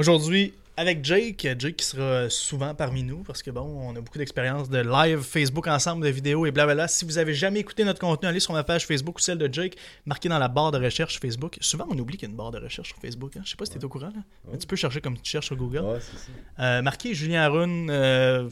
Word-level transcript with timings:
Aujourd'hui, 0.00 0.54
avec 0.78 1.04
Jake, 1.04 1.46
Jake 1.58 1.76
qui 1.76 1.84
sera 1.84 2.30
souvent 2.30 2.74
parmi 2.74 3.02
nous 3.02 3.18
parce 3.18 3.42
que 3.42 3.50
bon, 3.50 3.60
on 3.60 3.94
a 3.94 4.00
beaucoup 4.00 4.16
d'expérience 4.16 4.70
de 4.70 4.78
live 4.78 5.20
Facebook 5.20 5.66
ensemble, 5.66 6.06
de 6.06 6.08
vidéos 6.08 6.46
et 6.46 6.50
blablabla. 6.50 6.88
Si 6.88 7.04
vous 7.04 7.18
avez 7.18 7.34
jamais 7.34 7.60
écouté 7.60 7.84
notre 7.84 8.00
contenu, 8.00 8.26
allez 8.26 8.40
sur 8.40 8.54
ma 8.54 8.64
page 8.64 8.86
Facebook 8.86 9.18
ou 9.18 9.20
celle 9.20 9.36
de 9.36 9.52
Jake, 9.52 9.76
marqué 10.06 10.30
dans 10.30 10.38
la 10.38 10.48
barre 10.48 10.70
de 10.70 10.82
recherche 10.82 11.20
Facebook. 11.20 11.58
Souvent, 11.60 11.86
on 11.90 11.98
oublie 11.98 12.16
qu'il 12.16 12.28
y 12.28 12.30
a 12.30 12.32
une 12.32 12.36
barre 12.38 12.50
de 12.50 12.56
recherche 12.56 12.88
sur 12.88 12.96
Facebook. 12.96 13.36
Hein. 13.36 13.42
Je 13.44 13.50
sais 13.50 13.56
pas 13.56 13.66
si 13.66 13.72
tu 13.72 13.78
es 13.78 13.84
au 13.84 13.90
courant. 13.90 14.06
Là. 14.06 14.22
Mais 14.50 14.56
tu 14.56 14.66
peux 14.66 14.76
chercher 14.76 15.02
comme 15.02 15.18
tu 15.18 15.30
cherches 15.30 15.48
sur 15.48 15.56
Google. 15.56 15.80
Ouais. 15.80 15.98
Euh, 16.60 16.80
marquez 16.80 17.12
Julien 17.12 17.42
Arun, 17.42 17.90
euh, 17.90 18.48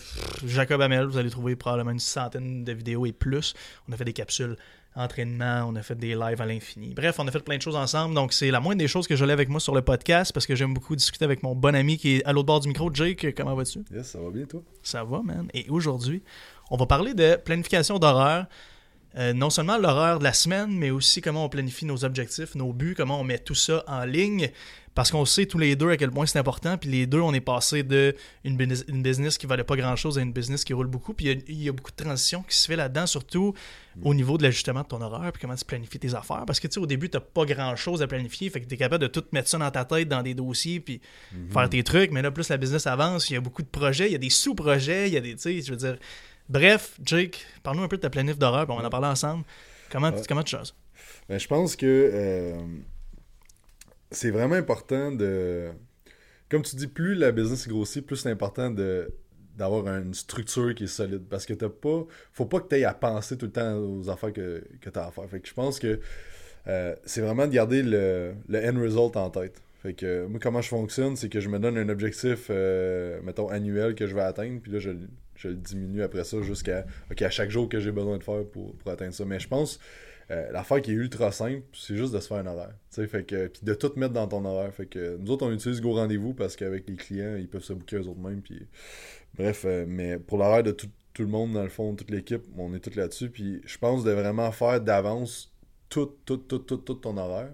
Jacob 0.46 0.82
Hamel, 0.82 1.06
vous 1.06 1.16
allez 1.16 1.30
trouver 1.30 1.56
probablement 1.56 1.92
une 1.92 1.98
centaine 1.98 2.62
de 2.62 2.72
vidéos 2.74 3.06
et 3.06 3.12
plus. 3.12 3.54
On 3.88 3.92
a 3.94 3.96
fait 3.96 4.04
des 4.04 4.12
capsules 4.12 4.58
entraînement, 4.98 5.64
on 5.68 5.76
a 5.76 5.82
fait 5.82 5.94
des 5.94 6.14
lives 6.14 6.40
à 6.40 6.46
l'infini. 6.46 6.94
Bref, 6.94 7.16
on 7.18 7.26
a 7.26 7.30
fait 7.30 7.40
plein 7.40 7.56
de 7.56 7.62
choses 7.62 7.76
ensemble. 7.76 8.14
Donc, 8.14 8.32
c'est 8.32 8.50
la 8.50 8.60
moindre 8.60 8.78
des 8.78 8.88
choses 8.88 9.06
que 9.06 9.16
je 9.16 9.24
l'ai 9.24 9.32
avec 9.32 9.48
moi 9.48 9.60
sur 9.60 9.74
le 9.74 9.82
podcast 9.82 10.32
parce 10.32 10.46
que 10.46 10.54
j'aime 10.54 10.74
beaucoup 10.74 10.96
discuter 10.96 11.24
avec 11.24 11.42
mon 11.42 11.54
bon 11.54 11.74
ami 11.74 11.96
qui 11.96 12.16
est 12.16 12.24
à 12.24 12.32
l'autre 12.32 12.46
bord 12.46 12.60
du 12.60 12.68
micro. 12.68 12.92
Jake, 12.92 13.34
comment 13.36 13.54
vas-tu? 13.54 13.80
Yes, 13.94 14.08
ça 14.08 14.18
va 14.20 14.30
bien, 14.30 14.44
toi? 14.44 14.62
Ça 14.82 15.04
va, 15.04 15.22
man. 15.22 15.48
Et 15.54 15.66
aujourd'hui, 15.68 16.22
on 16.70 16.76
va 16.76 16.86
parler 16.86 17.14
de 17.14 17.36
planification 17.36 17.98
d'horreur. 17.98 18.46
Euh, 19.16 19.32
non 19.32 19.48
seulement 19.50 19.78
l'horreur 19.78 20.18
de 20.18 20.24
la 20.24 20.34
semaine, 20.34 20.70
mais 20.70 20.90
aussi 20.90 21.22
comment 21.22 21.44
on 21.44 21.48
planifie 21.48 21.86
nos 21.86 22.04
objectifs, 22.04 22.54
nos 22.54 22.72
buts, 22.72 22.94
comment 22.96 23.20
on 23.20 23.24
met 23.24 23.38
tout 23.38 23.54
ça 23.54 23.82
en 23.86 24.04
ligne. 24.04 24.50
Parce 24.98 25.12
qu'on 25.12 25.24
sait 25.24 25.46
tous 25.46 25.58
les 25.58 25.76
deux 25.76 25.90
à 25.90 25.96
quel 25.96 26.10
point 26.10 26.26
c'est 26.26 26.40
important. 26.40 26.76
Puis 26.76 26.90
les 26.90 27.06
deux, 27.06 27.20
on 27.20 27.32
est 27.32 27.40
passé 27.40 27.84
de 27.84 28.16
une, 28.42 28.56
business, 28.56 28.84
une 28.88 29.00
business 29.00 29.38
qui 29.38 29.46
valait 29.46 29.62
pas 29.62 29.76
grand-chose 29.76 30.18
à 30.18 30.22
une 30.22 30.32
business 30.32 30.64
qui 30.64 30.72
roule 30.72 30.88
beaucoup. 30.88 31.14
Puis 31.14 31.40
il 31.46 31.62
y, 31.62 31.68
a 31.68 31.72
beaucoup 31.72 31.92
de 31.92 32.02
transition 32.02 32.42
qui 32.42 32.56
se 32.56 32.66
fait 32.66 32.74
là-dedans, 32.74 33.06
surtout 33.06 33.54
au 34.02 34.12
niveau 34.12 34.38
de 34.38 34.42
l'ajustement 34.42 34.80
de 34.82 34.88
ton 34.88 35.00
horaire, 35.00 35.30
puis 35.30 35.40
comment 35.40 35.54
tu 35.54 35.64
planifies 35.64 36.00
tes 36.00 36.16
affaires. 36.16 36.42
Parce 36.48 36.58
que 36.58 36.66
tu 36.66 36.74
sais, 36.74 36.80
au 36.80 36.86
début, 36.86 37.08
tu 37.08 37.16
pas 37.20 37.44
grand-chose 37.44 38.02
à 38.02 38.08
planifier. 38.08 38.50
Fait 38.50 38.60
que 38.60 38.66
tu 38.66 38.74
es 38.74 38.76
capable 38.76 39.02
de 39.02 39.06
tout 39.06 39.22
mettre 39.30 39.48
ça 39.48 39.58
dans 39.58 39.70
ta 39.70 39.84
tête, 39.84 40.08
dans 40.08 40.24
des 40.24 40.34
dossiers, 40.34 40.80
puis 40.80 41.00
faire 41.52 41.70
tes 41.70 41.84
trucs. 41.84 42.10
Mais 42.10 42.20
là, 42.20 42.32
plus 42.32 42.48
la 42.48 42.56
business 42.56 42.88
avance, 42.88 43.30
il 43.30 43.34
y 43.34 43.36
a 43.36 43.40
beaucoup 43.40 43.62
de 43.62 43.68
projets, 43.68 44.06
il 44.08 44.12
y 44.12 44.16
a 44.16 44.18
des 44.18 44.30
sous-projets, 44.30 45.06
il 45.06 45.14
y 45.14 45.16
a 45.16 45.20
des, 45.20 45.36
tu 45.36 45.42
sais, 45.42 45.62
je 45.62 45.70
veux 45.70 45.76
dire... 45.76 45.96
Bref, 46.48 46.98
Jake, 47.04 47.46
parle-nous 47.62 47.84
un 47.84 47.88
peu 47.88 47.98
de 47.98 48.02
ta 48.02 48.10
planif 48.10 48.36
d'horreur, 48.36 48.66
puis 48.66 48.74
on 48.76 48.80
va 48.80 48.84
en 48.88 48.90
parler 48.90 49.06
ensemble. 49.06 49.44
Comment, 49.92 50.08
Ouais. 50.08 50.22
comment 50.28 50.42
tu 50.42 50.56
choses? 50.56 50.74
Ben, 51.28 51.38
je 51.38 51.46
pense 51.46 51.76
que 51.76 51.86
euh, 51.86 52.56
c'est 54.10 54.30
vraiment 54.30 54.54
important 54.54 55.12
de. 55.12 55.68
Comme 56.48 56.62
tu 56.62 56.76
dis, 56.76 56.86
plus 56.86 57.14
la 57.14 57.30
business 57.32 57.68
grossit, 57.68 58.04
plus 58.04 58.16
c'est 58.16 58.30
important 58.30 58.70
de 58.70 59.10
d'avoir 59.56 59.88
une 59.88 60.14
structure 60.14 60.72
qui 60.74 60.84
est 60.84 60.86
solide. 60.86 61.24
Parce 61.28 61.44
que 61.44 61.52
t'as 61.52 61.68
pas. 61.68 62.06
Faut 62.32 62.46
pas 62.46 62.60
que 62.60 62.68
tu 62.68 62.76
aies 62.76 62.84
à 62.84 62.94
penser 62.94 63.36
tout 63.36 63.46
le 63.46 63.52
temps 63.52 63.76
aux 63.76 64.08
affaires 64.08 64.32
que, 64.32 64.62
que 64.80 64.88
tu 64.90 64.98
as 64.98 65.06
à 65.06 65.10
faire. 65.10 65.28
Fait 65.28 65.40
que 65.40 65.48
je 65.48 65.54
pense 65.54 65.78
que 65.78 66.00
euh, 66.68 66.94
c'est 67.04 67.20
vraiment 67.20 67.46
de 67.46 67.52
garder 67.52 67.82
le, 67.82 68.34
le 68.48 68.58
end 68.58 68.80
result 68.80 69.16
en 69.16 69.30
tête. 69.30 69.60
Fait 69.82 69.94
que 69.94 70.26
moi, 70.26 70.40
comment 70.42 70.60
je 70.60 70.68
fonctionne, 70.68 71.16
c'est 71.16 71.28
que 71.28 71.40
je 71.40 71.48
me 71.48 71.58
donne 71.58 71.78
un 71.78 71.88
objectif, 71.88 72.48
euh, 72.50 73.20
mettons, 73.22 73.48
annuel 73.48 73.94
que 73.94 74.06
je 74.06 74.14
vais 74.14 74.22
atteindre, 74.22 74.60
puis 74.60 74.72
là, 74.72 74.80
je, 74.80 74.90
je 75.36 75.48
le 75.48 75.54
diminue 75.54 76.02
après 76.02 76.24
ça 76.24 76.42
jusqu'à 76.42 76.84
ok, 77.12 77.22
à 77.22 77.30
chaque 77.30 77.50
jour 77.50 77.68
que 77.68 77.78
j'ai 77.78 77.92
besoin 77.92 78.18
de 78.18 78.24
faire 78.24 78.44
pour, 78.44 78.74
pour 78.76 78.90
atteindre 78.90 79.14
ça. 79.14 79.24
Mais 79.24 79.38
je 79.38 79.46
pense, 79.46 79.78
euh, 80.30 80.50
l'affaire 80.52 80.82
qui 80.82 80.90
est 80.90 80.94
ultra 80.94 81.32
simple, 81.32 81.62
c'est 81.72 81.96
juste 81.96 82.12
de 82.12 82.20
se 82.20 82.28
faire 82.28 82.38
un 82.38 82.46
horaire. 82.46 82.74
Fait 82.90 83.24
que, 83.24 83.46
puis 83.46 83.60
de 83.62 83.74
tout 83.74 83.92
mettre 83.96 84.12
dans 84.12 84.28
ton 84.28 84.44
horaire. 84.44 84.72
Fait 84.74 84.86
que 84.86 85.16
nous 85.16 85.30
autres, 85.30 85.46
on 85.46 85.52
utilise 85.52 85.80
Go 85.80 85.94
Rendez-vous 85.94 86.34
parce 86.34 86.56
qu'avec 86.56 86.88
les 86.88 86.96
clients, 86.96 87.36
ils 87.36 87.48
peuvent 87.48 87.62
se 87.62 87.72
booker 87.72 87.96
eux 87.96 88.08
autres 88.08 88.20
mêmes. 88.20 88.42
Puis, 88.42 88.66
bref, 89.34 89.64
euh, 89.64 89.84
mais 89.88 90.18
pour 90.18 90.38
l'horaire 90.38 90.62
de 90.62 90.72
tout, 90.72 90.88
tout 91.14 91.22
le 91.22 91.28
monde, 91.28 91.52
dans 91.52 91.62
le 91.62 91.70
fond, 91.70 91.94
toute 91.94 92.10
l'équipe, 92.10 92.42
on 92.58 92.74
est 92.74 92.80
tous 92.80 92.94
là-dessus. 92.94 93.30
Puis 93.30 93.62
je 93.64 93.78
pense 93.78 94.04
de 94.04 94.10
vraiment 94.10 94.52
faire 94.52 94.80
d'avance 94.80 95.52
tout, 95.88 96.12
tout, 96.26 96.36
tout, 96.36 96.58
tout, 96.58 96.76
tout 96.76 96.94
ton 96.94 97.16
horaire. 97.16 97.52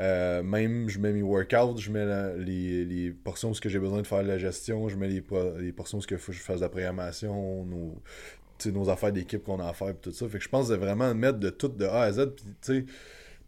Euh, 0.00 0.42
même, 0.42 0.88
je 0.88 0.98
mets 0.98 1.12
mes 1.12 1.22
workouts, 1.22 1.76
je 1.76 1.90
mets 1.90 2.06
les, 2.38 3.10
portions 3.10 3.50
où 3.50 3.54
j'ai 3.62 3.78
besoin 3.78 4.00
de 4.00 4.06
faire 4.06 4.22
de 4.22 4.28
la 4.28 4.38
gestion, 4.38 4.88
je 4.88 4.96
mets 4.96 5.08
les, 5.08 5.20
po- 5.20 5.58
les 5.58 5.72
portions 5.72 5.98
où 5.98 6.00
que 6.00 6.16
faut 6.16 6.32
que 6.32 6.38
je 6.38 6.42
fasse 6.42 6.56
de 6.56 6.62
la 6.62 6.70
programmation, 6.70 7.66
nos, 7.66 8.02
nos 8.66 8.88
affaires 8.90 9.12
d'équipe 9.12 9.42
qu'on 9.42 9.60
a 9.60 9.68
à 9.68 9.72
faire, 9.72 9.94
puis 9.94 10.10
tout 10.10 10.12
ça. 10.12 10.28
Fait 10.28 10.38
que 10.38 10.44
je 10.44 10.48
pense 10.48 10.68
de 10.68 10.76
vraiment 10.76 11.14
mettre 11.14 11.38
de 11.38 11.50
tout 11.50 11.68
de 11.68 11.84
A 11.84 12.02
à 12.02 12.12
Z, 12.12 12.26
puis 12.36 12.44
tu 12.44 12.54
sais, 12.60 12.84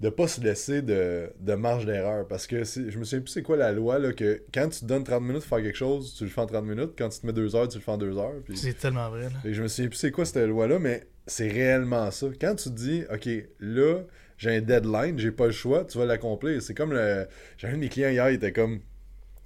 de 0.03 0.09
pas 0.09 0.27
se 0.27 0.41
laisser 0.41 0.83
de, 0.83 1.31
de 1.39 1.55
marge 1.55 1.87
d'erreur. 1.87 2.27
Parce 2.27 2.47
que 2.47 2.65
je 2.65 2.99
me 2.99 3.05
souviens 3.05 3.21
plus 3.21 3.31
c'est 3.31 3.43
quoi 3.43 3.57
la 3.57 3.73
loi, 3.73 3.99
là, 4.01 4.13
que 4.13 4.43
quand 4.53 4.69
tu 4.69 4.81
te 4.81 4.85
donnes 4.85 5.05
30 5.05 5.23
minutes 5.23 5.43
pour 5.43 5.57
faire 5.57 5.65
quelque 5.65 5.79
chose, 5.79 6.15
tu 6.19 6.25
le 6.25 6.31
fais 6.31 6.41
en 6.41 6.47
30 6.47 6.65
minutes. 6.65 6.91
Quand 6.99 7.09
tu 7.09 7.21
te 7.21 7.27
mets 7.27 7.33
2 7.33 7.55
heures, 7.55 7.69
tu 7.69 7.79
le 7.79 7.85
fais 7.85 7.93
en 7.93 7.99
2 7.99 8.19
heures. 8.19 8.35
Puis... 8.45 8.57
C'est 8.57 8.75
tellement 8.75 9.09
vrai. 9.11 9.23
Là. 9.23 9.39
Que 9.43 9.53
je 9.53 9.63
me 9.63 9.69
souviens 9.69 9.89
plus 9.89 9.99
c'est 9.99 10.11
quoi 10.11 10.25
cette 10.25 10.49
loi-là, 10.49 10.81
mais 10.81 11.07
c'est 11.27 11.49
réellement 11.49 12.11
ça. 12.11 12.27
Quand 12.41 12.57
tu 12.57 12.71
te 12.71 12.75
dis, 12.75 13.05
OK, 13.13 13.29
là, 13.61 14.01
j'ai 14.39 14.57
un 14.57 14.61
deadline, 14.61 15.19
j'ai 15.21 15.31
pas 15.31 15.47
le 15.47 15.53
choix, 15.53 15.85
tu 15.85 15.99
vas 15.99 16.05
l'accomplir. 16.05 16.61
C'est 16.61 16.75
comme 16.75 16.93
le. 16.93 17.29
J'ai 17.57 17.69
un 17.69 17.75
de 17.75 17.79
mes 17.79 17.89
clients 17.89 18.11
hier, 18.11 18.29
il 18.31 18.35
était 18.35 18.53
comme. 18.53 18.81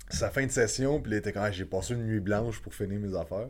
Sa 0.09 0.31
fin 0.31 0.47
de 0.47 0.53
session, 0.53 1.01
puis 1.01 1.13
il 1.13 1.17
était 1.17 1.33
comme, 1.33 1.43
Ah, 1.43 1.51
j'ai 1.51 1.65
passé 1.65 1.95
une 1.95 2.07
nuit 2.07 2.21
blanche 2.21 2.61
pour 2.63 2.73
finir 2.73 2.99
mes 3.01 3.15
affaires. 3.17 3.49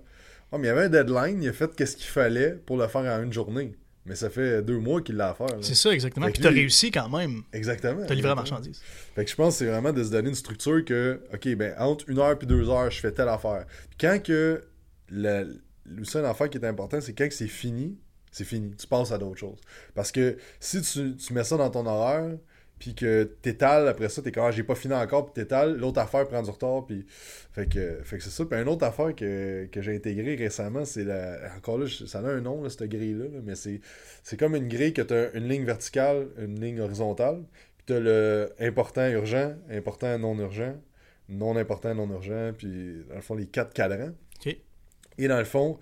Ah, 0.52 0.58
mais 0.58 0.64
il 0.64 0.68
y 0.68 0.70
avait 0.70 0.84
un 0.84 0.88
deadline, 0.88 1.42
il 1.42 1.48
a 1.48 1.52
fait 1.52 1.74
qu'est-ce 1.74 1.96
qu'il 1.96 2.06
fallait 2.06 2.52
pour 2.52 2.76
le 2.76 2.86
faire 2.88 3.02
en 3.02 3.22
une 3.22 3.32
journée. 3.32 3.74
Mais 4.04 4.14
ça 4.14 4.30
fait 4.30 4.62
deux 4.62 4.78
mois 4.78 5.02
qu'il 5.02 5.16
l'a 5.16 5.30
à 5.30 5.34
faire. 5.34 5.48
C'est 5.62 5.74
ça, 5.74 5.92
exactement. 5.92 6.26
Fait 6.26 6.32
Puis 6.32 6.40
tu 6.42 6.46
as 6.46 6.50
lui- 6.52 6.60
réussi 6.60 6.92
quand 6.92 7.08
même. 7.08 7.42
Exactement. 7.52 8.06
Tu 8.06 8.12
as 8.12 8.14
livré 8.14 8.28
la 8.28 8.36
marchandise. 8.36 8.80
Fait 9.16 9.24
que 9.24 9.30
je 9.30 9.34
pense 9.34 9.54
que 9.54 9.58
c'est 9.58 9.66
vraiment 9.70 9.92
de 9.92 10.04
se 10.04 10.10
donner 10.10 10.28
une 10.28 10.36
structure 10.36 10.84
que, 10.84 11.20
OK, 11.34 11.48
ben, 11.56 11.74
entre 11.78 12.08
une 12.08 12.20
heure 12.20 12.38
puis 12.38 12.46
deux 12.46 12.68
heures, 12.70 12.88
je 12.90 13.00
fais 13.00 13.10
telle 13.10 13.28
affaire. 13.28 13.66
Puis 13.90 13.98
quand 14.00 14.22
que 14.22 14.62
la, 15.10 15.42
le 15.42 16.04
seul 16.04 16.24
affaire 16.24 16.48
qui 16.48 16.58
est 16.58 16.64
important, 16.64 17.00
c'est 17.00 17.14
quand 17.14 17.26
que 17.26 17.34
c'est 17.34 17.48
fini, 17.48 17.98
c'est 18.30 18.44
fini. 18.44 18.72
Tu 18.76 18.86
passes 18.86 19.10
à 19.10 19.18
d'autres 19.18 19.40
choses. 19.40 19.58
Parce 19.96 20.12
que 20.12 20.36
si 20.60 20.80
tu, 20.82 21.16
tu 21.16 21.32
mets 21.32 21.42
ça 21.44 21.56
dans 21.56 21.70
ton 21.70 21.84
horaire, 21.86 22.36
puis 22.78 22.94
que 22.94 23.24
t'étales 23.40 23.88
après 23.88 24.08
ça, 24.08 24.20
t'es 24.20 24.32
comme, 24.32 24.44
ah, 24.44 24.50
j'ai 24.50 24.62
pas 24.62 24.74
fini 24.74 24.92
encore, 24.92 25.26
puis 25.26 25.42
t'étales, 25.42 25.76
l'autre 25.76 26.00
affaire 26.00 26.26
prend 26.28 26.42
du 26.42 26.50
retard, 26.50 26.84
puis. 26.86 27.06
Fait 27.52 27.66
que, 27.66 28.00
fait 28.04 28.18
que 28.18 28.22
c'est 28.22 28.30
ça. 28.30 28.44
Puis 28.44 28.60
une 28.60 28.68
autre 28.68 28.84
affaire 28.84 29.14
que, 29.14 29.66
que 29.72 29.80
j'ai 29.80 29.96
intégrée 29.96 30.34
récemment, 30.34 30.84
c'est 30.84 31.04
la. 31.04 31.38
Encore 31.56 31.78
là, 31.78 31.86
ça 31.88 32.18
a 32.18 32.22
un 32.22 32.40
nom, 32.40 32.62
là, 32.62 32.68
cette 32.68 32.84
grille-là, 32.84 33.24
là, 33.24 33.40
mais 33.42 33.54
c'est, 33.54 33.80
c'est 34.22 34.38
comme 34.38 34.54
une 34.54 34.68
grille 34.68 34.92
que 34.92 35.02
t'as 35.02 35.32
une 35.32 35.48
ligne 35.48 35.64
verticale, 35.64 36.28
une 36.38 36.60
ligne 36.60 36.80
horizontale, 36.80 37.44
puis 37.78 37.86
t'as 37.86 38.00
le 38.00 38.52
important, 38.60 39.06
urgent, 39.08 39.54
important, 39.70 40.18
non 40.18 40.38
urgent, 40.38 40.74
non 41.30 41.56
important, 41.56 41.94
non 41.94 42.10
urgent, 42.10 42.52
puis 42.56 43.04
dans 43.08 43.16
le 43.16 43.22
fond, 43.22 43.34
les 43.34 43.46
quatre 43.46 43.72
cadrans. 43.72 44.12
OK. 44.44 44.56
Et 45.18 45.28
dans 45.28 45.38
le 45.38 45.44
fond, 45.44 45.78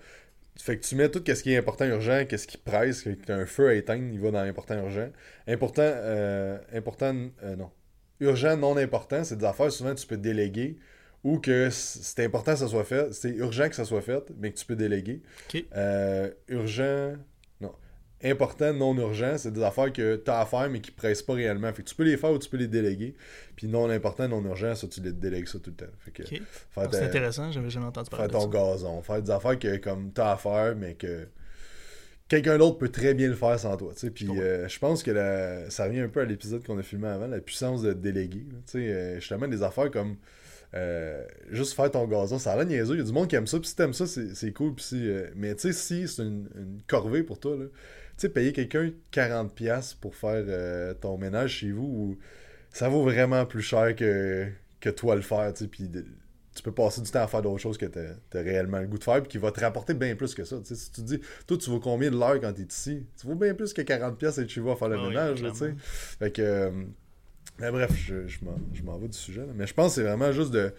fait 0.63 0.77
que 0.77 0.85
tu 0.85 0.95
mets 0.95 1.09
tout 1.09 1.21
ce 1.25 1.43
qui 1.43 1.53
est 1.53 1.57
important, 1.57 1.85
urgent, 1.85 2.25
qu'est-ce 2.27 2.47
qui 2.47 2.57
presse, 2.57 3.01
que 3.01 3.09
tu 3.09 3.31
as 3.31 3.35
un 3.35 3.45
feu 3.45 3.69
à 3.69 3.73
éteindre, 3.73 4.03
il 4.11 4.19
va 4.19 4.31
dans 4.31 4.39
important, 4.39 4.75
urgent. 4.75 5.09
Important, 5.47 5.81
euh, 5.83 6.57
important, 6.73 7.15
euh, 7.43 7.55
non. 7.55 7.71
Urgent, 8.19 8.55
non 8.55 8.77
important, 8.77 9.23
c'est 9.23 9.37
des 9.37 9.45
affaires 9.45 9.71
souvent 9.71 9.93
que 9.93 9.99
tu 9.99 10.07
peux 10.07 10.17
déléguer 10.17 10.77
ou 11.23 11.39
que 11.39 11.69
c'est 11.71 12.23
important 12.23 12.53
que 12.53 12.59
ça 12.59 12.67
soit 12.67 12.83
fait, 12.83 13.13
c'est 13.13 13.31
urgent 13.31 13.67
que 13.67 13.75
ça 13.75 13.83
soit 13.83 14.01
fait, 14.01 14.23
mais 14.37 14.51
que 14.51 14.57
tu 14.57 14.65
peux 14.65 14.75
déléguer. 14.75 15.21
Euh, 15.75 16.29
urgent, 16.47 17.15
non. 18.23 18.31
Important, 18.31 18.73
non 18.73 18.97
urgent, 18.97 19.37
c'est 19.37 19.51
des 19.51 19.61
affaires 19.61 19.91
que 19.93 20.15
tu 20.15 20.31
as 20.31 20.39
à 20.39 20.45
faire 20.45 20.69
mais 20.69 20.79
qui 20.81 20.91
pressent 20.91 21.21
pas 21.21 21.33
réellement. 21.33 21.71
Fait 21.73 21.83
que 21.83 21.89
tu 21.89 21.95
peux 21.95 22.03
les 22.03 22.17
faire 22.17 22.31
ou 22.31 22.39
tu 22.39 22.49
peux 22.49 22.57
les 22.57 22.67
déléguer. 22.67 23.15
Puis 23.55 23.67
non 23.67 23.89
important, 23.89 24.27
non 24.27 24.43
urgent, 24.45 24.73
ça 24.75 24.87
tu 24.87 25.01
les 25.01 25.11
délègues 25.13 25.47
ça 25.47 25.59
tout 25.59 25.71
le 25.71 25.75
temps. 25.85 25.91
Fait 25.99 26.11
que 26.11 26.23
OK. 26.23 26.29
faire 26.29 26.43
Ah, 26.77 26.87
C'est 26.91 27.03
intéressant, 27.03 27.51
j'avais 27.51 27.69
jamais 27.69 27.85
entendu 27.87 28.09
parler 28.09 28.27
faire 28.29 28.39
de 28.39 28.45
ton 28.45 28.51
ça. 28.51 28.57
gazon, 28.73 29.01
faire 29.01 29.21
des 29.21 29.31
affaires 29.31 29.59
que 29.59 29.77
comme 29.77 30.11
t'as 30.11 30.31
à 30.33 30.37
faire, 30.37 30.75
mais 30.75 30.95
que 30.95 31.27
quelqu'un 32.27 32.57
d'autre 32.57 32.77
peut 32.77 32.89
très 32.89 33.13
bien 33.13 33.27
le 33.27 33.35
faire 33.35 33.59
sans 33.59 33.77
toi. 33.77 33.93
tu 33.93 33.99
sais. 33.99 34.11
Puis 34.11 34.39
euh, 34.39 34.67
je 34.67 34.79
pense 34.79 35.03
que 35.03 35.11
la- 35.11 35.69
ça 35.69 35.85
revient 35.85 35.99
un 36.01 36.09
peu 36.09 36.21
à 36.21 36.25
l'épisode 36.25 36.63
qu'on 36.65 36.77
a 36.77 36.83
filmé 36.83 37.07
avant, 37.07 37.27
la 37.27 37.39
puissance 37.39 37.81
de 37.81 37.93
déléguer. 37.93 38.45
Tu 38.69 38.77
euh, 38.79 39.19
justement, 39.19 39.47
des 39.47 39.61
affaires 39.63 39.91
comme 39.91 40.15
euh, 40.73 41.25
juste 41.51 41.73
faire 41.73 41.89
ton 41.91 42.05
gazon, 42.07 42.37
ça 42.39 42.53
a 42.53 42.57
l'air 42.57 42.65
niaiseux. 42.65 42.95
Il 42.95 42.99
y 42.99 43.01
a 43.01 43.05
du 43.05 43.13
monde 43.13 43.27
qui 43.29 43.35
aime 43.35 43.47
ça, 43.47 43.59
puis 43.59 43.67
si 43.69 43.75
t'aimes 43.75 43.93
ça, 43.93 44.05
c'est 44.07 44.51
cool. 44.53 44.73
Puis 44.75 44.83
si, 44.85 45.09
euh, 45.09 45.27
mais 45.35 45.55
tu 45.55 45.61
sais, 45.61 45.73
si 45.73 46.07
c'est 46.07 46.23
une, 46.23 46.49
une 46.55 46.81
corvée 46.87 47.23
pour 47.23 47.39
toi, 47.39 47.55
là, 47.55 47.65
tu 47.65 47.71
sais, 48.17 48.29
payer 48.29 48.53
quelqu'un 48.53 48.91
40$ 49.11 49.95
pour 49.99 50.15
faire 50.15 50.43
euh, 50.47 50.93
ton 50.93 51.17
ménage 51.17 51.51
chez 51.57 51.71
vous, 51.71 51.83
ou- 51.83 52.17
ça 52.71 52.89
vaut 52.89 53.03
vraiment 53.03 53.45
plus 53.45 53.61
cher 53.61 53.95
que, 53.95 54.47
que 54.81 54.89
toi 54.89 55.15
le 55.15 55.21
faire, 55.21 55.53
tu 55.53 55.63
sais, 55.63 55.67
puis 55.69 55.89
tu 56.53 56.61
peux 56.63 56.71
passer 56.71 57.01
du 57.01 57.09
temps 57.11 57.23
à 57.23 57.27
faire 57.27 57.41
d'autres 57.41 57.59
choses 57.61 57.77
que 57.77 57.85
t'as 57.85 58.39
as 58.39 58.41
réellement 58.43 58.79
le 58.79 58.87
goût 58.87 58.97
de 58.97 59.03
faire, 59.03 59.21
puis 59.21 59.29
qui 59.31 59.37
va 59.37 59.51
te 59.51 59.59
rapporter 59.59 59.93
bien 59.93 60.15
plus 60.15 60.33
que 60.35 60.43
ça. 60.45 60.57
tu 60.59 60.65
sais. 60.65 60.75
si 60.75 60.91
tu 60.91 61.01
te 61.01 61.05
dis, 61.07 61.19
toi, 61.47 61.57
tu 61.57 61.69
vaux 61.69 61.79
combien 61.79 62.09
de 62.11 62.17
l'heure 62.17 62.39
quand 62.39 62.53
t'es 62.53 62.63
ici? 62.63 63.05
Tu 63.19 63.27
vaux 63.27 63.35
bien 63.35 63.53
plus 63.53 63.73
que 63.73 63.81
40$ 63.81 64.41
être 64.41 64.49
chez 64.49 64.61
vous 64.61 64.71
à 64.71 64.75
faire 64.75 64.89
le 64.89 64.97
Ah 64.97 65.01
oui, 65.03 65.09
ménage, 65.09 65.41
là, 65.41 65.51
tu 65.51 65.57
sais. 65.57 65.73
Fait 66.19 66.31
que. 66.31 66.41
euh, 66.41 66.71
mais 67.59 67.71
bref, 67.71 67.91
je, 67.95 68.27
je 68.27 68.43
m'en- 68.43 68.59
je 68.73 68.83
m'en 68.83 68.97
vais 68.97 69.07
du 69.07 69.17
sujet. 69.17 69.41
là. 69.41 69.53
Mais 69.55 69.67
je 69.67 69.73
pense 69.73 69.95
que 69.95 70.01
c'est 70.01 70.07
vraiment 70.07 70.31
juste 70.33 70.51
de 70.51 70.73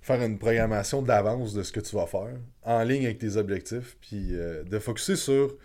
faire 0.00 0.20
une 0.22 0.38
programmation 0.38 1.02
d'avance 1.02 1.54
de 1.54 1.62
ce 1.62 1.72
que 1.72 1.80
tu 1.80 1.94
vas 1.96 2.06
faire, 2.06 2.34
en 2.64 2.82
ligne 2.84 3.04
avec 3.06 3.18
tes 3.18 3.36
objectifs, 3.36 3.96
puis 4.00 4.28
euh, 4.32 4.62
de 4.64 4.78
focuser 4.78 5.16
sur. 5.16 5.56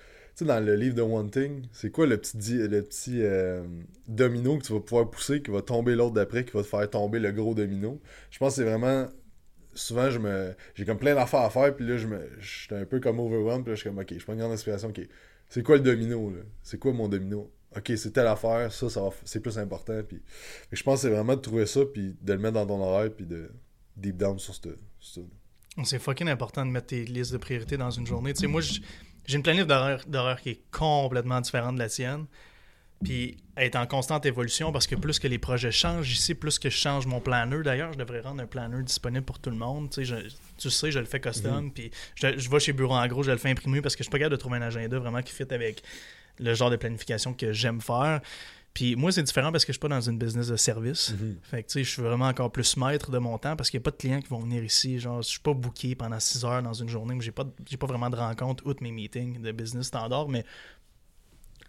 Dans 0.45 0.59
le 0.63 0.75
livre 0.75 0.95
de 0.95 1.01
One 1.01 1.29
Thing, 1.29 1.67
c'est 1.71 1.91
quoi 1.91 2.07
le 2.07 2.17
petit, 2.17 2.38
le 2.55 2.81
petit 2.81 3.21
euh, 3.21 3.63
domino 4.07 4.57
que 4.57 4.63
tu 4.65 4.73
vas 4.73 4.79
pouvoir 4.79 5.09
pousser, 5.09 5.41
qui 5.41 5.51
va 5.51 5.61
tomber 5.61 5.95
l'autre 5.95 6.13
d'après, 6.13 6.45
qui 6.45 6.51
va 6.51 6.63
te 6.63 6.67
faire 6.67 6.89
tomber 6.89 7.19
le 7.19 7.31
gros 7.31 7.53
domino? 7.53 8.01
Je 8.31 8.39
pense 8.39 8.55
que 8.55 8.63
c'est 8.63 8.69
vraiment. 8.69 9.07
Souvent, 9.73 10.09
je 10.09 10.19
me 10.19 10.53
j'ai 10.75 10.85
comme 10.85 10.97
plein 10.97 11.15
d'affaires 11.15 11.41
à 11.41 11.49
faire, 11.49 11.75
puis 11.75 11.88
là, 11.88 11.97
je 11.97 12.07
me 12.07 12.29
j'étais 12.39 12.75
un 12.75 12.85
peu 12.85 12.99
comme 12.99 13.19
overwhelmed, 13.19 13.63
puis 13.63 13.71
là, 13.71 13.75
je 13.75 13.81
suis 13.81 13.89
comme, 13.89 13.99
ok, 13.99 14.13
je 14.17 14.23
prends 14.23 14.33
une 14.33 14.39
grande 14.39 14.51
inspiration, 14.51 14.89
ok. 14.89 15.01
C'est 15.47 15.63
quoi 15.63 15.75
le 15.77 15.83
domino, 15.83 16.29
là? 16.29 16.41
C'est 16.63 16.77
quoi 16.79 16.91
mon 16.93 17.07
domino? 17.07 17.51
Ok, 17.75 17.93
c'est 17.95 18.11
telle 18.11 18.27
affaire, 18.27 18.71
ça, 18.73 18.89
ça 18.89 19.09
c'est 19.23 19.39
plus 19.39 19.57
important, 19.57 20.01
puis. 20.07 20.21
Je 20.71 20.83
pense 20.83 21.01
que 21.01 21.07
c'est 21.07 21.13
vraiment 21.13 21.35
de 21.35 21.41
trouver 21.41 21.65
ça, 21.65 21.81
puis 21.85 22.17
de 22.21 22.33
le 22.33 22.39
mettre 22.39 22.55
dans 22.55 22.65
ton 22.65 22.81
horaire, 22.81 23.11
puis 23.13 23.25
de, 23.25 23.49
deep 23.95 24.17
down 24.17 24.38
sur 24.39 24.55
ce. 24.55 24.69
ça. 24.99 25.21
C'est 25.85 25.99
fucking 25.99 26.27
important 26.27 26.65
de 26.65 26.71
mettre 26.71 26.88
tes 26.88 27.05
listes 27.05 27.31
de 27.31 27.38
priorités 27.38 27.77
dans 27.77 27.91
une 27.91 28.05
journée. 28.05 28.33
Tu 28.33 28.41
sais, 28.41 28.47
moi, 28.47 28.59
j- 28.59 28.81
j'ai 29.25 29.38
une 29.38 29.44
planète 29.44 29.68
d'horaire 29.68 30.03
d'horaire 30.07 30.41
qui 30.41 30.50
est 30.50 30.62
complètement 30.71 31.41
différente 31.41 31.75
de 31.75 31.79
la 31.79 31.89
tienne. 31.89 32.25
Puis 33.03 33.38
elle 33.56 33.65
est 33.65 33.75
en 33.75 33.88
constante 33.88 34.25
évolution 34.25 34.71
parce 34.71 34.85
que 34.85 34.95
plus 34.95 35.18
que 35.18 35.27
les 35.27 35.39
projets 35.39 35.71
changent 35.71 36.12
ici, 36.12 36.35
plus 36.35 36.59
que 36.59 36.69
je 36.69 36.77
change 36.77 37.07
mon 37.07 37.19
planeur. 37.19 37.63
D'ailleurs, 37.63 37.94
je 37.94 37.97
devrais 37.97 38.21
rendre 38.21 38.44
un 38.44 38.45
planeur 38.45 38.81
disponible 38.83 39.25
pour 39.25 39.39
tout 39.39 39.50
le 39.50 39.56
monde. 39.56 39.89
Tu 39.89 40.06
sais, 40.06 40.06
je, 40.06 40.35
tu 40.57 40.69
sais, 40.69 40.91
je 40.91 41.00
le 41.00 41.06
fais 41.06 41.19
custom. 41.19 41.71
Puis 41.71 41.89
je, 42.15 42.38
je 42.38 42.50
vais 42.50 42.59
chez 42.59 42.73
Bureau 42.73 42.94
en 42.94 43.07
gros, 43.07 43.23
je 43.23 43.31
le 43.31 43.38
fais 43.38 43.50
imprimer 43.50 43.81
parce 43.81 43.95
que 43.95 44.03
je 44.03 44.06
suis 44.06 44.12
pas 44.12 44.19
capable 44.19 44.35
de 44.35 44.39
trouver 44.39 44.57
un 44.57 44.62
agenda 44.62 45.00
vraiment 45.00 45.21
qui 45.24 45.33
fit 45.33 45.51
avec 45.51 45.81
le 46.39 46.53
genre 46.53 46.69
de 46.69 46.75
planification 46.75 47.33
que 47.33 47.53
j'aime 47.53 47.81
faire. 47.81 48.21
Puis 48.73 48.95
moi, 48.95 49.12
c'est 49.12 49.23
différent 49.23 49.51
parce 49.51 49.65
que 49.65 49.73
je 49.73 49.77
suis 49.77 49.81
pas 49.81 49.89
dans 49.89 50.01
une 50.01 50.18
business 50.18 50.47
de 50.47 50.56
service. 50.56 51.13
Fait 51.44 51.63
que 51.63 51.68
tu 51.68 51.73
sais, 51.73 51.83
je 51.83 51.89
suis 51.89 52.01
vraiment 52.01 52.27
encore 52.27 52.51
plus 52.51 52.77
maître 52.77 53.12
de 53.12 53.18
mon 53.18 53.38
temps 53.38 53.56
parce 53.57 53.69
qu'il 53.69 53.79
n'y 53.79 53.83
a 53.83 53.85
pas 53.85 53.91
de 53.91 53.97
clients 53.97 54.21
qui 54.21 54.29
vont 54.29 54.39
venir 54.39 54.63
ici. 54.63 54.97
Genre, 54.97 55.21
je 55.21 55.27
suis 55.27 55.39
pas 55.41 55.53
booké 55.53 55.94
pendant 55.95 56.19
6 56.19 56.45
heures 56.45 56.63
dans 56.63 56.73
une 56.73 56.88
journée, 56.88 57.18
j'ai 57.19 57.31
pas, 57.31 57.45
j'ai 57.69 57.77
pas 57.77 57.88
vraiment 57.88 58.09
de 58.09 58.15
rencontres 58.15 58.65
outre 58.65 58.81
mes 58.81 58.91
meetings 58.91 59.41
de 59.41 59.51
business 59.51 59.88
standard. 59.88 60.29
Mais 60.29 60.45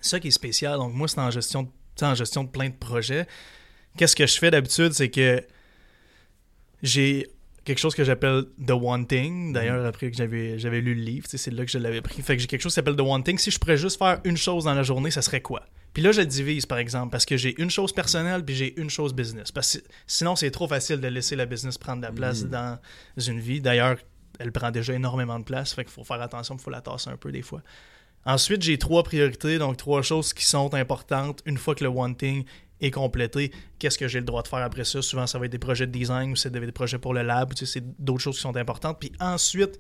ça 0.01 0.21
qui 0.21 0.29
est 0.29 0.33
spécial, 0.33 0.79
donc 0.79 0.95
moi, 0.95 1.09
c'est 1.09 1.21
en 1.21 1.31
gestion 1.31 1.65
de, 1.65 2.05
en 2.05 2.15
gestion 2.15 2.45
de 2.45 2.49
plein 2.49 2.69
de 2.69 2.77
projets. 2.77 3.27
Qu'est-ce 3.97 4.15
que 4.15 4.27
je 4.27 4.39
fais 4.39 4.51
d'habitude, 4.53 4.93
c'est 4.93 5.11
que 5.11 5.45
j'ai 6.85 7.29
quelque 7.65 7.79
chose 7.79 7.95
que 7.95 8.05
j'appelle 8.05 8.45
The 8.65 8.71
One 8.71 9.07
Thing. 9.07 9.53
D'ailleurs, 9.53 9.85
après 9.85 10.11
que 10.11 10.17
j'avais, 10.17 10.59
j'avais 10.59 10.81
lu 10.81 10.95
le 10.95 11.03
livre, 11.03 11.27
c'est 11.29 11.51
là 11.51 11.65
que 11.65 11.71
je 11.71 11.79
l'avais 11.79 12.01
pris. 12.01 12.23
Fait 12.23 12.37
que 12.37 12.43
j'ai 12.43 12.47
quelque 12.47 12.63
chose 12.63 12.73
qui 12.73 12.77
s'appelle 12.77 12.97
The 12.97 13.01
One 13.01 13.23
Thing. 13.25 13.39
Si 13.39 13.51
je 13.51 13.59
pourrais 13.59 13.77
juste 13.77 13.99
faire 13.99 14.21
une 14.25 14.37
chose 14.37 14.65
dans 14.65 14.75
la 14.75 14.83
journée, 14.83 15.11
ça 15.11 15.23
serait 15.23 15.41
quoi? 15.43 15.65
Puis 15.93 16.03
là, 16.03 16.13
je 16.13 16.21
le 16.21 16.27
divise, 16.27 16.67
par 16.67 16.79
exemple, 16.79 17.11
parce 17.11 17.27
que 17.27 17.37
j'ai 17.37 17.61
une 17.61 17.71
chose 17.71 17.93
personnelle 17.93 18.45
puis 18.45 18.55
j'ai 18.55 18.81
une 18.81 18.91
chose 18.91 19.15
business. 19.15 19.53
Parce 19.53 19.77
que 19.77 19.85
sinon, 20.07 20.37
c'est 20.37 20.51
trop 20.51 20.67
facile 20.67 21.01
de 21.01 21.09
laisser 21.09 21.37
la 21.37 21.47
business 21.47 21.77
prendre 21.77 22.01
de 22.01 22.07
la 22.07 22.13
place 22.13 22.45
dans 22.45 22.79
une 23.17 23.41
vie. 23.41 23.61
D'ailleurs, 23.61 23.99
elle 24.39 24.53
prend 24.53 24.71
déjà 24.71 24.95
énormément 24.95 25.39
de 25.39 25.45
place, 25.45 25.75
fait 25.75 25.85
qu'il 25.85 25.93
faut 25.93 26.05
faire 26.05 26.21
attention, 26.23 26.57
il 26.57 26.63
faut 26.63 26.71
la 26.71 26.81
tasser 26.81 27.11
un 27.11 27.17
peu 27.17 27.31
des 27.31 27.43
fois. 27.43 27.63
Ensuite, 28.25 28.63
j'ai 28.63 28.79
trois 28.79 29.03
priorités, 29.03 29.59
donc 29.59 29.77
trois 29.77 30.03
choses 30.03 30.33
qui 30.33 30.45
sont 30.45 30.73
importantes. 30.75 31.43
Une 31.45 31.59
fois 31.59 31.75
que 31.75 31.85
le 31.85 31.91
One 31.91 32.17
Thing 32.17 32.45
est 32.81 32.91
complété, 32.91 33.53
qu'est-ce 33.79 33.99
que 33.99 34.09
j'ai 34.09 34.21
le 34.21 34.25
droit 34.25 34.43
de 34.43 34.49
faire 34.49 34.61
après 34.61 34.85
ça? 34.85 35.03
Souvent, 35.03 35.27
ça 35.27 35.39
va 35.39 35.47
être 35.47 35.53
des 35.53 35.59
projets 35.59 35.87
de 35.87 35.93
design 35.93 36.33
ou 36.33 36.37
c'est 36.37 36.51
des 36.51 36.73
projets 36.73 36.99
pour 36.99 37.15
le 37.15 37.23
lab, 37.23 37.53
tu 37.55 37.67
sais, 37.67 37.73
c'est 37.75 38.03
d'autres 38.03 38.23
choses 38.23 38.37
qui 38.37 38.43
sont 38.43 38.57
importantes. 38.57 38.99
Puis 39.01 39.13
ensuite, 39.21 39.79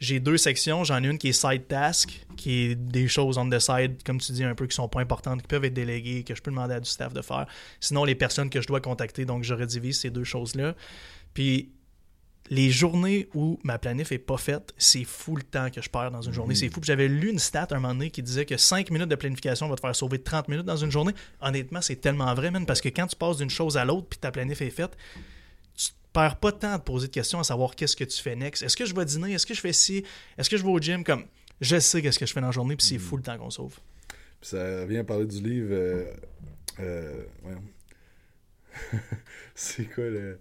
j'ai 0.00 0.20
deux 0.20 0.36
sections. 0.36 0.84
J'en 0.84 1.02
ai 1.02 1.06
une 1.06 1.18
qui 1.18 1.28
est 1.28 1.32
side 1.32 1.66
task, 1.66 2.26
qui 2.36 2.52
est 2.52 2.74
des 2.74 3.08
choses 3.08 3.38
on 3.38 3.48
the 3.48 3.58
side, 3.58 4.02
comme 4.04 4.20
tu 4.20 4.32
dis, 4.32 4.44
un 4.44 4.54
peu 4.54 4.66
qui 4.66 4.74
sont 4.74 4.88
pas 4.88 5.00
importantes, 5.00 5.42
qui 5.42 5.48
peuvent 5.48 5.64
être 5.64 5.74
déléguées, 5.74 6.24
que 6.24 6.34
je 6.34 6.42
peux 6.42 6.50
demander 6.50 6.74
à 6.74 6.80
du 6.80 6.88
staff 6.88 7.12
de 7.12 7.22
faire. 7.22 7.46
Sinon, 7.80 8.04
les 8.04 8.14
personnes 8.14 8.50
que 8.50 8.60
je 8.60 8.66
dois 8.66 8.80
contacter, 8.80 9.24
donc 9.24 9.44
je 9.44 9.54
redivise 9.54 10.00
ces 10.00 10.10
deux 10.10 10.24
choses-là. 10.24 10.74
Puis 11.32 11.72
les 12.50 12.70
journées 12.70 13.28
où 13.34 13.58
ma 13.64 13.78
planif 13.78 14.12
est 14.12 14.18
pas 14.18 14.36
faite, 14.36 14.74
c'est 14.76 15.04
fou 15.04 15.36
le 15.36 15.42
temps 15.42 15.70
que 15.70 15.80
je 15.80 15.88
perds 15.88 16.10
dans 16.10 16.20
une 16.20 16.32
journée. 16.32 16.54
C'est 16.54 16.68
fou. 16.68 16.80
J'avais 16.82 17.08
lu 17.08 17.30
une 17.30 17.38
stat 17.38 17.68
un 17.70 17.76
moment 17.76 17.94
donné 17.94 18.10
qui 18.10 18.22
disait 18.22 18.44
que 18.44 18.56
5 18.56 18.90
minutes 18.90 19.08
de 19.08 19.14
planification 19.14 19.68
va 19.68 19.76
te 19.76 19.80
faire 19.80 19.96
sauver 19.96 20.18
30 20.18 20.48
minutes 20.48 20.66
dans 20.66 20.76
une 20.76 20.90
journée. 20.90 21.14
Honnêtement, 21.40 21.80
c'est 21.80 21.96
tellement 21.96 22.34
vrai, 22.34 22.50
man, 22.50 22.66
parce 22.66 22.80
que 22.80 22.90
quand 22.90 23.06
tu 23.06 23.16
passes 23.16 23.38
d'une 23.38 23.50
chose 23.50 23.76
à 23.76 23.84
l'autre 23.84 24.08
puis 24.10 24.18
ta 24.18 24.30
planif 24.30 24.60
est 24.60 24.70
faite, 24.70 24.96
perds 26.14 26.36
pas 26.36 26.52
de 26.52 26.56
temps 26.58 26.72
à 26.72 26.78
te 26.78 26.84
poser 26.84 27.08
de 27.08 27.12
questions 27.12 27.38
à 27.40 27.44
savoir 27.44 27.74
qu'est-ce 27.74 27.96
que 27.96 28.04
tu 28.04 28.22
fais 28.22 28.36
next. 28.36 28.62
Est-ce 28.62 28.76
que 28.76 28.86
je 28.86 28.94
vais 28.94 29.04
dîner? 29.04 29.32
Est-ce 29.32 29.44
que 29.46 29.52
je 29.52 29.60
fais 29.60 29.72
ci? 29.72 30.04
Est-ce 30.38 30.48
que 30.48 30.56
je 30.56 30.62
vais 30.62 30.70
au 30.70 30.78
gym? 30.78 31.04
Comme, 31.04 31.26
je 31.60 31.78
sais 31.78 32.00
qu'est-ce 32.00 32.18
que 32.18 32.24
je 32.26 32.32
fais 32.32 32.40
dans 32.40 32.46
la 32.46 32.52
journée, 32.52 32.76
puis 32.76 32.86
c'est 32.86 32.98
fou 32.98 33.16
le 33.16 33.22
temps 33.22 33.36
qu'on 33.36 33.50
sauve. 33.50 33.78
Puis 34.40 34.50
ça 34.50 34.86
vient 34.86 35.04
parler 35.04 35.26
du 35.26 35.40
livre. 35.42 35.68
euh, 35.72 36.04
euh, 36.80 37.24
voyons. 37.42 37.64
c'est 39.54 39.84
quoi 39.86 40.04
le. 40.04 40.38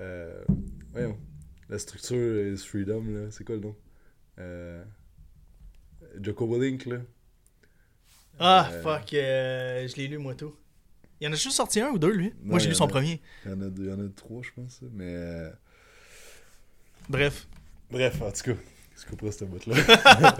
Euh, 0.00 0.44
voyons. 0.92 1.18
La 1.68 1.78
structure 1.78 2.52
is 2.52 2.58
freedom, 2.58 3.04
là. 3.08 3.30
C'est 3.30 3.44
quoi 3.44 3.56
le 3.56 3.62
nom? 3.62 3.76
Euh, 4.38 4.84
Willink, 6.14 6.86
là. 6.86 6.98
Ah, 8.38 8.68
Euh, 8.70 8.82
fuck, 8.82 9.08
je 9.12 9.96
l'ai 9.96 10.08
lu, 10.08 10.18
moi, 10.18 10.34
tout. 10.34 10.54
Il 11.20 11.24
y 11.24 11.28
en 11.28 11.32
a 11.32 11.36
juste 11.36 11.56
sorti 11.56 11.80
un 11.80 11.88
ou 11.90 11.98
deux, 11.98 12.12
lui. 12.12 12.28
Non, 12.42 12.50
moi, 12.52 12.58
j'ai 12.58 12.68
lu 12.68 12.74
son 12.74 12.84
a- 12.84 12.88
premier. 12.88 13.20
Il 13.44 13.50
y 13.50 13.54
en 13.54 13.60
a, 13.60 13.68
deux- 13.70 13.84
il 13.84 13.90
y 13.90 13.92
en 13.92 14.00
a 14.04 14.08
trois, 14.14 14.42
je 14.42 14.50
pense. 14.54 14.80
Mais. 14.92 15.50
Bref. 17.08 17.46
Bref, 17.90 18.20
en 18.22 18.32
tout 18.32 18.42
cas, 18.42 18.60
je 19.04 19.10
couperai 19.10 19.32
cette 19.32 19.48
bout-là. 19.48 19.76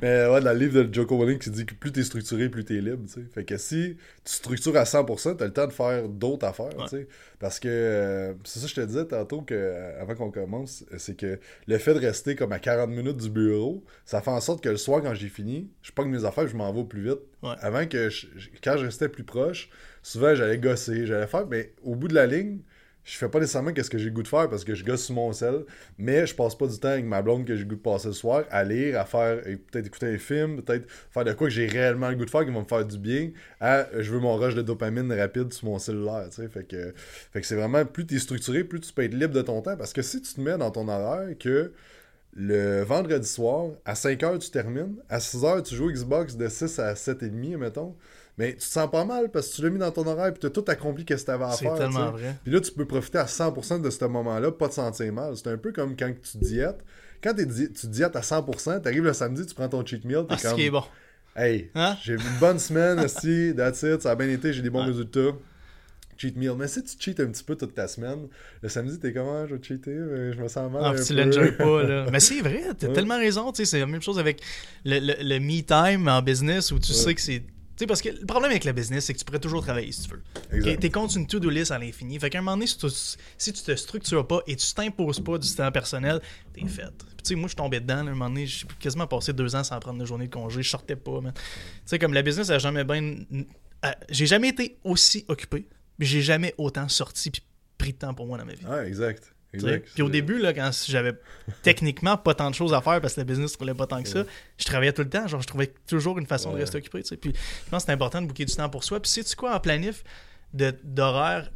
Mais 0.00 0.26
ouais, 0.26 0.40
dans 0.42 0.52
le 0.52 0.58
livre 0.58 0.82
de 0.82 0.92
Joko 0.92 1.18
Willink, 1.18 1.46
il 1.46 1.52
dit 1.52 1.64
que 1.64 1.72
plus 1.74 1.90
t'es 1.90 2.02
structuré, 2.02 2.50
plus 2.50 2.64
t'es 2.66 2.74
libre, 2.82 3.04
tu. 3.12 3.24
Fait 3.32 3.44
que 3.44 3.56
si 3.56 3.96
tu 4.24 4.32
structures 4.32 4.76
à 4.76 4.84
100%, 4.84 5.36
t'as 5.36 5.46
le 5.46 5.52
temps 5.54 5.66
de 5.66 5.72
faire 5.72 6.06
d'autres 6.08 6.46
affaires, 6.46 6.76
Ouais. 6.78 6.84
tu. 6.88 7.08
Parce 7.38 7.58
que, 7.58 7.68
euh, 7.68 8.34
c'est 8.44 8.58
ça 8.58 8.66
que 8.66 8.70
je 8.70 8.74
te 8.82 8.86
disais 8.86 9.06
tantôt, 9.06 9.40
que, 9.40 9.54
euh, 9.54 10.00
avant 10.02 10.14
qu'on 10.14 10.30
commence, 10.30 10.84
c'est 10.98 11.16
que 11.16 11.38
le 11.66 11.78
fait 11.78 11.94
de 11.94 11.98
rester 12.00 12.34
comme 12.36 12.52
à 12.52 12.58
40 12.58 12.90
minutes 12.90 13.16
du 13.16 13.30
bureau, 13.30 13.82
ça 14.04 14.20
fait 14.20 14.30
en 14.30 14.40
sorte 14.40 14.62
que 14.62 14.68
le 14.68 14.76
soir, 14.76 15.00
quand 15.02 15.14
j'ai 15.14 15.28
fini, 15.28 15.70
je 15.80 15.92
pogne 15.92 16.10
mes 16.10 16.24
affaires, 16.26 16.46
je 16.46 16.56
m'en 16.56 16.70
vais 16.74 16.84
plus 16.84 17.02
vite. 17.02 17.20
Ouais. 17.42 17.54
Avant 17.60 17.86
que, 17.86 18.10
je- 18.10 18.26
quand 18.62 18.76
je 18.76 18.84
restais 18.84 19.08
plus 19.08 19.24
proche, 19.24 19.70
souvent 20.02 20.34
j'allais 20.34 20.58
gosser, 20.58 21.06
j'allais 21.06 21.26
faire, 21.26 21.46
mais 21.46 21.72
au 21.82 21.94
bout 21.94 22.08
de 22.08 22.14
la 22.14 22.26
ligne, 22.26 22.58
je 23.06 23.16
fais 23.16 23.28
pas 23.28 23.38
nécessairement 23.38 23.72
qu'est-ce 23.72 23.88
que 23.88 23.98
j'ai 23.98 24.06
le 24.06 24.10
goût 24.10 24.24
de 24.24 24.28
faire 24.28 24.50
parce 24.50 24.64
que 24.64 24.74
je 24.74 24.84
gosse 24.84 25.04
sur 25.04 25.14
mon 25.14 25.32
sel, 25.32 25.64
mais 25.96 26.26
je 26.26 26.34
passe 26.34 26.56
pas 26.56 26.66
du 26.66 26.76
temps 26.76 26.88
avec 26.88 27.04
ma 27.04 27.22
blonde 27.22 27.44
que 27.44 27.54
j'ai 27.54 27.62
le 27.62 27.68
goût 27.68 27.76
de 27.76 27.80
passer 27.80 28.08
le 28.08 28.14
soir 28.14 28.44
à 28.50 28.64
lire, 28.64 29.00
à 29.00 29.04
faire, 29.04 29.40
peut-être 29.42 29.86
écouter 29.86 30.06
un 30.06 30.18
film, 30.18 30.60
peut-être 30.60 30.90
faire 30.90 31.24
de 31.24 31.32
quoi 31.32 31.46
que 31.46 31.52
j'ai 31.52 31.66
réellement 31.66 32.10
le 32.10 32.16
goût 32.16 32.24
de 32.24 32.30
faire 32.30 32.44
qui 32.44 32.50
va 32.50 32.60
me 32.60 32.64
faire 32.64 32.84
du 32.84 32.98
bien, 32.98 33.30
à 33.60 33.86
je 33.96 34.10
veux 34.10 34.18
mon 34.18 34.34
rush 34.34 34.56
de 34.56 34.62
dopamine 34.62 35.12
rapide 35.12 35.52
sur 35.52 35.68
mon 35.68 35.78
cellulaire, 35.78 36.26
tu 36.30 36.42
sais. 36.42 36.48
Fait 36.48 36.66
que, 36.66 36.92
fait 37.32 37.40
que 37.40 37.46
c'est 37.46 37.54
vraiment, 37.54 37.84
plus 37.84 38.06
t'es 38.06 38.18
structuré, 38.18 38.64
plus 38.64 38.80
tu 38.80 38.92
peux 38.92 39.04
être 39.04 39.14
libre 39.14 39.34
de 39.34 39.42
ton 39.42 39.62
temps 39.62 39.76
parce 39.76 39.92
que 39.92 40.02
si 40.02 40.20
tu 40.20 40.34
te 40.34 40.40
mets 40.40 40.58
dans 40.58 40.72
ton 40.72 40.88
horaire 40.88 41.28
que 41.38 41.72
le 42.34 42.82
vendredi 42.82 43.26
soir, 43.26 43.70
à 43.84 43.94
5h 43.94 44.40
tu 44.40 44.50
termines, 44.50 44.96
à 45.08 45.18
6h 45.18 45.62
tu 45.62 45.76
joues 45.76 45.92
Xbox 45.92 46.36
de 46.36 46.48
6 46.48 46.80
à 46.80 46.94
7h30, 46.94 47.56
mettons, 47.56 47.94
mais 48.38 48.52
tu 48.52 48.58
te 48.58 48.64
sens 48.64 48.90
pas 48.90 49.04
mal 49.04 49.30
parce 49.30 49.48
que 49.48 49.56
tu 49.56 49.62
l'as 49.62 49.70
mis 49.70 49.78
dans 49.78 49.90
ton 49.90 50.06
horaire 50.06 50.26
et 50.26 50.34
tu 50.38 50.46
as 50.46 50.50
tout 50.50 50.64
accompli 50.68 51.04
que 51.04 51.14
tu 51.14 51.30
avais 51.30 51.44
à 51.44 51.50
C'est 51.52 51.64
faire. 51.64 51.74
tellement 51.76 52.12
tu 52.12 52.18
sais. 52.18 52.24
vrai. 52.24 52.36
Puis 52.44 52.52
là, 52.52 52.60
tu 52.60 52.72
peux 52.72 52.84
profiter 52.86 53.18
à 53.18 53.26
100% 53.26 53.80
de 53.80 53.90
ce 53.90 54.04
moment-là, 54.04 54.52
pas 54.52 54.68
te 54.68 54.74
sentir 54.74 55.12
mal. 55.12 55.36
C'est 55.36 55.48
un 55.48 55.56
peu 55.58 55.72
comme 55.72 55.96
quand 55.96 56.12
tu 56.30 56.38
diètes. 56.38 56.78
Quand 57.22 57.32
di- 57.32 57.72
tu 57.72 57.86
diètes 57.86 58.14
à 58.14 58.20
100%, 58.22 58.80
t'arrives 58.80 59.02
le 59.04 59.12
samedi, 59.12 59.46
tu 59.46 59.54
prends 59.54 59.68
ton 59.68 59.84
cheat 59.84 60.04
meal, 60.04 60.24
Ah, 60.28 60.36
ce 60.38 60.48
comme 60.48 60.56
qui 60.56 60.66
est 60.66 60.70
bon. 60.70 60.82
Hey, 61.34 61.70
Hein? 61.74 61.96
j'ai 62.02 62.12
eu 62.14 62.16
une 62.16 62.38
bonne 62.40 62.58
semaine, 62.58 63.00
aussi, 63.00 63.52
that's 63.56 63.82
it, 63.82 64.02
ça 64.02 64.10
a 64.12 64.14
bien 64.16 64.28
été, 64.28 64.52
j'ai 64.52 64.62
des 64.62 64.70
bons 64.70 64.80
Ouais. 64.80 64.86
résultats. 64.86 65.32
Cheat 66.18 66.34
meal. 66.36 66.52
Mais 66.56 66.66
si 66.66 66.82
tu 66.82 66.94
cheats 66.98 67.22
un 67.22 67.26
petit 67.26 67.44
peu 67.44 67.56
toute 67.56 67.74
ta 67.74 67.86
semaine, 67.88 68.28
le 68.62 68.68
samedi, 68.70 68.98
t'es 68.98 69.12
comment, 69.12 69.46
je 69.46 69.54
vais 69.54 69.62
cheater, 69.62 69.92
mais 69.94 70.32
je 70.32 70.40
me 70.40 70.48
sens 70.48 70.72
mal. 70.72 70.80
Ah, 70.82 70.88
un 70.88 70.94
puis 70.94 71.04
tu 71.04 71.14
l'enjoy 71.14 71.52
pas, 71.52 71.82
là. 71.82 72.06
Mais 72.12 72.20
c'est 72.20 72.40
vrai, 72.40 72.62
t'as 72.78 72.86
Ouais. 72.86 72.92
tellement 72.94 73.18
raison, 73.18 73.52
tu 73.52 73.58
sais, 73.58 73.70
c'est 73.70 73.80
la 73.80 73.86
même 73.86 74.00
chose 74.00 74.18
avec 74.18 74.40
le, 74.86 74.98
le, 74.98 75.14
le 75.22 75.38
me 75.40 75.60
time 75.60 76.08
en 76.08 76.22
business 76.22 76.72
où 76.72 76.78
tu 76.78 76.92
Ouais. 76.92 76.96
sais 76.98 77.14
que 77.14 77.20
c'est. 77.20 77.42
Tu 77.76 77.82
sais, 77.82 77.86
parce 77.86 78.00
que 78.00 78.08
le 78.08 78.24
problème 78.24 78.52
avec 78.52 78.64
le 78.64 78.72
business, 78.72 79.04
c'est 79.04 79.12
que 79.12 79.18
tu 79.18 79.24
pourrais 79.26 79.38
toujours 79.38 79.62
travailler 79.62 79.92
si 79.92 80.02
tu 80.02 80.10
veux. 80.10 80.22
Exact. 80.50 80.80
T'es 80.80 80.90
contre 80.90 81.16
une 81.18 81.26
to-do 81.26 81.50
list 81.50 81.70
à 81.70 81.78
l'infini. 81.78 82.18
Fait 82.18 82.30
qu'à 82.30 82.38
un 82.38 82.40
moment 82.40 82.56
donné, 82.56 82.66
si 82.66 82.78
tu, 82.78 82.86
si 83.36 83.52
tu 83.52 83.62
te 83.62 83.76
structures 83.76 84.26
pas 84.26 84.40
et 84.46 84.56
tu 84.56 84.72
t'imposes 84.72 85.20
pas 85.20 85.36
du 85.36 85.54
temps 85.54 85.70
personnel, 85.70 86.22
t'es 86.54 86.66
fait. 86.66 86.88
Tu 87.18 87.24
sais, 87.24 87.34
moi, 87.34 87.44
je 87.44 87.48
suis 87.48 87.56
tombé 87.56 87.80
dedans, 87.80 87.96
là, 87.96 88.00
à 88.00 88.02
un 88.04 88.14
moment 88.14 88.30
donné, 88.30 88.46
j'ai 88.46 88.66
quasiment 88.80 89.06
passé 89.06 89.34
deux 89.34 89.54
ans 89.54 89.62
sans 89.62 89.78
prendre 89.78 89.98
de 90.00 90.06
journée 90.06 90.26
de 90.26 90.32
congé, 90.32 90.62
je 90.62 90.70
sortais 90.70 90.96
pas. 90.96 91.20
Tu 91.20 91.32
sais, 91.84 91.98
comme 91.98 92.14
la 92.14 92.22
business 92.22 92.48
a 92.48 92.58
jamais 92.58 92.84
bien. 92.84 93.16
J'ai 94.08 94.26
jamais 94.26 94.48
été 94.48 94.78
aussi 94.82 95.26
occupé, 95.28 95.68
mais 95.98 96.06
j'ai 96.06 96.22
jamais 96.22 96.54
autant 96.56 96.88
sorti 96.88 97.30
puis 97.30 97.42
pris 97.76 97.92
de 97.92 97.98
temps 97.98 98.14
pour 98.14 98.26
moi 98.26 98.38
dans 98.38 98.46
ma 98.46 98.54
vie. 98.54 98.64
Ah, 98.66 98.86
exact. 98.86 99.34
Puis 99.52 100.02
au 100.02 100.08
début, 100.08 100.38
là, 100.38 100.52
quand 100.52 100.70
j'avais 100.86 101.14
techniquement 101.62 102.16
pas 102.16 102.34
tant 102.34 102.50
de 102.50 102.54
choses 102.54 102.74
à 102.74 102.80
faire 102.80 103.00
parce 103.00 103.14
que 103.14 103.20
la 103.20 103.24
business 103.24 103.54
ne 103.54 103.58
roulait 103.58 103.74
pas 103.74 103.86
tant 103.86 104.02
que 104.02 104.08
ça, 104.08 104.24
je 104.58 104.64
travaillais 104.64 104.92
tout 104.92 105.02
le 105.02 105.08
temps. 105.08 105.26
Genre, 105.26 105.40
je 105.40 105.46
trouvais 105.46 105.72
toujours 105.86 106.18
une 106.18 106.26
façon 106.26 106.52
de 106.52 106.58
rester 106.58 106.78
occupé. 106.78 107.02
Puis 107.02 107.32
je 107.32 107.70
pense 107.70 107.82
que 107.82 107.86
c'est 107.86 107.92
important 107.92 108.20
de 108.20 108.26
bouquer 108.26 108.44
du 108.44 108.54
temps 108.54 108.68
pour 108.68 108.84
soi. 108.84 109.00
Puis 109.00 109.10
sais-tu 109.10 109.36
quoi, 109.36 109.54
en 109.54 109.60
planif 109.60 110.04
d'horaire, 110.52 111.50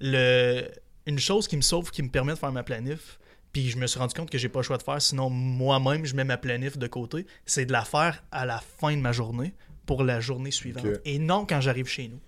le... 0.00 0.68
une 1.06 1.18
chose 1.18 1.48
qui 1.48 1.56
me 1.56 1.62
sauve, 1.62 1.90
qui 1.90 2.02
me 2.02 2.08
permet 2.08 2.32
de 2.32 2.38
faire 2.38 2.52
ma 2.52 2.62
planif, 2.62 3.18
puis 3.52 3.70
je 3.70 3.78
me 3.78 3.86
suis 3.86 3.98
rendu 3.98 4.14
compte 4.14 4.30
que 4.30 4.38
j'ai 4.38 4.48
pas 4.48 4.60
le 4.60 4.64
choix 4.64 4.76
de 4.76 4.82
faire, 4.82 5.00
sinon 5.00 5.30
moi-même, 5.30 6.04
je 6.04 6.14
mets 6.14 6.24
ma 6.24 6.36
planif 6.36 6.76
de 6.76 6.86
côté, 6.86 7.26
c'est 7.46 7.64
de 7.64 7.72
la 7.72 7.84
faire 7.84 8.22
à 8.30 8.46
la 8.46 8.58
fin 8.58 8.94
de 8.94 9.00
ma 9.00 9.12
journée 9.12 9.54
pour 9.86 10.04
la 10.04 10.20
journée 10.20 10.50
suivante. 10.50 10.86
Et 11.04 11.18
non 11.18 11.46
quand 11.46 11.60
j'arrive 11.60 11.88
chez 11.88 12.08
nous. 12.08 12.20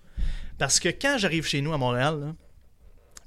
Parce 0.57 0.79
que 0.79 0.89
quand 0.89 1.17
j'arrive 1.17 1.45
chez 1.45 1.61
nous 1.61 1.73
à 1.73 1.77
Montréal, 1.77 2.19
là, 2.19 2.35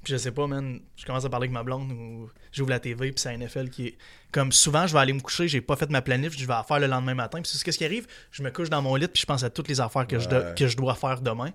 puis 0.05 0.13
je 0.13 0.17
sais 0.17 0.31
pas, 0.31 0.47
man, 0.47 0.79
je 0.95 1.05
commence 1.05 1.25
à 1.25 1.29
parler 1.29 1.45
avec 1.47 1.51
ma 1.53 1.63
blonde 1.63 1.91
ou 1.91 2.29
j'ouvre 2.53 2.69
la 2.69 2.79
TV 2.79 3.11
puis 3.11 3.19
c'est 3.19 3.29
un 3.29 3.37
NFL 3.37 3.69
qui 3.69 3.87
est 3.87 3.97
comme 4.31 4.53
souvent 4.53 4.87
je 4.87 4.93
vais 4.93 4.99
aller 4.99 5.11
me 5.13 5.19
coucher, 5.19 5.47
j'ai 5.49 5.59
pas 5.59 5.75
fait 5.75 5.89
ma 5.89 6.01
planif, 6.01 6.31
je 6.37 6.45
vais 6.45 6.53
la 6.53 6.63
faire 6.63 6.79
le 6.79 6.87
lendemain 6.87 7.15
matin. 7.15 7.41
Puis 7.41 7.51
c'est 7.51 7.71
ce 7.71 7.77
qui 7.77 7.83
arrive, 7.83 8.07
je 8.31 8.41
me 8.43 8.51
couche 8.51 8.69
dans 8.69 8.81
mon 8.81 8.95
lit 8.95 9.07
puis 9.09 9.19
je 9.21 9.25
pense 9.25 9.43
à 9.43 9.49
toutes 9.49 9.67
les 9.67 9.81
affaires 9.81 10.07
que, 10.07 10.17
je, 10.19 10.29
do- 10.29 10.53
que 10.55 10.67
je 10.67 10.77
dois 10.77 10.95
faire 10.95 11.19
demain. 11.19 11.51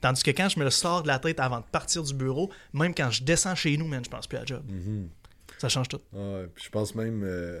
Tandis 0.00 0.22
que 0.22 0.30
quand 0.30 0.48
je 0.48 0.58
me 0.60 0.64
le 0.64 0.70
sors 0.70 1.02
de 1.02 1.08
la 1.08 1.18
tête 1.18 1.40
avant 1.40 1.58
de 1.58 1.64
partir 1.70 2.02
du 2.04 2.14
bureau, 2.14 2.50
même 2.72 2.94
quand 2.94 3.10
je 3.10 3.24
descends 3.24 3.54
chez 3.56 3.76
nous, 3.76 3.86
man, 3.88 4.02
je 4.04 4.08
pense 4.08 4.26
plus 4.28 4.38
à 4.38 4.44
job. 4.44 4.62
Mhm. 4.68 5.08
Ça 5.58 5.68
change 5.68 5.88
tout. 5.88 6.00
Ouais, 6.12 6.46
puis 6.54 6.64
je 6.66 6.70
pense 6.70 6.94
même. 6.94 7.24
euh, 7.24 7.60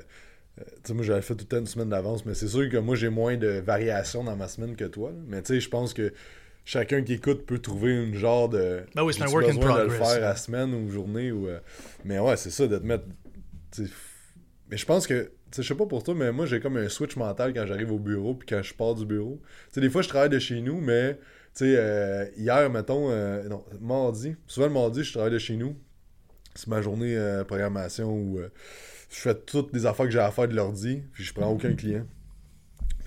euh, 0.60 0.62
tu 0.64 0.80
sais, 0.84 0.94
moi, 0.94 1.04
j'avais 1.04 1.22
fait 1.22 1.34
tout 1.34 1.40
le 1.44 1.48
temps 1.48 1.58
une 1.58 1.66
semaine 1.66 1.88
d'avance, 1.88 2.24
mais 2.24 2.34
c'est 2.34 2.46
sûr 2.46 2.68
que 2.70 2.76
moi, 2.76 2.94
j'ai 2.94 3.08
moins 3.08 3.36
de 3.36 3.48
variations 3.58 4.22
dans 4.22 4.36
ma 4.36 4.46
semaine 4.46 4.76
que 4.76 4.84
toi. 4.84 5.10
là. 5.10 5.16
Mais 5.26 5.42
tu 5.42 5.54
sais, 5.54 5.60
je 5.60 5.68
pense 5.68 5.94
que 5.94 6.12
chacun 6.68 7.02
qui 7.02 7.14
écoute 7.14 7.46
peut 7.46 7.58
trouver 7.58 7.92
une 7.92 8.14
genre 8.14 8.48
de. 8.50 8.82
Ben 8.94 9.02
oui, 9.02 9.14
c'est 9.14 9.22
un 9.22 9.28
work 9.28 9.48
in 9.48 9.54
besoin 9.54 9.78
de 9.78 9.82
le 9.84 9.88
progress. 9.88 10.14
faire 10.14 10.28
à 10.28 10.36
semaine 10.36 10.74
ou 10.74 10.90
journée 10.90 11.32
ou. 11.32 11.48
euh, 11.48 11.60
Mais 12.04 12.18
ouais, 12.18 12.36
c'est 12.36 12.50
ça, 12.50 12.66
de 12.66 12.76
te 12.76 12.84
mettre. 12.84 13.04
Mais 14.70 14.76
je 14.76 14.86
pense 14.86 15.06
que. 15.06 15.32
Je 15.56 15.62
sais 15.62 15.74
pas 15.74 15.86
pour 15.86 16.02
toi, 16.02 16.14
mais 16.14 16.30
moi 16.30 16.44
j'ai 16.44 16.60
comme 16.60 16.76
un 16.76 16.90
switch 16.90 17.16
mental 17.16 17.54
quand 17.54 17.64
j'arrive 17.64 17.90
au 17.90 17.98
bureau 17.98 18.34
puis 18.34 18.46
quand 18.46 18.62
je 18.62 18.74
pars 18.74 18.94
du 18.94 19.06
bureau. 19.06 19.40
Sais, 19.70 19.80
des 19.80 19.88
fois 19.88 20.02
je 20.02 20.08
travaille 20.08 20.28
de 20.28 20.38
chez 20.38 20.60
nous, 20.60 20.78
mais 20.78 21.14
tu 21.54 21.64
sais, 21.64 21.74
euh, 21.78 22.26
hier, 22.36 22.68
mettons, 22.68 23.10
euh, 23.10 23.48
non, 23.48 23.64
mardi, 23.80 24.36
souvent 24.46 24.66
le 24.66 24.74
mardi, 24.74 25.02
je 25.04 25.10
travaille 25.10 25.32
de 25.32 25.38
chez 25.38 25.56
nous. 25.56 25.74
C'est 26.54 26.66
ma 26.66 26.82
journée 26.82 27.16
programmation 27.46 28.12
où 28.12 28.40
je 29.08 29.16
fais 29.16 29.34
toutes 29.34 29.72
les 29.72 29.86
affaires 29.86 30.04
que 30.04 30.12
j'ai 30.12 30.18
à 30.18 30.30
faire 30.30 30.48
de 30.48 30.54
l'ordi, 30.54 31.02
puis 31.14 31.24
je 31.24 31.32
prends 31.32 31.50
aucun 31.50 31.72
client. 31.72 32.04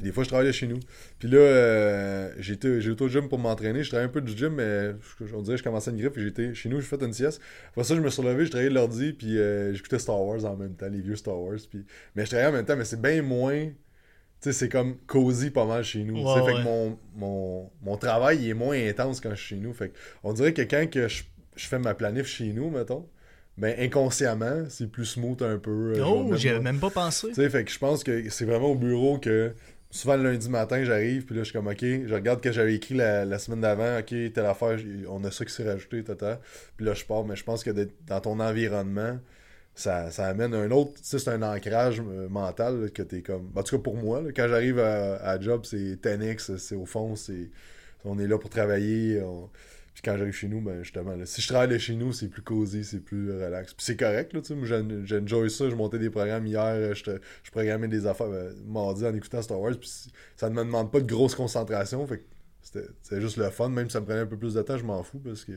Puis 0.02 0.10
des 0.10 0.14
fois, 0.14 0.24
je 0.24 0.30
travaille 0.30 0.48
de 0.48 0.52
chez 0.52 0.66
nous. 0.68 0.80
Puis 1.20 1.30
là, 1.30 1.38
euh, 1.38 2.32
j'ai 2.40 2.54
été 2.54 2.68
au 3.00 3.08
gym 3.08 3.30
pour 3.30 3.38
m'entraîner. 3.38 3.84
Je 3.84 3.90
travaillais 3.90 4.10
un 4.10 4.12
peu 4.12 4.22
du 4.22 4.36
gym, 4.36 4.56
mais 4.56 4.94
je- 5.20 5.36
on 5.36 5.42
dirait 5.44 5.56
que 5.56 5.60
je 5.60 5.64
commençais 5.64 5.92
une 5.92 5.98
griffe. 5.98 6.12
Puis 6.14 6.24
j'étais 6.24 6.54
chez 6.56 6.70
nous, 6.70 6.82
j'ai 6.82 6.88
fait 6.88 7.02
une 7.04 7.14
sieste. 7.14 7.40
Après 7.70 7.84
ça, 7.84 7.96
je 7.96 8.02
me 8.02 8.10
suis 8.10 8.24
levé, 8.24 8.46
je 8.46 8.50
travaillais 8.50 8.72
l'ordi, 8.72 9.14
puis 9.14 9.38
euh, 9.38 9.74
j'écoutais 9.74 10.00
Star 10.00 10.20
Wars 10.22 10.44
en 10.46 10.56
même 10.56 10.74
temps, 10.74 10.88
les 10.90 11.02
vieux 11.02 11.16
Star 11.16 11.40
Wars. 11.40 11.58
Puis... 11.70 11.86
Mais 12.16 12.24
je 12.26 12.32
travaillais 12.32 12.50
en 12.50 12.54
même 12.54 12.66
temps, 12.66 12.76
mais 12.76 12.86
c'est 12.86 13.00
bien 13.02 13.22
moins. 13.22 13.66
Tu 13.66 13.74
sais, 14.40 14.54
c'est 14.54 14.70
comme 14.70 14.98
cosy 15.06 15.52
pas 15.52 15.66
mal 15.66 15.84
chez 15.84 16.04
nous. 16.04 16.16
Ouais, 16.16 16.46
fait 16.46 16.54
que 16.54 16.64
mon, 16.64 16.98
mon, 17.16 17.70
mon 17.84 17.96
travail 17.98 18.40
il 18.42 18.50
est 18.50 18.54
moins 18.56 18.76
intense 18.90 19.22
quand 19.22 19.30
je 19.30 19.36
suis 19.36 19.56
chez 19.56 19.62
nous. 19.62 19.72
Fait 19.72 19.90
que 19.90 19.98
on 20.24 20.34
dirait 20.34 20.52
que 20.54 20.64
quand 20.64 20.90
que 20.90 21.08
je, 21.08 21.22
je 21.56 21.68
fais 21.68 21.78
ma 21.78 21.94
planif 21.94 22.26
chez 22.26 22.52
nous, 22.52 22.72
mettons, 22.72 23.08
ben 23.60 23.76
inconsciemment, 23.78 24.64
c'est 24.70 24.90
plus 24.90 25.06
smooth 25.06 25.44
un 25.44 25.60
peu. 25.60 25.92
euh, 25.92 25.96
je 25.96 26.02
Oh, 26.02 26.36
j'y 26.36 26.50
avais 26.50 26.60
même 26.60 26.80
pas 26.80 26.90
pensé. 26.90 27.28
tu 27.28 27.36
sais, 27.36 27.50
fait 27.52 27.64
que 27.66 27.72
je 27.72 27.78
pense 27.78 28.04
que 28.04 28.30
c'est 28.32 28.46
vraiment 28.46 28.72
au 28.72 28.76
bureau 28.76 29.20
que 29.20 29.54
souvent 29.92 30.16
le 30.16 30.24
lundi 30.24 30.50
matin, 30.50 30.84
j'arrive, 30.84 31.26
puis 31.26 31.36
là, 31.36 31.42
je 31.42 31.50
suis 31.50 31.54
comme, 31.54 31.68
OK, 31.68 31.82
je 31.82 32.14
regarde 32.14 32.40
ce 32.40 32.50
que 32.50 32.52
j'avais 32.52 32.76
écrit 32.76 32.96
la, 32.96 33.38
semaine 33.40 33.62
d'avant, 33.62 34.00
OK, 34.00 34.08
telle 34.08 34.46
affaire, 34.46 34.80
on 35.10 35.24
a 35.24 35.32
ça 35.32 35.46
qui 35.46 35.54
s'est 35.54 35.70
rajouté, 35.70 36.04
tata. 36.04 36.40
Puis 36.78 36.86
là, 36.86 36.94
je 36.94 37.06
pars, 37.06 37.26
mais 37.26 37.36
je 37.36 37.44
pense 37.44 37.64
que 37.64 37.72
dans 38.08 38.22
ton 38.22 38.40
environnement, 38.40 39.20
ça, 39.76 40.12
ça 40.12 40.28
amène 40.28 40.54
un 40.54 40.72
autre, 40.72 40.94
c'est 41.02 41.28
un 41.28 41.42
ancrage 41.44 42.02
euh, 42.02 42.28
mental 42.30 42.92
que 42.92 43.04
t'es 43.04 43.22
comme, 43.22 43.52
en 43.56 43.64
tout 43.64 43.78
cas 43.78 43.84
pour 43.84 43.96
moi, 43.96 44.24
quand 44.36 44.48
j'arrive 44.48 44.80
à, 44.80 45.40
job, 45.40 45.66
c'est 45.66 45.96
10x, 45.96 46.58
c'est 46.58 46.76
au 46.76 46.86
fond, 46.86 47.16
c'est, 47.16 47.50
on 48.04 48.18
est 48.20 48.28
là 48.28 48.38
pour 48.38 48.50
travailler, 48.50 49.22
puis 49.94 50.02
quand 50.04 50.16
j'arrive 50.18 50.34
chez 50.34 50.48
nous, 50.48 50.62
ben 50.62 50.84
justement, 50.84 51.16
là, 51.16 51.26
si 51.26 51.42
je 51.42 51.48
travaille 51.48 51.78
chez 51.80 51.96
nous, 51.96 52.14
c'est 52.14 52.30
plus 52.30 52.42
cosy, 52.42 52.84
c'est 52.86 53.00
plus 53.02 53.30
euh, 53.32 53.46
relax. 53.46 53.74
Puis 53.74 53.86
c'est 53.86 53.98
correct, 53.98 54.32
là, 54.34 54.42
tu 54.42 54.56
sais, 54.56 55.06
j'enjoy 55.06 55.50
ça, 55.50 55.70
je 55.70 55.76
montais 55.76 56.00
des 56.00 56.10
programmes 56.10 56.48
hier, 56.48 56.62
euh, 56.64 56.94
je, 56.94 57.12
je 57.44 57.52
programmais 57.52 57.88
des 57.90 58.06
affaires 58.08 58.28
euh, 58.28 58.54
mardi 58.66 59.06
en 59.06 59.14
écoutant 59.14 59.42
Star 59.42 59.60
Wars, 59.60 59.74
puis 59.78 59.92
ça 60.38 60.50
ne 60.50 60.56
me 60.56 60.64
demande 60.64 60.92
pas 60.92 61.02
de 61.02 61.08
grosse 61.08 61.36
concentration, 61.36 62.06
fait 62.08 62.20
que 62.20 62.24
c'était 63.02 63.20
juste 63.20 63.38
le 63.38 63.50
fun, 63.50 63.70
même 63.70 63.90
si 63.90 63.94
ça 63.94 64.00
me 64.00 64.06
prenait 64.06 64.22
un 64.22 64.26
peu 64.26 64.38
plus 64.38 64.54
de 64.54 64.62
temps, 64.62 64.78
je 64.78 64.86
m'en 64.86 65.04
fous, 65.04 65.20
parce 65.20 65.44
que 65.44 65.54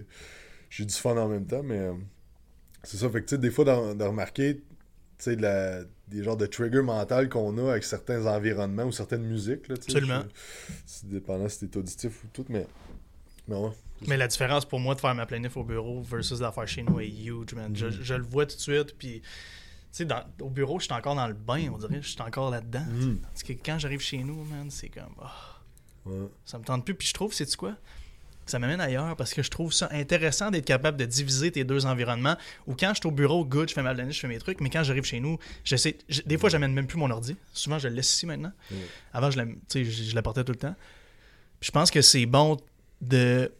j'ai 0.68 0.84
du 0.84 0.94
fun 0.94 1.16
en 1.16 1.28
même 1.28 1.46
temps, 1.46 1.62
mais 1.62 1.78
euh, 1.78 1.92
c'est 2.82 2.96
ça, 2.96 3.08
fait 3.08 3.20
que 3.20 3.26
tu 3.26 3.34
sais, 3.36 3.38
des 3.40 3.50
fois, 3.50 3.64
de, 3.64 3.94
de 3.94 4.04
remarquer, 4.04 4.56
tu 4.56 4.62
sais, 5.18 5.36
de 5.36 5.42
la- 5.42 5.82
des 6.08 6.22
genres 6.22 6.36
de 6.36 6.44
trigger 6.46 6.82
mental 6.82 7.28
qu'on 7.30 7.56
a 7.56 7.70
avec 7.70 7.84
certains 7.84 8.26
environnements 8.26 8.84
ou 8.84 8.92
certaines 8.92 9.22
musiques, 9.22 9.68
là, 9.68 9.76
tu 9.76 9.90
sais. 9.92 9.98
Absolument. 9.98 10.24
C'est 10.84 11.08
dépendant 11.08 11.48
si 11.48 11.66
t'es 11.68 11.78
auditif 11.78 12.24
ou 12.24 12.26
tout, 12.32 12.44
mais... 12.48 12.66
Mais 14.06 14.16
la 14.16 14.26
différence 14.28 14.64
pour 14.64 14.80
moi 14.80 14.94
de 14.94 15.00
faire 15.00 15.14
ma 15.14 15.26
planif 15.26 15.56
au 15.56 15.64
bureau 15.64 16.02
versus 16.02 16.38
de 16.38 16.42
la 16.44 16.52
faire 16.52 16.66
chez 16.68 16.82
nous 16.82 17.00
est 17.00 17.08
huge, 17.08 17.54
man. 17.54 17.74
Je, 17.74 17.88
je 17.90 18.14
le 18.14 18.22
vois 18.24 18.46
tout 18.46 18.56
de 18.56 18.60
suite, 18.60 18.96
puis... 18.98 19.22
Tu 19.96 20.04
sais, 20.04 20.08
au 20.40 20.50
bureau, 20.50 20.80
je 20.80 20.86
suis 20.86 20.92
encore 20.92 21.14
dans 21.14 21.28
le 21.28 21.34
bain, 21.34 21.68
on 21.72 21.78
dirait. 21.78 22.02
Je 22.02 22.08
suis 22.08 22.20
encore 22.20 22.50
là-dedans. 22.50 22.84
Mm. 22.90 23.18
Parce 23.18 23.44
que 23.44 23.52
quand 23.52 23.78
j'arrive 23.78 24.00
chez 24.00 24.18
nous, 24.18 24.42
man, 24.44 24.68
c'est 24.68 24.88
comme... 24.88 25.14
ah, 25.22 25.60
Ouais. 26.04 26.28
ça 26.44 26.58
me 26.58 26.64
tente 26.64 26.84
plus. 26.84 26.94
Puis 26.94 27.08
je 27.08 27.14
trouve, 27.14 27.32
c'est 27.32 27.54
quoi? 27.56 27.76
Ça 28.44 28.58
m'amène 28.58 28.80
ailleurs 28.80 29.16
parce 29.16 29.32
que 29.32 29.42
je 29.42 29.48
trouve 29.50 29.72
ça 29.72 29.88
intéressant 29.92 30.50
d'être 30.50 30.66
capable 30.66 30.98
de 30.98 31.06
diviser 31.06 31.50
tes 31.50 31.64
deux 31.64 31.86
environnements. 31.86 32.36
Ou 32.66 32.74
quand 32.74 32.90
je 32.90 33.00
suis 33.00 33.06
au 33.06 33.10
bureau, 33.10 33.44
good, 33.44 33.68
je 33.70 33.74
fais 33.74 33.82
ma 33.82 33.94
planif, 33.94 34.14
je 34.14 34.20
fais 34.20 34.28
mes 34.28 34.38
trucs. 34.38 34.60
Mais 34.60 34.68
quand 34.68 34.82
j'arrive 34.82 35.04
chez 35.04 35.20
nous, 35.20 35.38
j'essaie. 35.64 35.96
Des 36.26 36.36
fois, 36.36 36.50
j'amène 36.50 36.74
même 36.74 36.86
plus 36.86 36.98
mon 36.98 37.10
ordi. 37.10 37.36
Souvent, 37.54 37.78
je 37.78 37.88
le 37.88 37.94
laisse 37.94 38.12
ici 38.12 38.26
maintenant. 38.26 38.52
Avant, 39.14 39.30
je, 39.30 39.40
je, 39.72 39.82
je 39.84 40.14
l'apportais 40.14 40.44
tout 40.44 40.52
le 40.52 40.58
temps. 40.58 40.74
Puis 41.60 41.68
je 41.68 41.70
pense 41.70 41.90
que 41.90 42.02
c'est 42.02 42.26
bon 42.26 42.58
de 43.00 43.52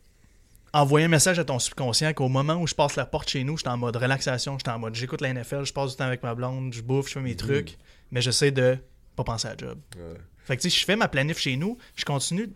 envoyer 0.73 1.07
un 1.07 1.09
message 1.09 1.39
à 1.39 1.45
ton 1.45 1.59
subconscient 1.59 2.13
qu'au 2.15 2.29
moment 2.29 2.55
où 2.55 2.67
je 2.67 2.75
passe 2.75 2.97
la 2.97 3.07
porte 3.07 3.31
chez 3.31 3.45
nous, 3.45 3.57
je 3.57 3.63
suis 3.63 3.69
en 3.69 3.77
mode 3.77 3.97
relaxation, 3.97 4.59
je 4.59 4.65
suis 4.69 4.75
en 4.75 4.79
mode 4.81 4.95
j'écoute 4.95 5.21
la 5.21 5.33
NFL, 5.33 5.65
je 5.65 5.73
passe 5.73 5.93
du 5.93 5.97
temps 5.97 6.05
avec 6.05 6.23
ma 6.23 6.35
blonde, 6.35 6.73
je 6.73 6.83
bouffe, 6.83 7.09
je 7.09 7.15
fais 7.15 7.21
mes 7.21 7.37
trucs, 7.37 7.79
mais 8.11 8.21
j'essaie 8.21 8.51
de 8.51 8.77
pas 9.15 9.23
penser 9.23 9.47
à 9.47 9.51
la 9.53 9.57
job. 9.57 9.79
Ouais. 9.97 10.19
Fait 10.45 10.57
que 10.57 10.63
tu 10.63 10.71
sais, 10.71 10.79
je 10.79 10.85
fais 10.85 10.97
ma 10.97 11.09
planif 11.09 11.39
chez 11.39 11.57
nous, 11.57 11.79
je 11.97 12.05
continue 12.05 12.53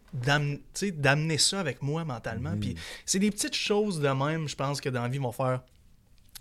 tu 0.74 0.92
d'amener 0.92 1.38
ça 1.38 1.60
avec 1.60 1.80
moi 1.80 2.04
mentalement. 2.04 2.50
Mhm. 2.50 2.60
Puis 2.60 2.74
c'est 3.06 3.18
des 3.18 3.30
petites 3.30 3.54
choses 3.54 4.00
de 4.00 4.08
même, 4.08 4.48
je 4.48 4.56
pense, 4.56 4.80
que 4.80 4.88
dans 4.88 5.02
la 5.02 5.08
vie 5.08 5.18
vont 5.18 5.32
faire 5.32 5.62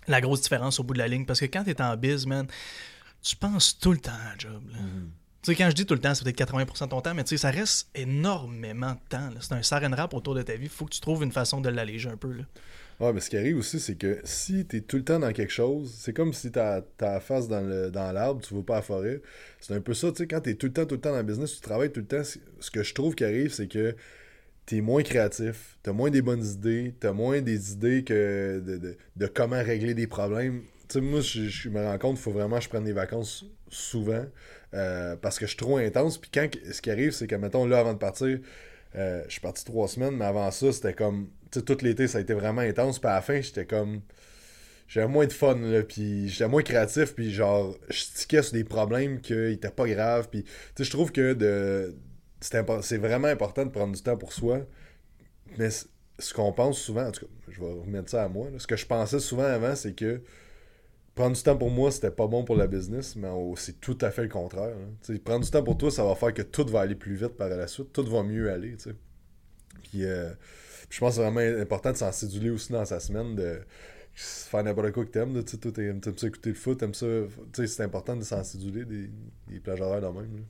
la 0.08 0.20
grosse 0.20 0.42
différence 0.42 0.78
au 0.78 0.82
bout 0.82 0.94
de 0.94 0.98
la 0.98 1.08
ligne. 1.08 1.24
Parce 1.24 1.40
que 1.40 1.46
quand 1.46 1.64
t'es 1.64 1.80
en 1.80 1.96
biz, 1.96 2.26
man, 2.26 2.46
tu 3.22 3.36
penses 3.36 3.78
tout 3.78 3.92
le 3.92 3.98
temps 3.98 4.12
à 4.12 4.32
la 4.32 4.38
job. 4.38 4.62
là. 4.70 4.78
Mhm. 4.78 5.10
Tu 5.42 5.52
sais, 5.52 5.56
quand 5.56 5.70
je 5.70 5.74
dis 5.74 5.86
tout 5.86 5.94
le 5.94 6.00
temps, 6.00 6.14
c'est 6.14 6.24
peut-être 6.24 6.36
80% 6.36 6.84
de 6.86 6.90
ton 6.90 7.00
temps, 7.00 7.14
mais 7.14 7.22
tu 7.22 7.30
sais, 7.30 7.36
ça 7.42 7.50
reste 7.50 7.88
énormément 7.94 8.92
de 8.92 8.98
temps. 9.08 9.30
C'est 9.40 9.52
un 9.52 9.62
saran 9.62 9.90
wrap 9.90 10.12
autour 10.14 10.34
de 10.34 10.42
ta 10.42 10.56
vie. 10.56 10.68
Faut 10.68 10.84
que 10.84 10.90
tu 10.90 11.00
trouves 11.00 11.22
une 11.22 11.30
façon 11.32 11.60
de 11.60 11.68
l'alléger 11.68 12.08
un 12.08 12.16
peu. 12.16 12.32
Là. 12.32 12.44
Ouais, 12.98 13.12
mais 13.12 13.20
ce 13.20 13.30
qui 13.30 13.36
arrive 13.36 13.56
aussi, 13.58 13.78
c'est 13.78 13.94
que 13.94 14.18
si 14.24 14.64
t'es 14.66 14.80
tout 14.80 14.96
le 14.96 15.04
temps 15.04 15.20
dans 15.20 15.32
quelque 15.32 15.52
chose, 15.52 15.94
c'est 15.96 16.12
comme 16.12 16.32
si 16.32 16.50
t'as 16.50 16.80
la 17.00 17.20
face 17.20 17.46
dans 17.46 17.60
le- 17.60 17.90
dans 17.92 18.10
l'arbre, 18.10 18.40
tu 18.40 18.52
vas 18.54 18.62
pas 18.62 18.74
à 18.74 18.76
la 18.78 18.82
forêt. 18.82 19.22
C'est 19.60 19.74
un 19.74 19.80
peu 19.80 19.94
ça, 19.94 20.10
tu 20.10 20.16
sais, 20.18 20.26
quand 20.26 20.40
t'es 20.40 20.54
tout 20.54 20.66
le 20.66 20.72
temps, 20.72 20.84
tout 20.86 20.96
le 20.96 21.00
temps 21.00 21.12
dans 21.12 21.18
le 21.18 21.22
business, 21.22 21.54
tu 21.54 21.60
travailles 21.60 21.92
tout 21.92 22.00
le 22.00 22.06
temps, 22.06 22.22
ce 22.24 22.70
que 22.72 22.82
je 22.82 22.92
trouve 22.94 23.14
qui 23.14 23.24
arrive, 23.24 23.52
c'est 23.52 23.68
que 23.68 23.94
t'es 24.66 24.80
moins 24.80 25.04
créatif, 25.04 25.78
t'as 25.84 25.92
moins 25.92 26.10
des 26.10 26.20
bonnes 26.22 26.44
idées, 26.44 26.92
t'as 26.98 27.12
moins 27.12 27.40
des 27.40 27.72
idées 27.72 28.02
que 28.02 28.60
de, 28.66 28.76
de- 28.78 28.96
de 29.14 29.26
comment 29.28 29.62
régler 29.62 29.94
des 29.94 30.08
problèmes. 30.08 30.62
Sais, 30.88 31.00
moi, 31.00 31.20
je, 31.20 31.68
me 31.68 31.84
rends 31.84 31.98
compte 31.98 32.14
qu'il 32.14 32.22
faut 32.22 32.30
vraiment 32.30 32.58
que 32.58 32.64
je 32.64 32.68
prenne 32.68 32.84
des 32.84 32.92
vacances 32.92 33.44
souvent 33.68 34.24
euh, 34.74 35.16
parce 35.16 35.38
que 35.38 35.44
je 35.44 35.50
suis 35.50 35.58
trop 35.58 35.76
intense. 35.76 36.18
Puis 36.18 36.30
quand 36.32 36.48
ce 36.70 36.80
qui 36.80 36.90
arrive, 36.90 37.12
c'est 37.12 37.26
que, 37.26 37.34
mettons, 37.34 37.66
là, 37.66 37.80
avant 37.80 37.92
de 37.92 37.98
partir, 37.98 38.38
euh, 38.96 39.22
je 39.26 39.32
suis 39.32 39.40
parti 39.40 39.64
trois 39.64 39.88
semaines, 39.88 40.16
mais 40.16 40.24
avant 40.24 40.50
ça, 40.50 40.72
c'était 40.72 40.94
comme. 40.94 41.28
Tu 41.50 41.60
sais, 41.60 41.64
tout 41.64 41.76
l'été, 41.82 42.08
ça 42.08 42.18
a 42.18 42.20
été 42.20 42.34
vraiment 42.34 42.62
intense. 42.62 42.98
Puis 42.98 43.08
à 43.08 43.14
la 43.14 43.22
fin, 43.22 43.40
j'étais 43.40 43.66
comme. 43.66 44.00
J'avais 44.88 45.08
moins 45.08 45.26
de 45.26 45.32
fun, 45.32 45.56
là. 45.56 45.82
Puis 45.82 46.28
j'étais 46.28 46.48
moins 46.48 46.62
créatif. 46.62 47.14
Puis 47.14 47.32
genre, 47.32 47.76
je 47.90 48.00
stickais 48.00 48.42
sur 48.42 48.54
des 48.54 48.64
problèmes 48.64 49.20
qui 49.20 49.34
étaient 49.34 49.70
pas 49.70 49.86
graves. 49.86 50.28
Puis, 50.30 50.44
tu 50.44 50.50
sais, 50.76 50.84
je 50.84 50.90
trouve 50.90 51.12
que. 51.12 51.94
C'est 52.40 52.98
vraiment 52.98 53.28
important 53.28 53.66
de 53.66 53.70
prendre 53.70 53.94
du 53.94 54.02
temps 54.02 54.16
pour 54.16 54.32
soi. 54.32 54.60
Mais 55.58 55.70
ce 55.70 56.34
qu'on 56.34 56.52
pense 56.52 56.78
souvent, 56.78 57.06
en 57.06 57.12
tout 57.12 57.26
cas, 57.26 57.32
je 57.50 57.60
vais 57.60 57.72
remettre 57.72 58.10
ça 58.10 58.24
à 58.24 58.28
moi. 58.28 58.48
Ce 58.58 58.66
que 58.66 58.76
je 58.76 58.86
pensais 58.86 59.20
souvent 59.20 59.44
avant, 59.44 59.74
c'est 59.74 59.94
que 59.94 60.22
prendre 61.18 61.36
du 61.36 61.42
temps 61.42 61.56
pour 61.56 61.70
moi, 61.70 61.90
c'était 61.90 62.12
pas 62.12 62.26
bon 62.28 62.44
pour 62.44 62.56
la 62.56 62.66
business, 62.68 63.16
mais 63.16 63.28
c'est 63.56 63.80
tout 63.80 63.98
à 64.00 64.10
fait 64.10 64.22
le 64.22 64.28
contraire. 64.28 64.74
hein. 64.76 65.16
Prendre 65.24 65.44
du 65.44 65.50
temps 65.50 65.62
pour 65.64 65.76
toi, 65.76 65.90
ça 65.90 66.04
va 66.04 66.14
faire 66.14 66.32
que 66.32 66.42
tout 66.42 66.64
va 66.66 66.80
aller 66.80 66.94
plus 66.94 67.16
vite 67.16 67.36
par 67.36 67.48
la 67.48 67.66
suite, 67.66 67.92
tout 67.92 68.04
va 68.04 68.22
mieux 68.22 68.50
aller. 68.50 68.76
Puis, 69.82 70.04
euh, 70.04 70.30
puis 70.88 70.96
je 70.96 71.00
pense 71.00 71.16
que 71.16 71.22
c'est 71.22 71.30
vraiment 71.30 71.60
important 71.60 71.90
de 71.90 71.96
s'en 71.96 72.12
séduler 72.12 72.50
aussi 72.50 72.72
dans 72.72 72.84
sa 72.84 73.00
semaine, 73.00 73.34
de 73.34 73.60
faire 74.14 74.62
n'importe 74.62 74.92
quoi 74.92 75.04
que 75.04 75.10
t'aimes. 75.10 75.44
sais, 75.44 75.56
toi, 75.58 75.72
t'aimes 75.72 76.00
ça 76.02 76.26
écouter 76.28 76.50
le 76.50 76.54
foot, 76.54 76.78
t'aimes 76.78 76.94
ça. 76.94 77.06
C'est 77.52 77.82
important 77.82 78.16
de 78.16 78.22
s'en 78.22 78.44
séduler 78.44 78.84
des, 78.84 79.10
des 79.48 79.58
plages 79.58 79.80
horaires 79.80 80.00
de 80.00 80.06
même. 80.06 80.44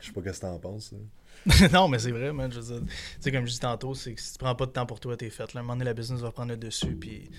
Je 0.00 0.06
sais 0.06 0.12
pas 0.12 0.20
qu'est-ce 0.20 0.40
que 0.40 0.46
t'en 0.46 0.58
penses. 0.58 0.94
non, 1.72 1.88
mais 1.88 1.98
c'est 1.98 2.10
vrai, 2.10 2.32
man. 2.32 2.52
Je 2.52 3.30
comme 3.30 3.46
je 3.46 3.52
dis 3.52 3.58
tantôt, 3.60 3.94
c'est 3.94 4.12
que 4.14 4.20
si 4.20 4.32
tu 4.32 4.38
prends 4.38 4.54
pas 4.54 4.66
de 4.66 4.72
temps 4.72 4.84
pour 4.86 5.00
toi, 5.00 5.16
t'es 5.16 5.30
fait. 5.30 5.54
Là, 5.54 5.60
à 5.60 5.62
un 5.62 5.62
moment 5.62 5.74
donné, 5.74 5.86
la 5.86 5.94
business 5.94 6.20
va 6.20 6.30
prendre 6.30 6.50
le 6.50 6.58
dessus. 6.58 6.94
Puis... 6.94 7.30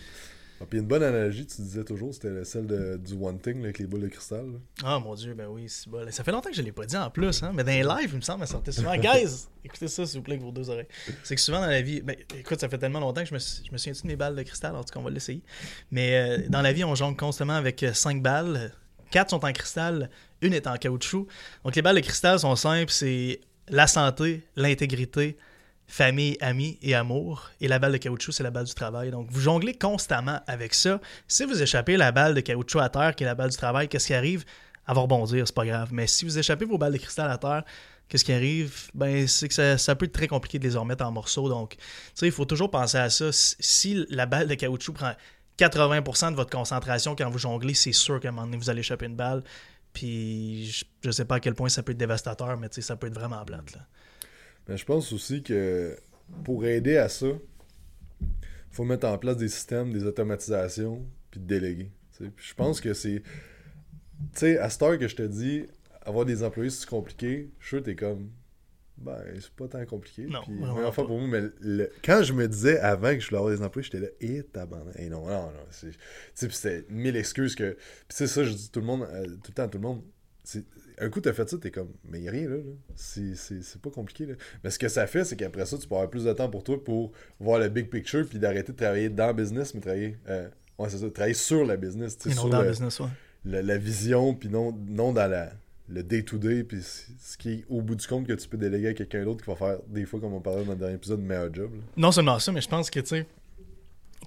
Ah, 0.61 0.65
puis 0.69 0.79
une 0.79 0.85
bonne 0.87 1.03
analogie, 1.03 1.45
tu 1.45 1.61
disais 1.61 1.83
toujours, 1.83 2.13
c'était 2.13 2.45
celle 2.45 2.67
de, 2.67 2.97
du 2.97 3.13
One 3.13 3.39
Thing 3.39 3.57
là, 3.57 3.65
avec 3.65 3.79
les 3.79 3.85
boules 3.85 4.01
de 4.01 4.07
cristal. 4.07 4.45
là. 4.45 4.59
Ah 4.83 4.99
mon 4.99 5.13
dieu, 5.15 5.33
ben 5.33 5.47
oui, 5.47 5.65
c'est 5.67 5.89
bon. 5.89 6.09
Ça 6.11 6.23
fait 6.23 6.31
longtemps 6.31 6.49
que 6.49 6.55
je 6.55 6.61
l'ai 6.61 6.71
pas 6.71 6.85
dit 6.85 6.95
en 6.95 7.09
plus, 7.09 7.43
hein. 7.43 7.51
Mais 7.53 7.63
dans 7.63 7.71
les 7.71 7.83
lives, 7.83 8.11
il 8.11 8.17
me 8.17 8.21
semble, 8.21 8.43
elle 8.43 8.47
sortait 8.47 8.71
souvent. 8.71 8.95
Guys, 8.97 9.47
écoutez 9.65 9.87
ça, 9.87 10.05
s'il 10.05 10.19
vous 10.19 10.23
plaît, 10.23 10.35
avec 10.35 10.45
vos 10.45 10.51
deux 10.51 10.69
oreilles. 10.69 10.87
C'est 11.23 11.35
que 11.35 11.41
souvent 11.41 11.59
dans 11.59 11.67
la 11.67 11.81
vie, 11.81 12.01
ben 12.01 12.15
écoute, 12.37 12.59
ça 12.59 12.69
fait 12.69 12.77
tellement 12.77 12.99
longtemps 12.99 13.21
que 13.23 13.29
je 13.29 13.33
me, 13.33 13.39
je 13.39 13.71
me 13.71 13.77
souviens 13.77 13.93
de 14.01 14.07
mes 14.07 14.15
balles 14.15 14.35
de 14.35 14.43
cristal, 14.43 14.75
en 14.75 14.83
tout 14.83 14.93
cas, 14.93 14.99
on 14.99 15.03
va 15.03 15.09
l'essayer. 15.09 15.41
Mais 15.91 16.15
euh, 16.15 16.47
dans 16.49 16.61
la 16.61 16.71
vie, 16.71 16.83
on 16.83 16.95
jongle 16.95 17.17
constamment 17.17 17.53
avec 17.53 17.83
euh, 17.83 17.93
cinq 17.93 18.21
balles. 18.21 18.71
Quatre 19.11 19.31
sont 19.31 19.43
en 19.45 19.51
cristal, 19.51 20.09
une 20.41 20.53
est 20.53 20.65
en 20.65 20.75
caoutchouc. 20.77 21.27
Donc 21.63 21.75
les 21.75 21.81
balles 21.81 21.97
de 21.97 22.01
cristal 22.01 22.39
sont 22.39 22.55
simples, 22.55 22.91
c'est 22.91 23.41
la 23.69 23.87
santé, 23.87 24.43
l'intégrité, 24.55 25.37
famille, 25.93 26.37
amis 26.41 26.79
et 26.81 26.95
amour. 26.95 27.51
Et 27.61 27.67
la 27.67 27.77
balle 27.77 27.91
de 27.91 27.97
caoutchouc, 27.97 28.31
c'est 28.31 28.41
la 28.41 28.49
balle 28.49 28.65
du 28.65 28.73
travail. 28.73 29.11
Donc, 29.11 29.27
vous 29.29 29.39
jonglez 29.39 29.75
constamment 29.75 30.39
avec 30.47 30.73
ça. 30.73 30.99
Si 31.27 31.45
vous 31.45 31.61
échappez 31.61 31.97
la 31.97 32.11
balle 32.11 32.33
de 32.33 32.41
caoutchouc 32.41 32.79
à 32.79 32.89
terre, 32.89 33.15
qui 33.15 33.23
est 33.23 33.27
la 33.27 33.35
balle 33.35 33.51
du 33.51 33.57
travail, 33.57 33.87
qu'est-ce 33.87 34.07
qui 34.07 34.15
arrive? 34.15 34.43
Elle 34.87 34.95
va 34.95 35.01
rebondir, 35.01 35.47
c'est 35.47 35.53
pas 35.53 35.67
grave. 35.67 35.89
Mais 35.91 36.07
si 36.07 36.25
vous 36.25 36.39
échappez 36.39 36.65
vos 36.65 36.79
balles 36.79 36.93
de 36.93 36.97
cristal 36.97 37.29
à 37.29 37.37
terre, 37.37 37.63
qu'est-ce 38.09 38.25
qui 38.25 38.33
arrive? 38.33 38.89
Ben, 38.95 39.27
c'est 39.27 39.47
que 39.47 39.53
ça, 39.53 39.77
ça 39.77 39.93
peut 39.95 40.05
être 40.05 40.13
très 40.13 40.27
compliqué 40.27 40.57
de 40.57 40.67
les 40.67 40.75
remettre 40.75 41.05
en 41.05 41.11
morceaux. 41.11 41.47
Donc, 41.47 41.75
tu 41.77 41.83
sais, 42.15 42.25
il 42.25 42.31
faut 42.31 42.45
toujours 42.45 42.71
penser 42.71 42.97
à 42.97 43.11
ça. 43.11 43.29
Si- 43.31 44.03
la 44.09 44.25
balle 44.25 44.47
de 44.47 44.55
caoutchouc 44.55 44.93
prend 44.93 45.13
80% 45.59 46.31
de 46.31 46.35
votre 46.35 46.49
concentration 46.49 47.15
quand 47.15 47.29
vous 47.29 47.37
jonglez, 47.37 47.75
c'est 47.75 47.93
sûr 47.93 48.19
qu'à 48.19 48.29
un 48.29 48.31
moment 48.31 48.47
donné, 48.47 48.57
vous 48.57 48.71
allez 48.71 48.79
échapper 48.79 49.05
une 49.05 49.15
balle. 49.15 49.43
Puis, 49.93 50.71
je, 50.71 50.85
je 51.03 51.11
sais 51.11 51.25
pas 51.25 51.35
à 51.35 51.39
quel 51.39 51.53
point 51.53 51.69
ça 51.69 51.83
peut 51.83 51.91
être 51.91 51.99
dévastateur, 51.99 52.57
mais 52.57 52.67
tu 52.69 52.75
sais, 52.75 52.81
ça 52.81 52.95
peut 52.95 53.05
être 53.05 53.13
vraiment 53.13 53.45
plate. 53.45 53.73
Là. 53.75 53.81
Mais 54.67 54.77
je 54.77 54.85
pense 54.85 55.11
aussi 55.13 55.43
que 55.43 55.95
pour 56.43 56.65
aider 56.65 56.97
à 56.97 57.09
ça, 57.09 57.27
faut 58.71 58.83
mettre 58.85 59.07
en 59.07 59.17
place 59.17 59.37
des 59.37 59.49
systèmes, 59.49 59.93
des 59.93 60.03
automatisations, 60.05 61.05
puis 61.31 61.39
de 61.39 61.45
déléguer. 61.45 61.91
Puis 62.17 62.31
je 62.37 62.53
pense 62.53 62.79
que 62.81 62.93
c'est. 62.93 63.21
Tu 64.33 64.39
sais, 64.39 64.57
à 64.57 64.69
cette 64.69 64.81
heure 64.83 64.97
que 64.97 65.07
je 65.07 65.15
te 65.15 65.23
dis, 65.23 65.65
avoir 66.03 66.25
des 66.25 66.43
employés, 66.43 66.69
c'est 66.69 66.87
compliqué, 66.87 67.51
je 67.59 67.67
suis 67.67 67.77
sûr 67.77 67.83
t'es 67.83 67.95
comme. 67.95 68.29
Ben, 68.97 69.17
c'est 69.39 69.49
pas 69.51 69.67
tant 69.67 69.83
compliqué. 69.85 70.27
Non, 70.27 70.41
Puis, 70.43 70.53
mais 70.53 70.67
enfin, 70.67 71.01
pas. 71.01 71.07
pour 71.07 71.19
moi, 71.19 71.27
mais 71.27 71.49
le- 71.59 71.91
quand 72.05 72.21
je 72.23 72.31
me 72.31 72.47
disais 72.47 72.79
avant 72.79 73.13
que 73.15 73.19
je 73.19 73.27
voulais 73.27 73.39
avoir 73.39 73.53
des 73.53 73.61
employés, 73.63 73.83
j'étais 73.91 73.99
là, 73.99 74.07
et 74.21 74.43
tabarnak. 74.43 74.95
Et 74.99 75.09
non, 75.09 75.25
non, 75.25 75.47
non. 75.47 75.51
c'est- 75.71 75.89
Tu 75.91 75.97
sais, 76.35 76.49
c'était 76.51 76.85
mille 76.89 77.15
excuses 77.17 77.55
que. 77.55 77.73
Puis 77.73 77.79
c'est 78.09 78.27
ça, 78.27 78.43
je 78.43 78.53
dis 78.53 78.69
tout 78.71 78.79
le 78.79 78.85
monde, 78.85 79.01
euh, 79.11 79.25
tout 79.25 79.49
le 79.49 79.53
temps 79.55 79.63
à 79.63 79.67
tout 79.67 79.79
le 79.79 79.83
monde. 79.83 80.03
Un 80.99 81.09
coup, 81.09 81.21
t'as 81.21 81.33
fait 81.33 81.49
ça, 81.49 81.57
t'es 81.57 81.71
comme, 81.71 81.89
mais 82.09 82.21
y 82.21 82.27
a 82.27 82.31
rien 82.31 82.47
là. 82.49 82.57
là. 82.57 82.63
C'est- 82.95 83.77
pas 83.81 83.89
compliqué. 83.89 84.25
Là. 84.25 84.33
Mais 84.63 84.69
ce 84.69 84.77
que 84.79 84.87
ça 84.87 85.07
fait, 85.07 85.23
c'est 85.25 85.35
qu'après 85.35 85.65
ça, 85.65 85.77
tu 85.77 85.87
peux 85.87 85.95
avoir 85.95 86.09
plus 86.09 86.23
de 86.25 86.33
temps 86.33 86.49
pour 86.49 86.63
toi 86.63 86.81
pour 86.83 87.11
voir 87.39 87.59
le 87.59 87.69
big 87.69 87.89
picture 87.89 88.25
puis 88.27 88.39
d'arrêter 88.39 88.71
de 88.71 88.77
travailler 88.77 89.09
dans 89.09 89.27
le 89.27 89.33
business, 89.33 89.73
mais 89.73 89.81
travailler. 89.81 90.17
euh, 90.29 90.47
ouais, 90.77 90.89
ça, 90.89 90.97
travailler 91.09 91.33
sur 91.33 91.65
la 91.65 91.75
business. 91.77 92.17
tu 92.17 92.23
sais, 92.23 92.29
Et 92.31 92.35
non 92.35 92.41
sur 92.43 92.49
dans 92.49 92.61
le 92.61 92.69
business, 92.69 92.99
ouais. 92.99 93.07
la, 93.45 93.61
la 93.61 93.77
vision, 93.77 94.33
puis 94.33 94.49
non, 94.49 94.71
non 94.87 95.11
dans 95.13 95.29
la, 95.29 95.49
le 95.89 96.01
day-to-day, 96.03 96.63
puis 96.63 96.81
ce 96.81 97.37
qui 97.37 97.51
est 97.53 97.65
au 97.69 97.81
bout 97.81 97.95
du 97.95 98.07
compte 98.07 98.25
que 98.27 98.33
tu 98.33 98.47
peux 98.47 98.57
déléguer 98.57 98.89
à 98.89 98.93
quelqu'un 98.93 99.23
d'autre 99.25 99.43
qui 99.43 99.49
va 99.49 99.55
faire, 99.57 99.77
des 99.87 100.05
fois, 100.05 100.19
comme 100.19 100.33
on 100.33 100.39
parlait 100.39 100.63
dans 100.63 100.71
le 100.71 100.77
dernier 100.77 100.95
épisode, 100.95 101.19
le 101.19 101.25
meilleur 101.25 101.53
job. 101.53 101.71
là. 101.73 101.81
Non 101.97 102.11
seulement 102.11 102.39
ça, 102.39 102.51
mais 102.51 102.61
je 102.61 102.69
pense 102.69 102.89
que, 102.89 102.99
tu 103.01 103.07
sais, 103.07 103.25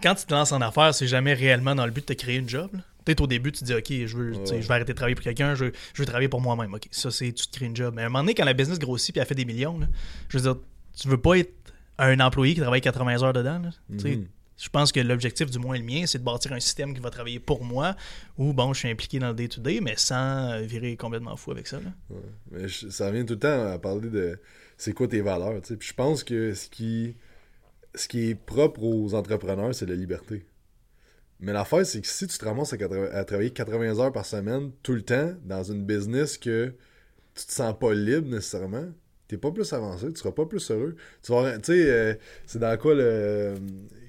quand 0.03 0.15
tu 0.15 0.27
te 0.27 0.35
lances 0.35 0.53
en 0.53 0.61
affaires, 0.61 0.95
c'est 0.95 1.07
jamais 1.07 1.33
réellement 1.33 1.75
dans 1.75 1.87
le 1.87 1.91
but 1.93 2.07
de 2.07 2.13
te 2.15 2.19
créer 2.21 2.37
une 2.37 2.49
job. 2.49 2.71
là. 2.75 2.81
Peut-être 3.07 3.23
au 3.23 3.27
début, 3.27 3.53
tu 3.53 3.61
te 3.61 3.65
dis, 3.65 3.73
OK, 3.75 4.07
je 4.07 4.15
veux, 4.17 4.33
Ouais. 4.33 4.61
je 4.61 4.69
vais 4.69 4.75
arrêter 4.75 4.93
de 4.93 4.97
travailler 4.97 5.15
pour 5.15 5.25
quelqu'un, 5.25 5.55
je 5.55 5.65
veux, 5.65 5.73
je 5.95 6.03
veux 6.03 6.07
travailler 6.07 6.29
pour 6.29 6.43
moi-même. 6.43 6.75
OK, 6.75 6.89
ça, 6.91 7.11
c'est, 7.11 7.33
tu 7.33 7.47
te 7.47 7.57
crées 7.57 7.65
une 7.67 7.77
job. 7.77 7.95
Mais 7.97 8.03
à 8.03 8.07
un 8.07 8.09
moment 8.11 8.19
donné, 8.25 8.35
quand 8.35 8.45
la 8.45 8.53
business 8.53 8.79
grossit 8.79 9.15
puis 9.15 9.21
elle 9.21 9.27
fait 9.27 9.35
des 9.35 9.45
millions, 9.47 9.79
là, 9.79 9.87
je 10.29 10.37
veux 10.37 10.43
dire, 10.43 10.57
tu 11.01 11.09
veux 11.09 11.17
pas 11.17 11.39
être 11.39 11.55
un 11.99 12.21
employé 12.21 12.53
qui 12.55 12.61
travaille 12.61 12.83
80 12.83 13.23
heures 13.23 13.33
dedans. 13.33 13.61
là. 13.61 13.71
Mhm. 13.89 14.27
Je 14.59 14.69
pense 14.71 14.91
que 14.91 15.01
l'objectif, 15.01 15.51
du 15.51 15.59
moins 15.59 15.77
le 15.77 15.85
mien, 15.85 16.05
c'est 16.07 16.19
de 16.19 16.25
bâtir 16.25 16.53
un 16.55 16.61
système 16.61 16.95
qui 16.95 17.01
va 17.01 17.11
travailler 17.11 17.39
pour 17.39 17.63
moi, 17.63 17.95
où, 18.39 18.53
bon, 18.55 18.73
je 18.73 18.79
suis 18.81 18.89
impliqué 18.91 19.19
dans 19.19 19.29
le 19.29 19.35
day-to-day, 19.35 19.81
mais 19.83 19.95
sans 19.99 20.51
euh, 20.53 20.61
virer 20.63 20.97
complètement 20.97 21.37
fou 21.37 21.51
avec 21.51 21.67
ça. 21.67 21.77
là. 21.79 21.91
Ouais. 22.11 22.17
Mais 22.51 22.67
je- 22.69 22.89
ça 22.89 23.09
revient 23.09 23.27
tout 23.27 23.35
le 23.35 23.39
temps 23.41 23.67
à 23.71 23.79
parler 23.79 24.09
de 24.09 24.39
c'est 24.79 24.95
quoi 24.95 25.09
tes 25.09 25.21
valeurs. 25.21 25.61
Puis 25.61 25.77
je 25.89 25.93
pense 25.95 26.25
que 26.25 26.55
ce 26.55 26.69
qui, 26.71 27.17
ce 27.95 28.09
qui 28.09 28.31
est 28.31 28.35
propre 28.35 28.83
aux 28.83 29.15
entrepreneurs, 29.15 29.75
c'est 29.75 29.87
la 29.87 29.95
liberté. 29.95 30.47
Mais 31.41 31.53
l'affaire, 31.53 31.85
c'est 31.85 32.01
que 32.01 32.07
si 32.07 32.27
tu 32.27 32.39
te 32.39 32.45
ramasses 32.45 32.73
à, 32.73 32.77
80 32.79 33.09
à 33.13 33.25
travailler 33.25 33.51
80 33.51 33.99
heures 34.01 34.13
par 34.13 34.25
semaine, 34.25 34.71
tout 34.83 34.95
le 34.95 35.03
temps, 35.03 35.35
dans 35.45 35.63
une 35.63 35.85
business 35.85 36.39
que 36.39 36.73
tu 37.35 37.45
te 37.47 37.53
sens 37.53 37.75
pas 37.79 37.93
libre 37.93 38.29
nécessairement, 38.29 38.87
t'es 39.29 39.37
pas 39.37 39.51
plus 39.51 39.71
avancé, 39.73 40.11
tu 40.13 40.17
seras 40.19 40.33
pas 40.33 40.47
plus 40.47 40.71
heureux. 40.71 40.97
Tu 41.23 41.33
vas, 41.33 41.59
tu 41.59 41.65
sais, 41.73 41.91
euh, 41.91 42.15
c'est 42.47 42.59
dans 42.59 42.75
quoi 42.79 42.95
le 42.95 43.55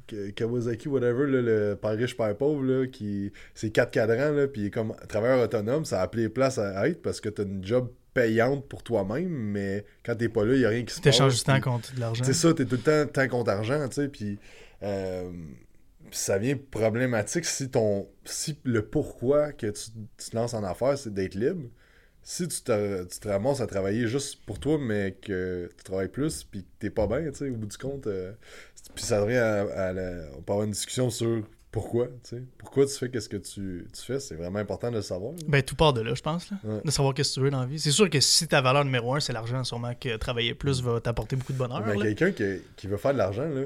K- 0.07 0.31
Kawasaki, 0.33 0.87
whatever, 0.87 1.27
là, 1.27 1.41
le 1.41 1.75
père 1.75 1.97
riche, 1.97 2.15
père 2.15 2.35
pauvre, 2.37 2.63
là, 2.63 2.87
qui 2.87 3.33
c'est 3.53 3.71
quatre 3.71 3.91
cadrans, 3.91 4.31
là, 4.31 4.47
puis 4.47 4.71
comme 4.71 4.95
travailleur 5.09 5.43
autonome, 5.43 5.83
ça 5.83 5.99
a 5.99 6.03
appelé 6.03 6.29
place 6.29 6.57
à 6.57 6.87
être 6.87 7.01
parce 7.01 7.19
que 7.19 7.27
t'as 7.27 7.43
une 7.43 7.61
job 7.65 7.89
payante 8.13 8.65
pour 8.69 8.83
toi-même, 8.83 9.27
mais 9.29 9.83
quand 10.05 10.15
t'es 10.15 10.29
pas 10.29 10.45
là, 10.45 10.53
il 10.55 10.61
y 10.61 10.65
a 10.65 10.69
rien 10.69 10.83
qui 10.85 10.93
se 10.93 11.01
passe. 11.01 11.03
t'échanges 11.03 11.35
du 11.35 11.43
temps 11.43 11.59
contre 11.59 11.93
de 11.93 11.99
l'argent. 11.99 12.23
c'est 12.23 12.33
ça, 12.33 12.53
t'es 12.53 12.65
tout 12.65 12.77
le 12.77 13.05
temps 13.05 13.05
temps 13.11 13.27
contre 13.27 13.51
argent, 13.51 13.85
tu 13.89 13.95
sais, 13.95 14.07
puis 14.07 14.39
euh, 14.83 15.29
puis 15.29 15.66
ça 16.11 16.37
vient 16.37 16.55
problématique 16.71 17.45
si 17.45 17.69
ton 17.69 18.07
si 18.25 18.57
le 18.63 18.85
pourquoi 18.85 19.51
que 19.53 19.67
tu, 19.67 19.89
tu 20.17 20.29
te 20.29 20.35
lances 20.35 20.53
en 20.53 20.63
affaires, 20.63 20.97
c'est 20.97 21.13
d'être 21.13 21.35
libre. 21.35 21.67
Si 22.23 22.45
tu 22.47 22.61
te, 22.61 23.03
tu 23.05 23.19
te 23.19 23.27
ramasses 23.29 23.61
à 23.61 23.67
travailler 23.67 24.05
juste 24.07 24.45
pour 24.45 24.59
toi, 24.59 24.77
mais 24.81 25.15
que 25.21 25.69
tu 25.77 25.83
travailles 25.85 26.09
plus, 26.09 26.43
puis 26.43 26.63
que 26.63 26.67
t'es 26.79 26.89
pas 26.89 27.07
bien, 27.07 27.21
tu 27.31 27.35
sais, 27.37 27.49
au 27.49 27.55
bout 27.55 27.67
du 27.67 27.77
compte, 27.77 28.05
euh, 28.07 28.33
puis 28.95 29.03
ça 29.05 29.19
devrait 29.19 29.37
à, 29.37 29.61
à 29.61 29.93
la- 29.93 30.25
on 30.37 30.41
peut 30.41 30.51
avoir 30.51 30.63
une 30.65 30.71
discussion 30.71 31.09
sur 31.09 31.43
pourquoi, 31.71 32.07
tu 32.07 32.35
sais, 32.37 32.43
pourquoi 32.57 32.85
tu 32.85 32.93
fais 32.93 33.09
qu'est-ce 33.09 33.29
que 33.29 33.37
tu, 33.37 33.87
tu 33.93 34.01
fais, 34.01 34.19
c'est 34.19 34.35
vraiment 34.35 34.59
important 34.59 34.89
de 34.91 34.97
le 34.97 35.01
savoir. 35.03 35.31
là. 35.33 35.39
Ben, 35.47 35.61
tout 35.63 35.75
part 35.75 35.93
de 35.93 36.01
là, 36.01 36.13
je 36.15 36.21
pense. 36.21 36.49
Là. 36.51 36.57
Ouais. 36.65 36.81
De 36.83 36.91
savoir 36.91 37.13
qu'est-ce 37.13 37.29
que 37.29 37.33
tu 37.35 37.39
veux 37.41 37.49
dans 37.51 37.61
la 37.61 37.65
vie. 37.65 37.79
C'est 37.79 37.91
sûr 37.91 38.09
que 38.09 38.19
si 38.19 38.45
ta 38.47 38.59
valeur 38.61 38.83
numéro 38.83 39.13
un, 39.15 39.21
c'est 39.21 39.31
l'argent, 39.33 39.63
sûrement 39.63 39.93
que 39.95 40.17
travailler 40.17 40.53
plus 40.53 40.81
va 40.81 40.99
t'apporter 40.99 41.37
beaucoup 41.37 41.53
de 41.53 41.57
bonheur. 41.57 41.81
Mais 41.85 41.95
quelqu'un 41.97 42.31
qui, 42.31 42.61
qui 42.75 42.87
veut 42.87 42.97
faire 42.97 43.13
de 43.13 43.19
l'argent, 43.19 43.47
là, 43.47 43.63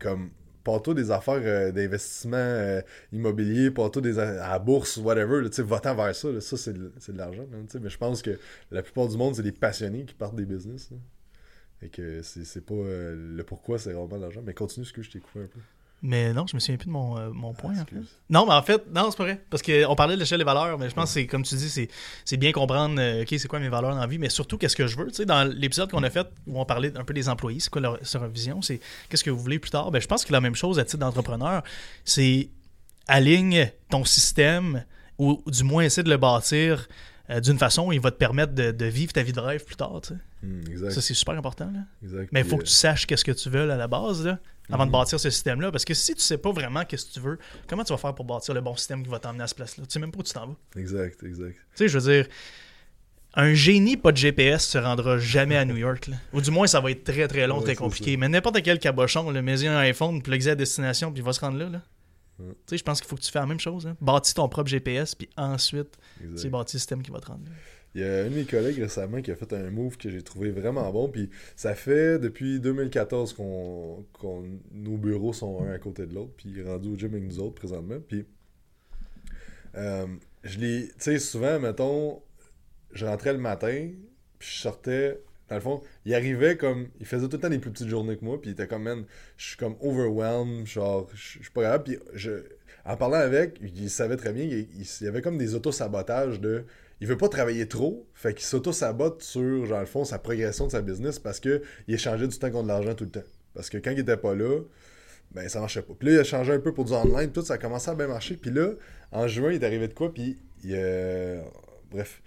comme 0.00 0.30
pas 0.64 0.80
toi 0.80 0.94
des 0.94 1.10
affaires 1.10 1.40
euh, 1.44 1.70
d'investissement 1.70 2.36
euh, 2.36 2.80
immobilier, 3.12 3.70
pas 3.70 3.88
toi 3.90 4.02
des 4.02 4.18
à 4.18 4.48
la 4.48 4.58
bourse, 4.58 4.96
whatever, 4.96 5.48
va-t'en 5.58 5.94
vers 5.94 6.16
ça, 6.16 6.40
ça 6.40 6.56
c'est 6.56 6.72
de, 6.72 6.90
l'argent. 7.18 7.46
mais 7.80 7.90
je 7.90 7.98
pense 7.98 8.22
que 8.22 8.38
la 8.70 8.82
plupart 8.82 9.08
du 9.08 9.16
monde, 9.16 9.36
c'est 9.36 9.42
des 9.42 9.52
passionnés 9.52 10.04
qui 10.04 10.14
partent 10.14 10.36
des 10.36 10.46
business. 10.46 10.90
Et 11.82 11.90
que 11.90 12.22
c'est 12.22 12.44
c'est 12.44 12.62
pas 12.62 12.74
euh, 12.74 13.14
le 13.36 13.44
pourquoi, 13.44 13.78
c'est 13.78 13.92
vraiment 13.92 14.16
de 14.16 14.22
l'argent. 14.22 14.42
Mais 14.44 14.54
continue 14.54 14.86
ce 14.86 14.92
que 14.92 15.02
je 15.02 15.10
t'ai 15.10 15.20
coupé 15.20 15.40
un 15.40 15.46
peu. 15.46 15.60
Mais 16.06 16.34
non, 16.34 16.46
je 16.46 16.54
me 16.54 16.60
souviens 16.60 16.76
plus 16.76 16.88
de 16.88 16.92
mon, 16.92 17.16
euh, 17.16 17.30
mon 17.32 17.54
point. 17.54 17.72
Ah, 17.78 17.80
en 17.80 17.84
fait. 17.86 17.96
Non, 18.28 18.44
mais 18.44 18.52
en 18.52 18.62
fait, 18.62 18.84
non, 18.92 19.10
c'est 19.10 19.16
pas 19.16 19.24
vrai. 19.24 19.42
Parce 19.48 19.62
qu'on 19.62 19.96
parlait 19.96 20.16
de 20.16 20.20
l'échelle 20.20 20.36
des 20.36 20.44
valeurs, 20.44 20.78
mais 20.78 20.90
je 20.90 20.94
pense 20.94 21.06
que 21.06 21.14
c'est, 21.14 21.26
comme 21.26 21.44
tu 21.44 21.54
dis, 21.54 21.70
c'est, 21.70 21.88
c'est 22.26 22.36
bien 22.36 22.52
comprendre, 22.52 22.96
euh, 23.00 23.22
OK, 23.22 23.28
c'est 23.30 23.48
quoi 23.48 23.58
mes 23.58 23.70
valeurs 23.70 23.94
dans 23.94 24.00
la 24.00 24.06
vie, 24.06 24.18
mais 24.18 24.28
surtout, 24.28 24.58
qu'est-ce 24.58 24.76
que 24.76 24.86
je 24.86 24.98
veux? 24.98 25.06
Tu 25.06 25.14
sais, 25.14 25.24
dans 25.24 25.44
l'épisode 25.50 25.90
qu'on 25.90 26.02
a 26.02 26.10
fait, 26.10 26.26
où 26.46 26.60
on 26.60 26.66
parlait 26.66 26.94
un 26.98 27.04
peu 27.04 27.14
des 27.14 27.30
employés, 27.30 27.58
c'est 27.58 27.70
quoi 27.70 27.80
leur, 27.80 27.98
leur 28.12 28.28
vision, 28.28 28.60
c'est 28.60 28.80
qu'est-ce 29.08 29.24
que 29.24 29.30
vous 29.30 29.40
voulez 29.40 29.58
plus 29.58 29.70
tard? 29.70 29.90
Ben, 29.90 29.98
je 29.98 30.06
pense 30.06 30.26
que 30.26 30.32
la 30.34 30.42
même 30.42 30.54
chose 30.54 30.78
à 30.78 30.84
titre 30.84 30.98
d'entrepreneur, 30.98 31.62
c'est 32.04 32.50
aligne 33.08 33.70
ton 33.88 34.04
système, 34.04 34.84
ou 35.16 35.42
du 35.46 35.64
moins 35.64 35.84
essaie 35.84 36.02
de 36.02 36.10
le 36.10 36.18
bâtir 36.18 36.86
euh, 37.30 37.40
d'une 37.40 37.58
façon 37.58 37.86
où 37.86 37.92
il 37.94 38.00
va 38.00 38.10
te 38.10 38.18
permettre 38.18 38.52
de, 38.52 38.72
de 38.72 38.84
vivre 38.84 39.14
ta 39.14 39.22
vie 39.22 39.32
de 39.32 39.40
rêve 39.40 39.64
plus 39.64 39.76
tard. 39.76 40.02
tu 40.02 40.08
sais. 40.08 40.20
Hmm, 40.42 40.60
exact. 40.70 40.90
Ça, 40.90 41.00
c'est 41.00 41.14
super 41.14 41.34
important. 41.34 41.70
Là. 41.72 41.80
exact. 42.02 42.30
Mais 42.32 42.40
il 42.40 42.46
faut 42.46 42.56
euh, 42.56 42.58
que 42.58 42.64
tu 42.64 42.72
saches 42.72 43.06
qu'est-ce 43.06 43.24
que 43.24 43.32
tu 43.32 43.48
veux 43.48 43.70
à 43.70 43.76
la 43.76 43.88
base, 43.88 44.26
là, 44.26 44.38
avant 44.70 44.84
Mhm. 44.84 44.88
de 44.88 44.92
bâtir 44.92 45.20
ce 45.20 45.30
système-là. 45.30 45.70
Parce 45.70 45.84
que 45.84 45.94
si 45.94 46.14
tu 46.14 46.20
sais 46.20 46.38
pas 46.38 46.52
vraiment 46.52 46.84
qu'est-ce 46.84 47.06
que 47.06 47.12
tu 47.12 47.20
veux, 47.20 47.38
comment 47.68 47.84
tu 47.84 47.92
vas 47.92 47.98
faire 47.98 48.14
pour 48.14 48.24
bâtir 48.24 48.54
le 48.54 48.60
bon 48.60 48.74
système 48.76 49.02
qui 49.02 49.10
va 49.10 49.18
t'emmener 49.18 49.44
à 49.44 49.46
ce 49.46 49.54
place-là? 49.54 49.84
Tu 49.86 49.92
sais 49.92 49.98
même 49.98 50.10
pas 50.10 50.18
où 50.20 50.22
tu 50.22 50.32
t'en 50.32 50.46
vas. 50.46 50.56
Exact, 50.76 51.22
exact. 51.22 51.54
Tu 51.54 51.60
sais, 51.74 51.88
je 51.88 51.98
veux 51.98 52.12
dire, 52.12 52.26
un 53.36 53.52
génie 53.52 53.96
pas 53.96 54.12
de 54.12 54.16
GPS 54.16 54.64
se 54.66 54.78
rendra 54.78 55.18
jamais 55.18 55.56
à 55.56 55.64
New 55.64 55.76
York. 55.76 56.06
là. 56.06 56.16
Ou 56.32 56.40
du 56.40 56.50
moins, 56.50 56.66
ça 56.68 56.80
va 56.80 56.90
être 56.92 57.02
très 57.04 57.26
très 57.28 57.46
long, 57.46 57.58
Ouais, 57.58 57.64
très 57.64 57.74
compliqué. 57.74 58.12
ça. 58.12 58.18
Mais 58.18 58.28
n'importe 58.28 58.62
quel 58.62 58.78
cabochon, 58.78 59.30
le 59.30 59.42
mets 59.42 59.66
un 59.66 59.76
iPhone, 59.78 60.22
plugué 60.22 60.50
à 60.50 60.54
destination, 60.54 61.10
puis 61.12 61.20
il 61.20 61.24
va 61.24 61.32
se 61.32 61.40
rendre 61.40 61.58
là. 61.58 61.68
là. 61.68 61.82
Tu 62.38 62.44
sais, 62.66 62.78
je 62.78 62.82
pense 62.82 63.00
qu'il 63.00 63.08
faut 63.08 63.16
que 63.16 63.20
tu 63.22 63.30
fasses 63.30 63.42
la 63.42 63.46
même 63.46 63.60
chose. 63.60 63.86
Hein. 63.86 63.96
Bâtis 64.00 64.34
ton 64.34 64.48
propre 64.48 64.68
GPS, 64.68 65.14
puis 65.14 65.28
ensuite, 65.36 65.96
exact. 66.20 66.40
tu 66.40 66.50
bâtis 66.50 66.76
le 66.76 66.78
système 66.80 67.02
qui 67.02 67.10
va 67.10 67.20
te 67.20 67.26
rendre. 67.26 67.42
Il 67.94 68.00
y 68.00 68.04
a 68.04 68.24
un 68.24 68.28
de 68.28 68.34
mes 68.34 68.44
collègues 68.44 68.80
récemment 68.80 69.22
qui 69.22 69.30
a 69.30 69.36
fait 69.36 69.52
un 69.52 69.70
move 69.70 69.96
que 69.96 70.10
j'ai 70.10 70.22
trouvé 70.22 70.50
vraiment 70.50 70.90
bon. 70.90 71.08
Puis 71.08 71.30
ça 71.54 71.76
fait 71.76 72.18
depuis 72.18 72.58
2014 72.58 73.34
qu'on, 73.34 74.04
nos 74.72 74.96
bureaux 74.96 75.32
sont 75.32 75.62
un 75.64 75.72
à 75.72 75.78
côté 75.78 76.06
de 76.06 76.14
l'autre. 76.14 76.32
Puis 76.36 76.48
il 76.50 76.58
est 76.58 76.64
rendu 76.64 76.88
au 76.88 76.96
gym 76.96 77.12
avec 77.12 77.22
nous 77.22 77.38
autres 77.38 77.54
présentement. 77.54 78.00
Puis 78.06 78.26
euh, 79.76 80.06
je 80.42 80.58
l'ai. 80.58 80.88
Tu 80.88 80.94
sais, 80.98 81.18
souvent, 81.20 81.60
mettons, 81.60 82.20
je 82.92 83.06
rentrais 83.06 83.32
le 83.32 83.38
matin. 83.38 83.90
Puis 84.40 84.48
je 84.50 84.58
sortais. 84.60 85.20
Dans 85.48 85.56
le 85.56 85.60
fond, 85.60 85.82
il 86.06 86.14
arrivait 86.14 86.56
comme. 86.56 86.88
Il 87.00 87.06
faisait 87.06 87.26
tout 87.28 87.36
le 87.36 87.40
temps 87.42 87.50
des 87.50 87.58
plus 87.58 87.70
petites 87.70 87.88
journées 87.88 88.16
que 88.16 88.24
moi. 88.24 88.40
Puis 88.40 88.50
il 88.50 88.52
était 88.54 88.66
comme, 88.66 88.84
man, 88.84 89.04
je 89.36 89.48
suis 89.48 89.56
comme 89.56 89.76
overwhelmed. 89.80 90.66
Genre, 90.66 91.08
je 91.14 91.38
suis 91.40 91.50
pas 91.52 91.62
capable. 91.62 91.84
Puis 91.84 91.98
je. 92.14 92.30
En 92.86 92.96
parlant 92.96 93.16
avec, 93.16 93.58
il 93.62 93.88
savait 93.90 94.16
très 94.16 94.32
bien, 94.32 94.44
il, 94.44 94.68
il- 94.78 95.04
y 95.04 95.08
avait 95.08 95.22
comme 95.22 95.38
des 95.38 95.54
auto-sabotages 95.54 96.38
de 96.40 96.64
il 97.00 97.06
veut 97.06 97.16
pas 97.16 97.28
travailler 97.28 97.66
trop, 97.66 98.06
fait 98.14 98.34
qu'il 98.34 98.44
s'auto-sabote 98.44 99.22
sur, 99.22 99.64
genre, 99.66 99.80
le 99.80 99.86
fond, 99.86 100.04
sa 100.04 100.18
progression 100.18 100.66
de 100.66 100.70
sa 100.72 100.82
business 100.82 101.18
parce 101.18 101.40
que 101.40 101.62
il 101.88 101.94
échangeait 101.94 102.28
du 102.28 102.38
temps 102.38 102.50
contre 102.50 102.64
de 102.64 102.68
l'argent 102.68 102.94
tout 102.94 103.04
le 103.04 103.10
temps. 103.10 103.22
Parce 103.54 103.70
que 103.70 103.78
quand 103.78 103.90
il 103.90 103.98
était 104.00 104.16
pas 104.18 104.34
là, 104.34 104.60
ben 105.32 105.48
ça 105.48 105.60
marchait 105.60 105.82
pas. 105.82 105.94
Puis 105.98 106.08
là, 106.08 106.14
il 106.14 106.20
a 106.20 106.24
changé 106.24 106.52
un 106.52 106.60
peu 106.60 106.72
pour 106.74 106.84
du 106.84 106.92
online, 106.92 107.32
tout, 107.32 107.42
ça 107.42 107.54
a 107.54 107.58
commencé 107.58 107.90
à 107.90 107.94
bien 107.94 108.06
marcher. 108.08 108.36
Puis 108.36 108.50
là, 108.50 108.70
en 109.12 109.26
juin, 109.28 109.52
il 109.52 109.62
est 109.62 109.66
arrivé 109.66 109.88
de 109.88 109.94
quoi, 109.94 110.12
puis 110.12 110.36
il 110.64 110.74
a... 110.76 111.42
Bref. 111.90 112.22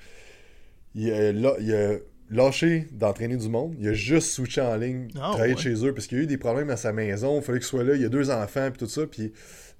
Il 0.95 1.11
a, 1.11 1.31
la- 1.31 1.55
il 1.59 1.73
a 1.73 1.97
lâché 2.29 2.87
d'entraîner 2.91 3.37
du 3.37 3.49
monde, 3.49 3.75
il 3.79 3.87
a 3.87 3.93
juste 3.93 4.31
switché 4.31 4.61
en 4.61 4.75
ligne, 4.75 5.07
Ah, 5.15 5.31
travaillé 5.33 5.53
ouais. 5.55 5.61
chez 5.61 5.85
eux, 5.85 5.93
parce 5.93 6.07
qu'il 6.07 6.17
y 6.17 6.21
a 6.21 6.23
eu 6.23 6.27
des 6.27 6.37
problèmes 6.37 6.69
à 6.69 6.77
sa 6.77 6.91
maison, 6.93 7.39
il 7.39 7.43
fallait 7.43 7.59
qu'il 7.59 7.67
soit 7.67 7.83
là, 7.83 7.95
il 7.95 8.01
y 8.01 8.05
a 8.05 8.09
deux 8.09 8.29
enfants, 8.29 8.69
puis 8.71 8.79
tout 8.79 8.87
ça, 8.91 9.05
puis... 9.07 9.31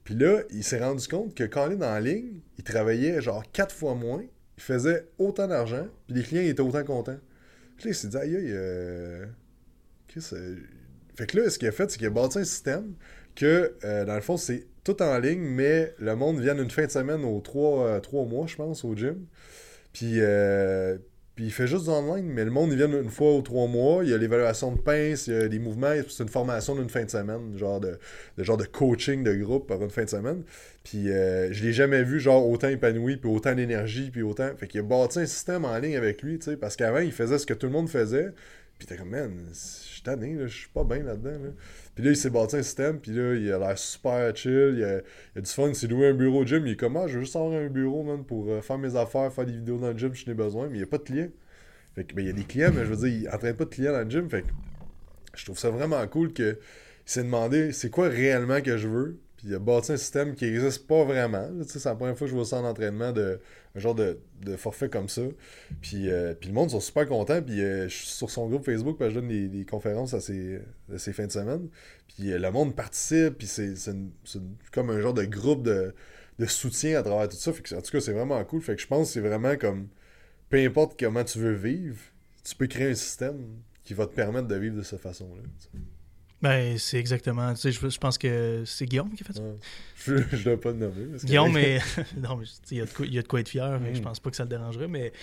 Puis 0.04 0.16
là, 0.16 0.40
il 0.52 0.64
s'est 0.64 0.80
rendu 0.80 1.06
compte 1.06 1.36
que 1.36 1.44
quand 1.44 1.70
il 1.70 1.82
est 1.82 1.86
en 1.86 2.00
ligne, 2.00 2.40
il 2.58 2.64
travaillait 2.64 3.22
genre 3.22 3.44
quatre 3.52 3.76
fois 3.76 3.94
moins, 3.94 4.24
il 4.58 4.64
faisait 4.64 5.06
autant 5.18 5.48
d'argent, 5.48 5.86
puis 6.08 6.16
les 6.16 6.24
clients 6.24 6.44
étaient 6.44 6.62
autant 6.62 6.86
contents. 6.86 7.18
Puis 7.76 7.88
là, 7.88 7.92
il 7.92 7.96
s'est 7.96 8.08
dit, 8.08 8.16
aïe, 8.16 8.38
aïe, 8.38 8.46
euh... 8.52 9.26
qu'est-ce 10.08 10.34
que- 10.34 10.58
Fait 11.18 11.26
que 11.28 11.38
là, 11.38 11.50
ce 11.50 11.60
qu'il 11.60 11.68
a 11.68 11.74
fait, 11.74 11.92
c'est 11.92 11.98
qu'il 11.98 12.08
a 12.08 12.12
bâti 12.12 12.40
un 12.40 12.46
système 12.46 12.94
que, 13.36 13.74
euh, 13.84 14.06
dans 14.06 14.16
le 14.16 14.22
fond, 14.22 14.38
c'est 14.38 14.66
tout 14.86 15.02
en 15.04 15.20
ligne, 15.20 15.42
mais 15.42 15.94
le 16.00 16.16
monde 16.16 16.40
vient 16.40 16.58
une 16.58 16.72
fin 16.72 16.86
de 16.86 16.92
semaine 16.92 17.26
aux 17.26 17.42
trois, 17.42 17.86
euh, 17.88 18.00
trois 18.00 18.24
mois, 18.26 18.48
je 18.48 18.56
pense, 18.56 18.86
au 18.86 18.96
gym. 18.96 19.26
Puis, 19.92 20.22
euh, 20.22 20.98
puis 21.38 21.46
il 21.46 21.52
fait 21.52 21.68
juste 21.68 21.84
du 21.84 21.92
online, 21.92 22.26
mais 22.26 22.44
le 22.44 22.50
monde, 22.50 22.72
il 22.72 22.78
vient 22.78 22.92
une 22.92 23.12
fois 23.12 23.32
aux 23.32 23.44
trois 23.44 23.68
mois. 23.68 24.04
Il 24.04 24.10
y 24.10 24.14
a 24.14 24.18
l'évaluation 24.18 24.72
de 24.72 24.80
pince, 24.80 25.28
il 25.28 25.34
y 25.36 25.38
a 25.38 25.48
des 25.48 25.60
mouvements, 25.60 25.94
c'est 26.10 26.24
une 26.24 26.30
formation 26.30 26.76
d'une 26.76 26.90
fin 26.90 27.06
de 27.06 27.12
semaine, 27.12 27.56
genre 27.56 27.80
de, 27.80 28.00
de 28.40 28.44
genre 28.44 28.58
de 28.58 28.66
coaching 28.66 29.24
de 29.24 29.36
groupe 29.36 29.68
par 29.68 29.80
une 29.84 29.92
fin 29.92 30.04
de 30.04 30.10
semaine. 30.10 30.42
Puis 30.84 31.12
euh, 31.12 31.54
je 31.54 31.64
l'ai 31.64 31.74
jamais 31.74 32.02
vu 32.02 32.20
genre 32.20 32.50
autant 32.50 32.70
épanoui, 32.70 33.18
puis 33.18 33.30
autant 33.30 33.54
d'énergie, 33.54 34.10
puis 34.10 34.24
autant. 34.24 34.50
Fait 34.58 34.66
qu'il 34.66 34.80
a 34.80 34.84
bâti 34.84 35.20
un 35.20 35.28
système 35.28 35.64
en 35.64 35.78
ligne 35.78 35.96
avec 35.96 36.24
lui, 36.24 36.40
tu 36.40 36.46
sais, 36.46 36.58
parce 36.58 36.76
qu'avant, 36.76 37.02
il 37.02 37.12
faisait 37.12 37.38
ce 37.38 37.46
que 37.46 37.54
tout 37.54 37.68
le 37.68 37.74
monde 37.74 37.88
faisait. 37.88 38.30
Puis 38.78 38.88
t'es 38.88 38.96
comme, 38.96 39.10
man, 39.10 39.32
je 39.50 39.56
suis 39.56 40.02
tanné, 40.04 40.38
je 40.40 40.48
suis 40.48 40.70
pas 40.70 40.84
bien 40.84 41.02
là-dedans. 41.02 41.32
Là. 41.32 41.50
Puis 41.96 42.04
là, 42.04 42.12
il 42.12 42.18
s'est 42.18 42.30
bâti 42.30 42.58
un 42.58 42.64
système, 42.64 43.00
puis 43.00 43.12
là, 43.12 43.34
il 43.34 43.52
a 43.52 43.58
l'air 43.58 43.78
super 43.78 44.36
chill, 44.36 44.76
il 44.78 44.84
a, 44.84 45.02
a 45.36 45.42
du 45.42 45.50
fun, 45.50 45.70
il 45.70 45.76
s'est 45.76 45.88
loué 45.88 46.10
un 46.10 46.14
bureau 46.14 46.42
au 46.42 46.46
gym, 46.46 46.66
il 46.68 46.74
est 46.74 46.76
comme, 46.76 46.96
ah, 46.96 47.08
je 47.08 47.16
veux 47.16 47.22
juste 47.22 47.36
avoir 47.36 47.54
un 47.54 47.70
bureau, 47.70 48.04
man, 48.04 48.24
pour 48.24 48.50
euh, 48.50 48.62
faire 48.62 48.78
mes 48.78 48.96
affaires, 48.96 49.34
faire 49.34 49.46
des 49.46 49.54
vidéos 49.54 49.80
dans 49.80 49.92
le 49.92 49.98
gym, 49.98 50.14
si 50.14 50.26
j'en 50.26 50.32
ai 50.32 50.36
besoin, 50.36 50.68
mais 50.68 50.76
il 50.76 50.78
n'y 50.78 50.84
a 50.84 50.88
pas 50.88 51.00
de 51.00 51.04
clients. 51.04 51.30
Fait 51.96 52.04
que, 52.04 52.14
ben, 52.14 52.22
il 52.22 52.28
y 52.28 52.30
a 52.30 52.34
des 52.34 52.44
clients, 52.44 52.72
mais 52.72 52.86
je 52.86 52.94
veux 52.94 53.10
dire, 53.10 53.22
il 53.22 53.30
entraîne 53.30 53.56
pas 53.56 53.66
de 53.66 53.70
clients 53.70 53.94
dans 53.94 54.04
le 54.04 54.10
gym, 54.10 54.30
fait 54.30 54.44
que 54.44 54.48
je 55.34 55.46
trouve 55.46 55.58
ça 55.58 55.72
vraiment 55.72 56.06
cool 56.08 56.34
que 56.34 56.60
il 57.08 57.12
s'est 57.12 57.24
demandé, 57.24 57.72
c'est 57.72 57.90
quoi 57.90 58.10
réellement 58.10 58.62
que 58.62 58.78
je 58.78 58.88
veux, 58.88 59.18
puis 59.38 59.50
il 59.50 59.56
a 59.56 59.60
bâti 59.60 59.92
un 59.92 59.98
système 59.98 60.34
qui 60.34 60.46
n'existe 60.46 60.88
pas 60.88 61.04
vraiment. 61.04 61.48
C'est 61.68 61.86
la 61.86 61.94
première 61.94 62.18
fois 62.18 62.26
que 62.26 62.32
je 62.32 62.36
vois 62.36 62.46
ça 62.46 62.58
en 62.58 62.66
entraînement, 62.66 63.12
de, 63.12 63.40
un 63.76 63.80
genre 63.80 63.94
de, 63.94 64.20
de 64.42 64.56
forfait 64.56 64.90
comme 64.90 65.08
ça. 65.08 65.22
Puis, 65.80 66.10
euh, 66.10 66.34
puis 66.34 66.50
le 66.50 66.56
monde 66.56 66.72
sont 66.72 66.80
super 66.80 67.08
contents. 67.08 67.42
Puis 67.44 67.62
euh, 67.62 67.88
je 67.88 67.96
suis 67.96 68.08
sur 68.08 68.32
son 68.32 68.50
groupe 68.50 68.66
Facebook, 68.66 68.98
je 69.00 69.14
donne 69.14 69.28
des, 69.28 69.48
des 69.48 69.64
conférences 69.64 70.16
à 70.16 70.22
ses, 70.22 70.60
à 70.92 70.98
fins 70.98 71.28
de 71.28 71.32
semaine. 71.32 71.70
Puis 72.08 72.32
euh, 72.32 72.40
le 72.40 72.52
monde 72.52 72.76
participe, 72.76 73.38
puis 73.38 73.46
c'est 73.46 73.76
comme 74.72 74.90
un 74.90 75.00
genre 75.00 75.14
de 75.14 75.26
groupe 75.26 75.62
de, 75.62 75.94
de, 76.40 76.46
soutien 76.48 77.00
à 77.00 77.04
travers 77.04 77.30
tout 77.30 77.38
ça. 77.38 77.52
En 77.52 77.82
tout 77.82 77.92
cas, 77.92 78.02
c'est 78.02 78.14
vraiment 78.14 78.44
cool. 78.44 78.62
Fait 78.64 78.76
que 78.76 78.82
je 78.82 78.88
pense 78.88 79.10
que 79.10 79.14
c'est 79.14 79.28
vraiment 79.28 79.56
comme, 79.56 79.88
peu 80.50 80.58
importe 80.58 81.00
comment 81.00 81.24
tu 81.24 81.38
veux 81.38 81.54
vivre, 81.54 82.00
tu 82.44 82.56
peux 82.56 82.66
créer 82.66 82.90
un 82.90 82.96
système 82.96 83.40
qui 83.84 83.94
va 83.94 84.08
te 84.08 84.16
permettre 84.16 84.48
de 84.48 84.56
vivre 84.56 84.78
de 84.78 84.84
cette 84.84 85.02
façon-là. 85.02 85.44
Ben, 86.42 86.78
c'est 86.78 86.98
exactement. 86.98 87.54
Tu 87.54 87.62
sais, 87.62 87.72
je, 87.72 87.90
je, 87.90 87.98
pense 87.98 88.18
que 88.18 88.64
c'est 88.66 88.86
Guillaume 88.86 89.12
qui 89.14 89.24
a 89.24 89.26
fait 89.26 89.34
ça. 89.34 89.42
Je 90.06 90.14
ne 90.14 90.44
dois 90.44 90.60
pas 90.60 90.72
le 90.72 90.78
nommer. 90.78 91.18
Guillaume, 91.24 91.52
mais. 91.52 91.80
non, 92.18 92.38
mais 92.38 92.46
il 92.72 92.78
y, 92.78 92.82
a 92.82 92.86
de 92.86 92.92
quoi, 92.92 93.06
il 93.06 93.14
y 93.14 93.20
a 93.20 93.22
de 93.24 93.28
quoi 93.28 93.40
être 93.40 93.50
fier. 93.50 93.80
Mm. 93.80 93.96
Je 93.96 94.02
pense 94.02 94.20
pas 94.20 94.30
que 94.30 94.36
ça 94.36 94.44
le 94.44 94.50
dérangerait, 94.50 94.88
mais. 94.88 95.12
Tu 95.12 95.18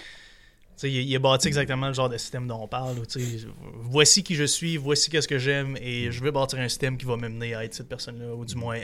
sais, 0.80 0.90
il, 0.90 1.02
il 1.02 1.14
a 1.14 1.20
bâti 1.20 1.46
exactement 1.46 1.86
le 1.86 1.94
genre 1.94 2.08
de 2.08 2.18
système 2.18 2.48
dont 2.48 2.60
on 2.60 2.66
parle. 2.66 3.06
Tu 3.06 3.20
sais, 3.20 3.46
voici 3.74 4.24
qui 4.24 4.34
je 4.34 4.42
suis, 4.42 4.76
voici 4.76 5.08
qu'est-ce 5.08 5.28
que 5.28 5.38
j'aime, 5.38 5.76
et 5.80 6.10
je 6.10 6.20
veux 6.20 6.32
bâtir 6.32 6.58
un 6.58 6.68
système 6.68 6.96
qui 6.98 7.06
va 7.06 7.16
m'amener 7.16 7.54
à 7.54 7.64
être 7.64 7.74
cette 7.74 7.88
personne-là, 7.88 8.34
ou 8.34 8.44
du 8.44 8.56
moins 8.56 8.80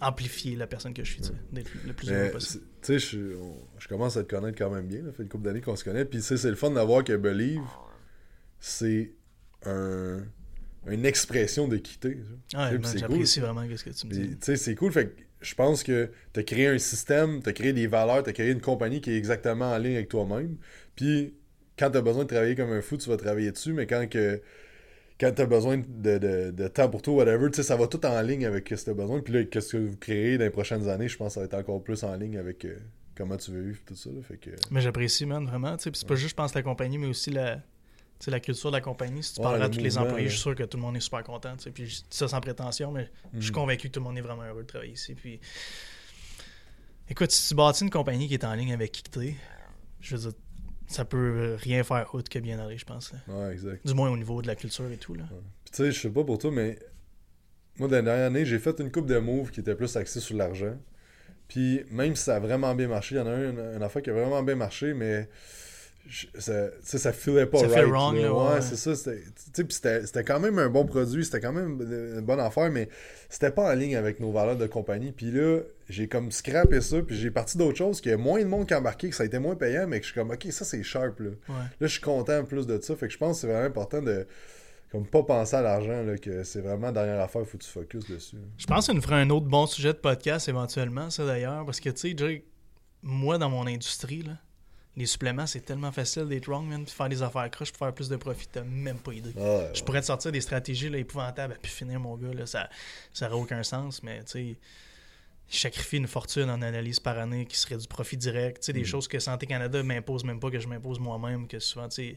amplifier 0.00 0.56
la 0.56 0.66
personne 0.66 0.92
que 0.92 1.04
je 1.04 1.12
suis, 1.12 1.20
tu 1.20 1.28
sais, 1.28 1.34
d'être 1.52 1.70
le 1.86 1.92
plus 1.92 2.10
heureux 2.10 2.32
possible. 2.32 2.64
Tu 2.82 2.98
sais, 2.98 2.98
je, 2.98 3.36
je, 3.78 3.86
commence 3.86 4.16
à 4.16 4.24
te 4.24 4.34
connaître 4.34 4.58
quand 4.58 4.70
même 4.70 4.88
bien. 4.88 5.04
Ça 5.04 5.12
fait 5.12 5.22
une 5.22 5.28
couple 5.28 5.44
d'années 5.44 5.60
qu'on 5.60 5.76
se 5.76 5.84
connaît. 5.84 6.04
Puis, 6.04 6.20
c'est 6.22 6.42
le 6.42 6.56
fun 6.56 6.72
d'avoir 6.72 7.04
que 7.04 7.16
Believe, 7.16 7.62
c'est 8.58 9.12
un 9.64 10.24
une 10.86 11.06
expression 11.06 11.68
d'équité. 11.68 12.18
Ouais, 12.54 12.78
j'apprécie 12.96 13.40
cool. 13.40 13.48
vraiment 13.48 13.76
ce 13.76 13.84
que 13.84 13.90
tu 13.90 14.06
me 14.06 14.12
dis. 14.12 14.28
Tu 14.30 14.36
sais, 14.40 14.56
c'est 14.56 14.74
cool. 14.74 14.92
Fait 14.92 15.14
je 15.40 15.54
pense 15.54 15.82
que 15.82 16.10
tu 16.32 16.40
as 16.40 16.42
créé 16.44 16.68
un 16.68 16.78
système, 16.78 17.42
tu 17.42 17.48
as 17.48 17.52
créé 17.52 17.72
des 17.72 17.86
valeurs, 17.86 18.22
tu 18.22 18.30
as 18.30 18.32
créé 18.32 18.50
une 18.50 18.60
compagnie 18.60 19.00
qui 19.00 19.10
est 19.10 19.18
exactement 19.18 19.72
en 19.72 19.78
ligne 19.78 19.96
avec 19.96 20.08
toi-même. 20.08 20.56
Puis 20.94 21.34
quand 21.78 21.90
tu 21.90 21.98
as 21.98 22.00
besoin 22.00 22.24
de 22.24 22.28
travailler 22.28 22.54
comme 22.54 22.70
un 22.70 22.80
fou, 22.80 22.96
tu 22.96 23.08
vas 23.08 23.16
travailler 23.16 23.50
dessus, 23.50 23.72
mais 23.72 23.86
quand 23.86 24.08
que 24.08 24.40
quand 25.20 25.32
tu 25.32 25.42
as 25.42 25.46
besoin 25.46 25.78
de, 25.78 26.18
de, 26.18 26.50
de, 26.50 26.68
temps 26.68 26.88
pour 26.88 27.00
toi, 27.00 27.14
whatever, 27.14 27.48
ça 27.52 27.76
va 27.76 27.86
tout 27.86 28.04
en 28.06 28.20
ligne 28.22 28.44
avec 28.44 28.68
ce 28.68 28.74
que 28.74 28.84
tu 28.84 28.90
as 28.90 28.94
besoin. 28.94 29.20
Puis 29.20 29.32
là, 29.32 29.44
qu'est-ce 29.44 29.72
que 29.72 29.76
vous 29.76 29.96
créez 29.96 30.36
dans 30.36 30.44
les 30.44 30.50
prochaines 30.50 30.88
années, 30.88 31.06
je 31.06 31.16
pense 31.16 31.28
que 31.28 31.34
ça 31.34 31.40
va 31.40 31.46
être 31.46 31.54
encore 31.54 31.82
plus 31.82 32.02
en 32.02 32.14
ligne 32.16 32.38
avec 32.38 32.64
euh, 32.64 32.76
comment 33.14 33.36
tu 33.36 33.52
veux 33.52 33.62
vivre 33.62 33.80
tout 33.86 33.94
ça. 33.94 34.10
fait 34.22 34.36
que... 34.36 34.50
Mais 34.72 34.80
j'apprécie, 34.80 35.24
man, 35.24 35.46
vraiment. 35.46 35.76
C'est 35.78 36.06
pas 36.06 36.16
juste, 36.16 36.30
je 36.30 36.34
pense, 36.34 36.54
la 36.54 36.62
compagnie, 36.62 36.98
mais 36.98 37.06
aussi 37.06 37.30
la, 37.30 37.62
c'est 38.22 38.30
la 38.30 38.38
culture 38.38 38.70
de 38.70 38.76
la 38.76 38.80
compagnie. 38.80 39.20
Si 39.20 39.34
tu 39.34 39.40
parles 39.40 39.60
à 39.60 39.68
tous 39.68 39.80
les 39.80 39.98
employés, 39.98 40.28
je 40.28 40.34
suis 40.34 40.42
sûr 40.42 40.54
que 40.54 40.62
tout 40.62 40.76
le 40.76 40.82
monde 40.84 40.96
est 40.96 41.00
super 41.00 41.24
content. 41.24 41.56
Puis 41.74 42.04
ça 42.08 42.28
sans 42.28 42.40
prétention, 42.40 42.92
mais 42.92 43.10
je 43.34 43.40
suis 43.40 43.50
mm. 43.50 43.54
convaincu 43.54 43.88
que 43.88 43.94
tout 43.94 43.98
le 43.98 44.04
monde 44.04 44.16
est 44.16 44.20
vraiment 44.20 44.44
heureux 44.44 44.62
de 44.62 44.68
travailler 44.68 44.92
ici. 44.92 45.16
Puis 45.16 45.40
écoute, 47.10 47.32
si 47.32 47.48
tu 47.48 47.56
bâtis 47.56 47.82
une 47.82 47.90
compagnie 47.90 48.28
qui 48.28 48.34
est 48.34 48.44
en 48.44 48.54
ligne 48.54 48.72
avec 48.72 48.92
Kikté, 48.92 49.36
je 49.98 50.14
veux 50.14 50.30
dire, 50.30 50.38
ça 50.86 51.04
peut 51.04 51.56
rien 51.58 51.82
faire 51.82 52.14
autre 52.14 52.28
que 52.28 52.38
bien 52.38 52.60
aller, 52.60 52.78
je 52.78 52.84
pense. 52.84 53.12
Ouais, 53.26 53.54
exact. 53.54 53.84
Du 53.84 53.92
moins 53.92 54.08
au 54.08 54.16
niveau 54.16 54.40
de 54.40 54.46
la 54.46 54.54
culture 54.54 54.88
et 54.92 54.98
tout. 54.98 55.14
Là. 55.14 55.24
Puis 55.64 55.72
tu 55.72 55.76
sais, 55.78 55.90
je 55.90 56.00
sais 56.02 56.10
pas 56.10 56.22
pour 56.22 56.38
toi, 56.38 56.52
mais 56.52 56.78
moi, 57.76 57.88
dans 57.88 57.96
la 57.96 58.02
dernière 58.02 58.26
année, 58.28 58.46
j'ai 58.46 58.60
fait 58.60 58.78
une 58.78 58.92
coupe 58.92 59.06
de 59.06 59.18
moves 59.18 59.50
qui 59.50 59.58
était 59.58 59.74
plus 59.74 59.96
axée 59.96 60.20
sur 60.20 60.36
l'argent. 60.36 60.76
Puis 61.48 61.82
même 61.90 62.14
si 62.14 62.22
ça 62.22 62.36
a 62.36 62.38
vraiment 62.38 62.72
bien 62.76 62.86
marché, 62.86 63.16
il 63.16 63.18
y 63.18 63.20
en 63.20 63.26
a 63.26 63.32
un, 63.32 63.76
une 63.78 63.82
affaire 63.82 64.00
qui 64.00 64.10
a 64.10 64.12
vraiment 64.12 64.44
bien 64.44 64.54
marché, 64.54 64.94
mais 64.94 65.28
ça, 66.38 66.68
ça 66.82 67.12
filait 67.12 67.46
pas 67.46 67.58
ça 67.58 67.68
right. 67.68 67.86
wrong, 67.86 68.16
là, 68.16 68.32
ouais, 68.32 68.60
c'est 68.60 68.76
ça. 68.76 68.94
C'était 68.94 70.24
quand 70.24 70.40
même 70.40 70.58
un 70.58 70.68
bon 70.68 70.84
produit, 70.84 71.24
c'était 71.24 71.40
quand 71.40 71.52
même 71.52 71.80
une 71.80 72.20
bonne 72.20 72.40
affaire, 72.40 72.70
mais 72.70 72.88
c'était 73.28 73.50
pas 73.50 73.72
en 73.72 73.74
ligne 73.74 73.96
avec 73.96 74.20
nos 74.20 74.32
valeurs 74.32 74.56
de 74.56 74.66
compagnie. 74.66 75.12
Puis 75.12 75.30
là, 75.30 75.60
j'ai 75.88 76.08
comme 76.08 76.30
scrappé 76.32 76.80
ça, 76.80 77.00
puis 77.02 77.16
j'ai 77.16 77.30
parti 77.30 77.56
d'autres 77.56 77.78
choses, 77.78 78.00
qu'il 78.00 78.10
y 78.10 78.14
a 78.14 78.18
moins 78.18 78.40
de 78.40 78.46
monde 78.48 78.66
qui 78.66 78.74
a 78.74 78.78
embarqué, 78.78 79.10
que 79.10 79.16
ça 79.16 79.22
a 79.22 79.26
été 79.26 79.38
moins 79.38 79.56
payant, 79.56 79.86
mais 79.86 80.00
que 80.00 80.06
je 80.06 80.12
suis 80.12 80.20
comme, 80.20 80.30
ok, 80.30 80.46
ça 80.50 80.64
c'est 80.64 80.82
sharp. 80.82 81.20
Là. 81.20 81.30
là, 81.48 81.64
je 81.80 81.86
suis 81.86 82.00
content 82.00 82.44
plus 82.44 82.66
de 82.66 82.80
ça. 82.80 82.96
Fait 82.96 83.06
que 83.06 83.12
je 83.12 83.18
pense 83.18 83.36
que 83.36 83.40
c'est 83.42 83.46
vraiment 83.46 83.66
important 83.66 84.02
de 84.02 84.26
comme 84.90 85.06
pas 85.06 85.22
penser 85.22 85.56
à 85.56 85.62
l'argent, 85.62 86.04
que 86.20 86.44
c'est 86.44 86.60
vraiment 86.60 86.92
dernière 86.92 87.20
affaire, 87.20 87.40
il 87.40 87.46
faut 87.46 87.56
que 87.56 87.64
tu 87.64 87.70
focuses 87.70 88.06
dessus. 88.06 88.36
Je 88.58 88.66
pense 88.66 88.86
qu'on 88.86 88.94
nous 88.94 89.00
fera 89.00 89.16
un 89.16 89.30
autre 89.30 89.46
bon 89.46 89.66
sujet 89.66 89.94
de 89.94 89.98
podcast 89.98 90.50
éventuellement, 90.50 91.08
ça 91.08 91.24
d'ailleurs, 91.24 91.64
parce 91.64 91.80
que 91.80 91.88
tu 91.88 92.14
sais, 92.14 92.44
moi 93.02 93.38
dans 93.38 93.48
mon 93.48 93.66
industrie, 93.66 94.20
là, 94.20 94.32
les 94.96 95.06
suppléments, 95.06 95.46
c'est 95.46 95.60
tellement 95.60 95.90
facile 95.90 96.26
d'être 96.28 96.46
wrong, 96.46 96.66
man, 96.66 96.84
puis 96.84 96.94
faire 96.94 97.08
des 97.08 97.22
affaires 97.22 97.50
croches 97.50 97.72
pour 97.72 97.78
faire 97.78 97.94
plus 97.94 98.08
de 98.08 98.16
profit, 98.16 98.46
t'as 98.50 98.62
même 98.62 98.98
pas 98.98 99.12
idée. 99.12 99.32
je 99.74 99.82
pourrais 99.82 100.00
te 100.00 100.06
sortir 100.06 100.32
des 100.32 100.40
stratégies 100.40 100.90
là, 100.90 100.98
épouvantables, 100.98 101.58
puis 101.62 101.72
finir 101.72 101.98
mon 101.98 102.16
gars, 102.16 102.34
là, 102.34 102.46
ça 102.46 102.68
n'aurait 103.20 103.34
aucun 103.34 103.62
sens, 103.62 104.02
mais 104.02 104.22
tu 104.24 104.30
sais, 104.30 104.56
sacrifier 105.48 105.98
une 105.98 106.06
fortune 106.06 106.50
en 106.50 106.62
analyse 106.62 107.00
par 107.00 107.18
année 107.18 107.46
qui 107.46 107.56
serait 107.56 107.76
du 107.76 107.86
profit 107.86 108.16
direct, 108.16 108.60
tu 108.60 108.66
sais, 108.66 108.72
des 108.72 108.82
mm. 108.82 108.84
choses 108.84 109.08
que 109.08 109.18
Santé 109.18 109.46
Canada 109.46 109.82
m'impose 109.82 110.24
même 110.24 110.40
pas, 110.40 110.50
que 110.50 110.60
je 110.60 110.68
m'impose 110.68 110.98
moi-même, 110.98 111.46
que 111.46 111.58
souvent, 111.58 111.88
tu 111.88 111.94
sais, 111.94 112.16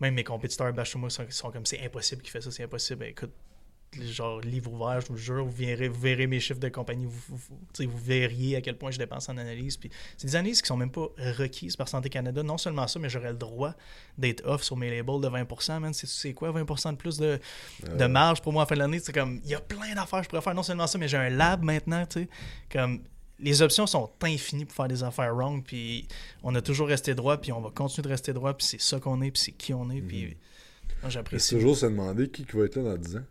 même 0.00 0.14
mes 0.14 0.24
compétiteurs 0.24 0.72
bâchent 0.72 0.96
moi 0.96 1.10
sont, 1.10 1.26
sont 1.28 1.50
comme 1.50 1.66
c'est 1.66 1.84
impossible 1.84 2.22
qu'il 2.22 2.30
fait 2.30 2.40
ça, 2.40 2.50
c'est 2.50 2.62
impossible. 2.62 3.00
Ben, 3.00 3.10
écoute, 3.10 3.32
genre 3.98 4.40
livre 4.40 4.72
ouvert, 4.72 5.00
je 5.00 5.08
vous 5.08 5.16
jure, 5.16 5.44
vous 5.44 5.50
verrez, 5.50 5.88
vous 5.88 6.00
verrez 6.00 6.26
mes 6.26 6.40
chiffres 6.40 6.60
de 6.60 6.68
compagnie, 6.68 7.06
vous, 7.06 7.36
vous, 7.36 7.98
verriez 7.98 8.56
à 8.56 8.60
quel 8.60 8.76
point 8.76 8.90
je 8.90 8.98
dépense 8.98 9.28
en 9.28 9.36
analyse. 9.36 9.76
Puis 9.76 9.90
c'est 10.16 10.28
des 10.28 10.36
analyses 10.36 10.62
qui 10.62 10.68
sont 10.68 10.76
même 10.76 10.90
pas 10.90 11.08
requises 11.38 11.76
par 11.76 11.88
Santé 11.88 12.08
Canada. 12.08 12.42
Non 12.42 12.58
seulement 12.58 12.86
ça, 12.86 12.98
mais 12.98 13.08
j'aurais 13.08 13.32
le 13.32 13.38
droit 13.38 13.74
d'être 14.16 14.46
off 14.46 14.62
sur 14.62 14.76
mes 14.76 14.90
labels 14.90 15.20
de 15.20 15.28
20%, 15.28 15.92
C'est 15.92 16.34
quoi 16.34 16.52
20% 16.52 16.92
de 16.92 16.96
plus 16.96 17.18
de, 17.18 17.40
de, 17.96 18.06
marge 18.06 18.40
pour 18.42 18.52
moi 18.52 18.62
à 18.62 18.64
la 18.64 18.68
fin 18.68 18.74
de 18.76 18.80
l'année? 18.80 19.00
C'est 19.00 19.12
comme, 19.12 19.40
il 19.44 19.50
y 19.50 19.54
a 19.54 19.60
plein 19.60 19.94
d'affaires 19.94 20.20
que 20.20 20.24
je 20.24 20.28
pourrais 20.28 20.42
faire. 20.42 20.54
Non 20.54 20.62
seulement 20.62 20.86
ça, 20.86 20.98
mais 20.98 21.08
j'ai 21.08 21.16
un 21.16 21.30
lab 21.30 21.62
maintenant, 21.62 22.06
tu 22.06 22.20
sais. 22.20 22.28
Comme, 22.70 23.02
les 23.42 23.62
options 23.62 23.86
sont 23.86 24.10
infinies 24.22 24.66
pour 24.66 24.74
faire 24.74 24.88
des 24.88 25.02
affaires 25.02 25.34
wrong, 25.34 25.64
puis 25.64 26.06
on 26.42 26.54
a 26.54 26.62
toujours 26.62 26.88
resté 26.88 27.14
droit, 27.14 27.38
puis 27.38 27.52
on 27.52 27.60
va 27.60 27.70
continuer 27.70 28.04
de 28.04 28.08
rester 28.10 28.32
droit, 28.32 28.54
puis 28.54 28.66
c'est 28.66 28.80
ça 28.80 29.00
qu'on 29.00 29.22
est, 29.22 29.30
puis 29.30 29.42
c'est 29.42 29.52
qui 29.52 29.72
on 29.72 29.90
est, 29.90 30.02
puis 30.02 30.36
mm. 31.02 31.08
j'apprécie. 31.08 31.54
toujours 31.54 31.76
se 31.76 31.86
demander 31.86 32.28
qui 32.28 32.44
va 32.52 32.64
être 32.64 32.76
là 32.76 32.82
dans 32.82 32.96
10 32.96 33.16
ans? 33.16 33.24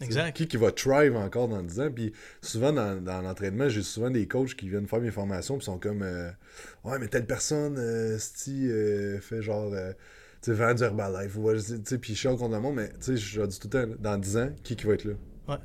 Exact. 0.00 0.36
Qui, 0.36 0.48
qui 0.48 0.56
va 0.56 0.72
thrive 0.72 1.16
encore 1.16 1.48
dans 1.48 1.62
10 1.62 1.80
ans? 1.80 1.90
Puis 1.94 2.12
souvent, 2.42 2.72
dans, 2.72 3.02
dans 3.02 3.22
l'entraînement, 3.22 3.68
j'ai 3.68 3.82
souvent 3.82 4.10
des 4.10 4.26
coachs 4.26 4.54
qui 4.54 4.68
viennent 4.68 4.86
faire 4.86 5.00
mes 5.00 5.10
formations 5.10 5.56
puis 5.56 5.64
sont 5.64 5.78
comme 5.78 6.02
euh, 6.02 6.30
Ouais, 6.84 6.98
mais 6.98 7.08
telle 7.08 7.26
personne, 7.26 7.76
euh, 7.78 8.18
euh 8.48 9.20
fait 9.20 9.42
genre. 9.42 9.72
Euh, 9.72 9.92
tu 10.42 10.50
sais, 10.50 10.56
vend 10.56 10.74
du 10.74 10.82
Herbalife. 10.82 11.34
Tu 11.34 11.80
sais, 11.84 11.98
puis 11.98 12.14
je 12.14 12.18
suis 12.18 12.28
contre 12.28 12.48
le 12.48 12.60
monde, 12.60 12.76
mais 12.76 12.88
tu 12.88 12.96
sais, 13.00 13.16
je 13.16 13.42
dis 13.42 13.58
tout 13.58 13.68
le 13.72 13.86
temps, 13.86 13.94
dans 13.98 14.18
10 14.18 14.36
ans, 14.36 14.50
qui, 14.62 14.76
qui 14.76 14.86
va 14.86 14.94
être 14.94 15.04
là? 15.04 15.14
Ouais. 15.48 15.56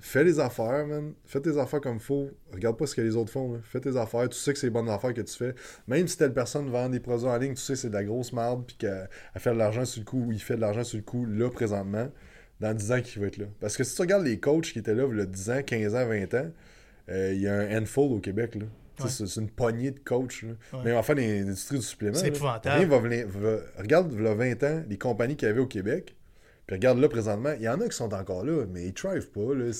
Fais 0.00 0.22
les 0.22 0.38
affaires, 0.38 0.86
man. 0.86 1.14
Fais 1.24 1.40
tes 1.40 1.58
affaires 1.58 1.80
comme 1.80 1.96
il 1.96 2.00
faut. 2.00 2.30
Regarde 2.52 2.76
pas 2.76 2.86
ce 2.86 2.94
que 2.94 3.00
les 3.00 3.16
autres 3.16 3.32
font. 3.32 3.58
Fais 3.64 3.80
tes 3.80 3.96
affaires. 3.96 4.28
Tu 4.28 4.36
sais 4.36 4.52
que 4.52 4.58
c'est 4.58 4.68
les 4.68 4.70
bonnes 4.70 4.88
affaires 4.88 5.12
que 5.12 5.22
tu 5.22 5.34
fais. 5.34 5.54
Même 5.88 6.06
si 6.06 6.16
telle 6.16 6.32
personne 6.32 6.70
vend 6.70 6.88
des 6.88 7.00
produits 7.00 7.26
en 7.26 7.36
ligne, 7.36 7.54
tu 7.54 7.62
sais 7.62 7.72
que 7.72 7.78
c'est 7.80 7.88
de 7.88 7.94
la 7.94 8.04
grosse 8.04 8.32
merde 8.32 8.64
puis 8.64 8.76
qu'elle 8.76 9.08
fait 9.38 9.52
de 9.52 9.58
l'argent 9.58 9.84
sur 9.84 10.00
le 10.00 10.04
coup 10.04 10.26
ou 10.26 10.32
il 10.32 10.40
fait 10.40 10.56
de 10.56 10.60
l'argent 10.60 10.84
sur 10.84 10.98
le 10.98 11.02
coup 11.02 11.24
là 11.26 11.50
présentement 11.50 12.08
dans 12.60 12.74
10 12.74 12.92
ans 12.92 13.00
qui 13.00 13.18
va 13.18 13.26
être 13.26 13.36
là. 13.36 13.46
Parce 13.60 13.76
que 13.76 13.84
si 13.84 13.94
tu 13.94 14.02
regardes 14.02 14.24
les 14.24 14.38
coachs 14.38 14.72
qui 14.72 14.78
étaient 14.78 14.94
là, 14.94 15.06
il 15.10 15.18
y 15.18 15.20
a 15.20 15.26
10 15.26 15.50
ans, 15.50 15.62
15 15.62 15.94
ans, 15.94 16.06
20 16.06 16.34
ans, 16.34 16.50
euh, 17.08 17.32
il 17.34 17.40
y 17.40 17.48
a 17.48 17.54
un 17.54 17.78
handful 17.78 18.12
au 18.12 18.20
Québec. 18.20 18.56
Là. 18.56 18.66
C'est 19.08 19.36
une 19.36 19.48
poignée 19.48 19.92
de 19.92 20.00
coachs. 20.00 20.42
Là. 20.42 20.80
Mais 20.84 20.92
enfin, 20.92 21.14
l'industrie 21.14 21.78
du 21.78 21.84
supplément. 21.84 22.16
C'est 22.16 22.28
épouvantable. 22.28 22.84
Va 22.86 22.98
venir, 22.98 23.26
regarde, 23.78 24.12
il 24.12 24.22
y 24.22 24.26
a 24.26 24.34
20 24.34 24.62
ans, 24.64 24.84
les 24.88 24.98
compagnies 24.98 25.36
qu'il 25.36 25.48
y 25.48 25.50
avait 25.50 25.60
au 25.60 25.66
Québec. 25.66 26.16
Puis 26.66 26.76
regarde 26.76 26.98
là 26.98 27.08
présentement, 27.08 27.54
il 27.56 27.62
y 27.62 27.68
en 27.68 27.80
a 27.80 27.88
qui 27.88 27.96
sont 27.96 28.12
encore 28.12 28.44
là, 28.44 28.66
mais 28.70 28.82
ils 28.82 28.88
ne 28.88 29.20
pas. 29.20 29.54
Là. 29.54 29.70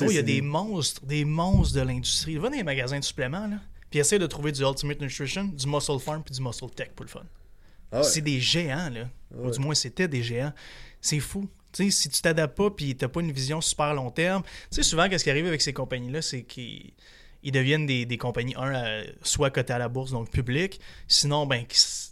Oh, 0.00 0.06
il 0.08 0.14
y 0.14 0.18
a 0.18 0.22
des 0.22 0.40
monstres, 0.40 1.04
des 1.04 1.26
monstres 1.26 1.76
de 1.76 1.82
l'industrie. 1.82 2.38
Va 2.38 2.48
dans 2.48 2.56
les 2.56 2.62
magasins 2.62 2.98
de 2.98 3.04
suppléments, 3.04 3.46
là, 3.46 3.58
puis 3.90 3.98
essaie 3.98 4.18
de 4.18 4.26
trouver 4.26 4.52
du 4.52 4.62
Ultimate 4.62 5.02
Nutrition, 5.02 5.44
du 5.44 5.66
Muscle 5.66 5.98
Farm 5.98 6.22
puis 6.22 6.34
du 6.34 6.40
Muscle 6.40 6.70
Tech 6.74 6.92
pour 6.96 7.04
le 7.04 7.10
fun. 7.10 7.24
Ah 7.90 8.02
c'est 8.02 8.22
des 8.22 8.40
géants, 8.40 8.88
là. 8.88 9.10
Ou 9.36 9.50
du 9.50 9.58
moins, 9.58 9.74
c'était 9.74 10.08
des 10.08 10.22
géants. 10.22 10.54
C'est 11.02 11.20
fou 11.20 11.46
si 11.72 12.08
tu 12.08 12.22
t'adaptes 12.22 12.56
pas 12.56 12.70
puis 12.70 12.94
t'as 12.96 13.08
pas 13.08 13.20
une 13.20 13.32
vision 13.32 13.60
super 13.60 13.94
long 13.94 14.10
terme, 14.10 14.42
tu 14.70 14.82
souvent, 14.82 15.08
qu'est-ce 15.08 15.24
qui 15.24 15.30
arrive 15.30 15.46
avec 15.46 15.62
ces 15.62 15.72
compagnies-là, 15.72 16.22
c'est 16.22 16.42
qu'ils 16.42 16.92
deviennent 17.44 17.86
des, 17.86 18.18
compagnies, 18.18 18.54
un, 18.56 18.74
euh, 18.74 19.04
soit 19.22 19.50
cotées 19.50 19.72
à 19.72 19.78
la 19.78 19.88
bourse, 19.88 20.10
donc 20.10 20.30
publiques, 20.30 20.80
sinon, 21.08 21.46
ben, 21.46 21.64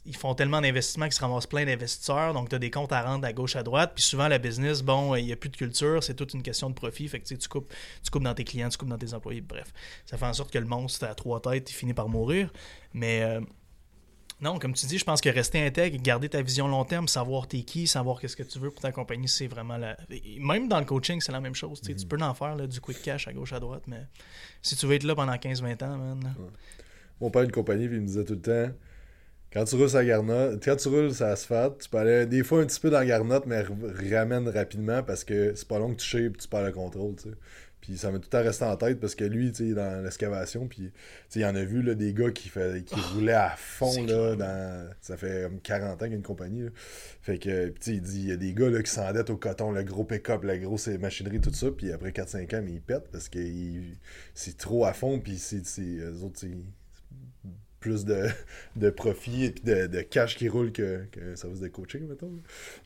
ils 0.06 0.16
font 0.16 0.34
tellement 0.34 0.60
d'investissements 0.60 1.06
qu'ils 1.06 1.14
se 1.14 1.20
ramassent 1.20 1.46
plein 1.46 1.64
d'investisseurs, 1.64 2.34
donc 2.34 2.48
tu 2.48 2.54
as 2.54 2.58
des 2.58 2.70
comptes 2.70 2.92
à 2.92 3.02
rendre 3.02 3.26
à 3.26 3.32
gauche, 3.32 3.56
à 3.56 3.62
droite, 3.62 3.92
puis 3.94 4.04
souvent, 4.04 4.28
la 4.28 4.38
business, 4.38 4.82
bon, 4.82 5.14
il 5.14 5.26
n'y 5.26 5.32
a 5.32 5.36
plus 5.36 5.50
de 5.50 5.56
culture, 5.56 6.02
c'est 6.02 6.14
toute 6.14 6.34
une 6.34 6.42
question 6.42 6.70
de 6.70 6.74
profit, 6.74 7.08
fait 7.08 7.20
que 7.20 7.34
tu 7.34 7.48
coupes, 7.48 7.72
tu 8.02 8.10
coupes 8.10 8.24
dans 8.24 8.34
tes 8.34 8.44
clients, 8.44 8.68
tu 8.68 8.78
coupes 8.78 8.88
dans 8.88 8.98
tes 8.98 9.14
employés, 9.14 9.40
bref. 9.40 9.72
Ça 10.06 10.16
fait 10.16 10.26
en 10.26 10.32
sorte 10.32 10.52
que 10.52 10.58
le 10.58 10.66
monstre 10.66 11.04
à 11.04 11.14
trois 11.14 11.40
têtes, 11.40 11.70
il 11.70 11.74
finit 11.74 11.94
par 11.94 12.08
mourir, 12.08 12.52
mais... 12.92 13.22
Euh, 13.22 13.40
Non, 14.42 14.58
comme 14.58 14.72
tu 14.72 14.86
dis, 14.86 14.96
je 14.98 15.04
pense 15.04 15.20
que 15.20 15.28
rester 15.28 15.64
intègre, 15.64 16.00
garder 16.02 16.28
ta 16.28 16.40
vision 16.40 16.66
long 16.66 16.84
terme, 16.84 17.08
savoir 17.08 17.46
t'es 17.46 17.62
qui, 17.62 17.86
savoir 17.86 18.20
qu'est-ce 18.20 18.36
que 18.36 18.42
tu 18.42 18.58
veux 18.58 18.70
pour 18.70 18.80
ta 18.80 18.90
compagnie, 18.90 19.28
c'est 19.28 19.46
vraiment 19.46 19.76
la. 19.76 19.96
Même 20.38 20.66
dans 20.68 20.78
le 20.78 20.86
coaching, 20.86 21.20
c'est 21.20 21.32
la 21.32 21.40
même 21.40 21.54
chose. 21.54 21.80
Tu 21.82 21.92
Mhm. 21.92 22.04
peux 22.08 22.18
en 22.22 22.32
faire 22.34 22.56
là, 22.56 22.66
du 22.66 22.80
quick 22.80 23.02
cash 23.02 23.28
à 23.28 23.32
gauche, 23.32 23.52
à 23.52 23.60
droite, 23.60 23.82
mais 23.86 24.06
si 24.62 24.76
tu 24.76 24.86
veux 24.86 24.94
être 24.94 25.04
là 25.04 25.14
pendant 25.14 25.36
15-20 25.36 25.82
ans, 25.82 25.96
man. 25.98 26.34
Mon 27.20 27.30
père 27.30 27.42
a 27.42 27.44
une 27.44 27.52
compagnie, 27.52 27.86
puis 27.86 27.96
il 27.96 28.02
me 28.02 28.06
disait 28.06 28.24
tout 28.24 28.34
le 28.34 28.40
temps 28.40 28.72
quand 29.52 29.64
tu 29.64 29.74
roules 29.74 29.90
sa 29.90 30.04
garnotte, 30.04 30.64
quand 30.64 30.76
tu 30.76 30.88
roules 30.88 31.12
sa 31.12 31.30
asphalte, 31.30 31.80
tu 31.82 31.88
peux 31.88 31.98
aller 31.98 32.24
des 32.24 32.44
fois 32.44 32.62
un 32.62 32.66
petit 32.66 32.78
peu 32.78 32.88
dans 32.88 33.00
la 33.00 33.06
garnotte, 33.06 33.46
mais 33.46 33.64
ramène 34.10 34.48
rapidement 34.48 35.02
parce 35.02 35.24
que 35.24 35.54
c'est 35.56 35.66
pas 35.66 35.78
long 35.80 35.90
que 35.92 36.00
tu 36.00 36.06
shapes, 36.06 36.38
tu 36.38 36.46
perds 36.46 36.62
le 36.66 36.72
contrôle, 36.72 37.16
tu 37.16 37.30
sais. 37.30 37.34
Puis 37.80 37.96
ça 37.96 38.10
m'a 38.10 38.18
tout 38.18 38.28
temps 38.28 38.42
resté 38.42 38.64
en 38.64 38.76
tête 38.76 39.00
parce 39.00 39.14
que 39.14 39.24
lui, 39.24 39.52
tu 39.52 39.68
sais, 39.68 39.74
dans 39.74 40.02
l'excavation, 40.04 40.68
puis 40.68 40.82
tu 40.82 40.92
sais, 41.30 41.40
il 41.40 41.44
en 41.46 41.54
a 41.54 41.64
vu 41.64 41.82
là, 41.82 41.94
des 41.94 42.12
gars 42.12 42.30
qui, 42.30 42.48
fait, 42.48 42.84
qui 42.84 42.94
roulaient 43.14 43.32
à 43.32 43.54
fond, 43.56 44.04
là, 44.04 44.36
dans... 44.36 44.90
ça 45.00 45.16
fait 45.16 45.44
comme 45.44 45.60
40 45.60 45.92
ans 45.94 45.96
qu'il 45.96 46.10
y 46.10 46.12
a 46.12 46.16
une 46.16 46.22
compagnie, 46.22 46.62
là. 46.64 46.70
Fait 47.22 47.38
que, 47.38 47.68
tu 47.68 47.74
sais, 47.80 47.92
il 47.94 48.02
dit, 48.02 48.20
il 48.20 48.28
y 48.28 48.32
a 48.32 48.36
des 48.36 48.52
gars 48.52 48.68
là, 48.70 48.82
qui 48.82 48.90
s'endettent 48.90 49.30
au 49.30 49.36
coton, 49.36 49.72
le 49.72 49.82
gros 49.82 50.04
pick-up, 50.04 50.42
la 50.44 50.58
grosse 50.58 50.88
machinerie, 50.88 51.40
tout 51.40 51.52
ça, 51.52 51.70
puis 51.70 51.90
après 51.92 52.10
4-5 52.12 52.54
ans, 52.56 52.62
mais 52.64 52.72
ils 52.72 52.80
pètent 52.82 53.08
parce 53.10 53.28
que 53.28 53.38
il- 53.38 53.96
c'est 54.34 54.56
trop 54.56 54.84
à 54.84 54.92
fond, 54.92 55.18
puis 55.20 55.38
c'est, 55.38 55.62
eux 55.80 56.22
autres, 56.22 56.38
c'est 56.40 56.50
plus 57.80 58.04
de, 58.04 58.26
de 58.76 58.90
profit 58.90 59.44
et 59.46 59.50
puis 59.52 59.62
de, 59.64 59.86
de 59.86 60.00
cash 60.02 60.36
qui 60.36 60.48
roule 60.48 60.70
que, 60.72 61.04
que 61.12 61.34
service 61.34 61.60
de 61.60 61.68
coaching, 61.68 62.06
mettons. 62.06 62.30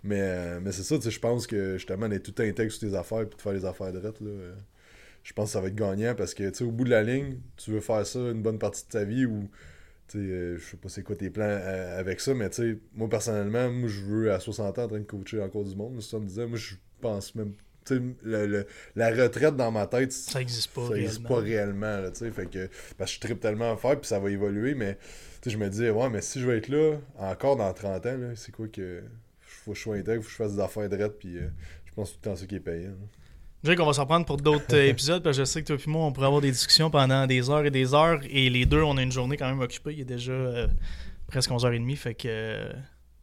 Mais, 0.05 0.21
euh, 0.21 0.61
mais 0.63 0.71
c'est 0.73 0.85
ça, 0.85 0.97
tu 0.97 1.03
sais, 1.03 1.11
je 1.11 1.19
pense 1.21 1.47
que 1.47 1.79
justement 1.79 2.09
d'être 2.09 2.33
tout 2.33 2.43
intègre 2.43 2.71
sur 2.71 2.89
tes 2.89 2.97
affaires 2.97 3.27
puis 3.29 3.37
de 3.37 3.43
faire 3.43 3.53
les 3.53 3.65
affaires 3.65 3.93
de 3.93 3.99
là, 3.99 4.13
euh, 4.23 4.55
je 5.25 5.33
pense 5.33 5.47
que 5.49 5.53
ça 5.55 5.61
va 5.61 5.69
être 5.69 5.75
gagnant 5.75 6.15
parce 6.15 6.35
que, 6.35 6.49
tu 6.51 6.55
sais, 6.59 6.65
au 6.65 6.71
bout 6.71 6.85
de 6.85 6.91
la 6.91 7.03
ligne, 7.03 7.39
tu 7.57 7.73
veux 7.73 7.81
faire 7.81 8.07
ça 8.07 8.21
une 8.21 8.43
bonne 8.43 8.59
partie 8.61 8.85
de 8.87 8.91
ta 8.91 9.05
vie 9.05 9.27
ou, 9.27 9.51
tu 10.09 10.19
sais, 10.19 10.25
euh, 10.25 10.59
je 10.59 10.65
sais 10.65 10.77
pas 10.77 10.89
c'est 10.89 11.03
quoi 11.03 11.17
tes 11.17 11.31
plans 11.31 11.45
euh, 11.49 11.99
avec 12.01 12.21
ça, 12.21 12.35
mais 12.35 12.51
tu 12.51 12.57
sais, 12.57 12.79
moi 12.95 13.09
personnellement, 13.09 13.71
moi 13.71 13.89
je 13.89 14.03
veux 14.03 14.33
à 14.33 14.41
60 14.41 14.79
ans 14.79 14.85
en 14.85 14.89
train 14.89 14.99
de 15.01 15.05
coacher 15.05 15.41
encore 15.43 15.65
du 15.65 15.75
monde, 15.77 16.01
ça 16.03 16.19
me 16.21 16.27
disait, 16.27 16.47
moi 16.47 16.59
je 16.59 16.75
pense 17.01 17.35
même, 17.35 17.53
tu 17.87 17.97
sais, 17.97 18.03
le- 18.23 18.47
le- 18.47 18.67
la 18.97 19.11
retraite 19.11 19.57
dans 19.57 19.71
ma 19.73 19.87
tête, 19.87 20.13
Ça 20.13 20.41
existe 20.41 20.71
pas 20.75 20.89
ça 20.89 20.97
existe 20.99 21.19
réellement. 21.23 21.29
pas 21.37 21.43
réellement, 21.43 22.01
là, 22.03 22.11
tu 22.11 22.19
sais, 22.21 22.31
fait 22.31 22.47
que, 22.51 22.69
parce 22.99 23.11
que 23.11 23.17
je 23.17 23.21
tripe 23.21 23.41
tellement 23.41 23.73
à 23.73 23.77
faire, 23.77 23.99
puis 24.01 24.09
ça 24.09 24.19
va 24.21 24.31
évoluer, 24.31 24.75
mais, 24.75 24.97
tu 25.41 25.45
sais, 25.45 25.51
je 25.51 25.59
me 25.59 25.69
disais, 25.71 25.91
ouais, 25.91 26.11
mais 26.11 26.21
si 26.21 26.41
je 26.41 26.47
vais 26.47 26.59
être 26.59 26.69
là, 26.69 26.99
encore 27.19 27.57
dans 27.57 27.73
30 27.73 28.07
ans, 28.07 28.19
c'est 28.37 28.53
quoi 28.53 28.69
que, 28.69 29.03
faut 29.41 29.73
que 29.73 29.79
je 29.79 29.83
sois 29.83 29.97
intègre, 29.97 30.23
faut 30.23 30.27
que 30.27 30.33
je 30.33 30.37
fasse 30.37 30.55
des 30.57 30.61
affaires 30.63 30.89
drettes, 30.91 31.19
puis 31.19 31.39
euh, 31.39 31.49
je 31.87 31.93
pense 31.95 32.13
tout 32.13 32.19
le 32.23 32.31
temps 32.31 32.37
ça 32.37 32.47
qui 32.47 32.57
est 32.57 32.61
payant. 32.61 32.91
là. 32.91 32.97
Jake, 33.65 33.81
on 33.81 33.87
va 33.87 33.95
s'en 33.95 34.05
prendre 34.05 34.27
pour 34.27 34.37
d'autres 34.37 34.77
euh, 34.77 34.89
épisodes 34.91 35.23
parce 35.23 35.39
que 35.39 35.43
je 35.43 35.47
sais 35.47 35.63
que 35.63 35.67
toi 35.69 35.77
et 35.77 35.91
moi, 35.91 36.05
on 36.05 36.13
pourrait 36.13 36.27
avoir 36.27 36.43
des 36.43 36.51
discussions 36.51 36.91
pendant 36.91 37.27
des 37.27 37.49
heures 37.49 37.65
et 37.65 37.71
des 37.71 37.95
heures. 37.95 38.21
Et 38.29 38.51
les 38.51 38.67
deux, 38.67 38.83
on 38.83 38.99
a 38.99 39.03
une 39.03 39.11
journée 39.11 39.39
quand 39.39 39.49
même 39.49 39.61
occupée. 39.61 39.95
Il 39.95 40.01
est 40.01 40.05
déjà 40.05 40.33
euh, 40.33 40.67
presque 41.29 41.51
11h30. 41.51 41.97
Fait 41.97 42.15
que 42.15 42.29
euh, 42.29 42.71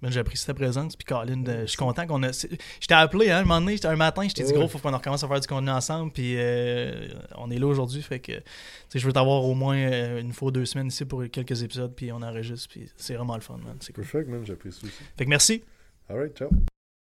ben, 0.01 0.09
j'apprécie 0.09 0.47
ta 0.47 0.55
présence. 0.55 0.95
Puis 0.95 1.05
Colin, 1.05 1.43
je 1.45 1.67
suis 1.67 1.77
content 1.77 2.07
qu'on 2.07 2.23
a. 2.23 2.31
Je 2.31 2.87
t'ai 2.87 2.93
appelé 2.95 3.29
hein, 3.29 3.37
un 3.37 3.43
moment 3.43 3.61
donné, 3.61 3.77
un 3.83 3.95
matin, 3.95 4.27
je 4.27 4.33
t'ai 4.33 4.43
dit 4.43 4.51
gros, 4.51 4.67
faut 4.67 4.79
qu'on 4.79 4.91
recommence 4.91 5.23
à 5.23 5.27
faire 5.27 5.39
du 5.39 5.47
contenu 5.47 5.69
ensemble. 5.69 6.11
Puis 6.11 6.33
euh, 6.37 7.09
on 7.37 7.51
est 7.51 7.59
là 7.59 7.67
aujourd'hui. 7.67 8.01
Fait 8.01 8.19
que 8.19 8.33
je 8.95 9.05
veux 9.05 9.13
t'avoir 9.13 9.43
au 9.43 9.53
moins 9.53 10.17
une 10.17 10.33
fois 10.33 10.47
ou 10.47 10.51
deux 10.51 10.65
semaines 10.65 10.87
ici 10.87 11.05
pour 11.05 11.23
quelques 11.31 11.61
épisodes. 11.61 11.93
Puis 11.95 12.11
on 12.11 12.23
enregistre. 12.23 12.67
Puis 12.67 12.89
c'est 12.97 13.13
vraiment 13.13 13.35
le 13.35 13.41
fun, 13.41 13.59
man. 13.63 13.77
C'est 13.79 13.93
cool. 13.93 14.05
Perfect, 14.05 14.27
man, 14.27 14.43
j'apprécie 14.43 14.85
aussi. 14.85 15.03
Fait 15.15 15.25
que 15.25 15.29
merci. 15.29 15.63
Alright, 16.09 16.35
ciao. 16.35 16.49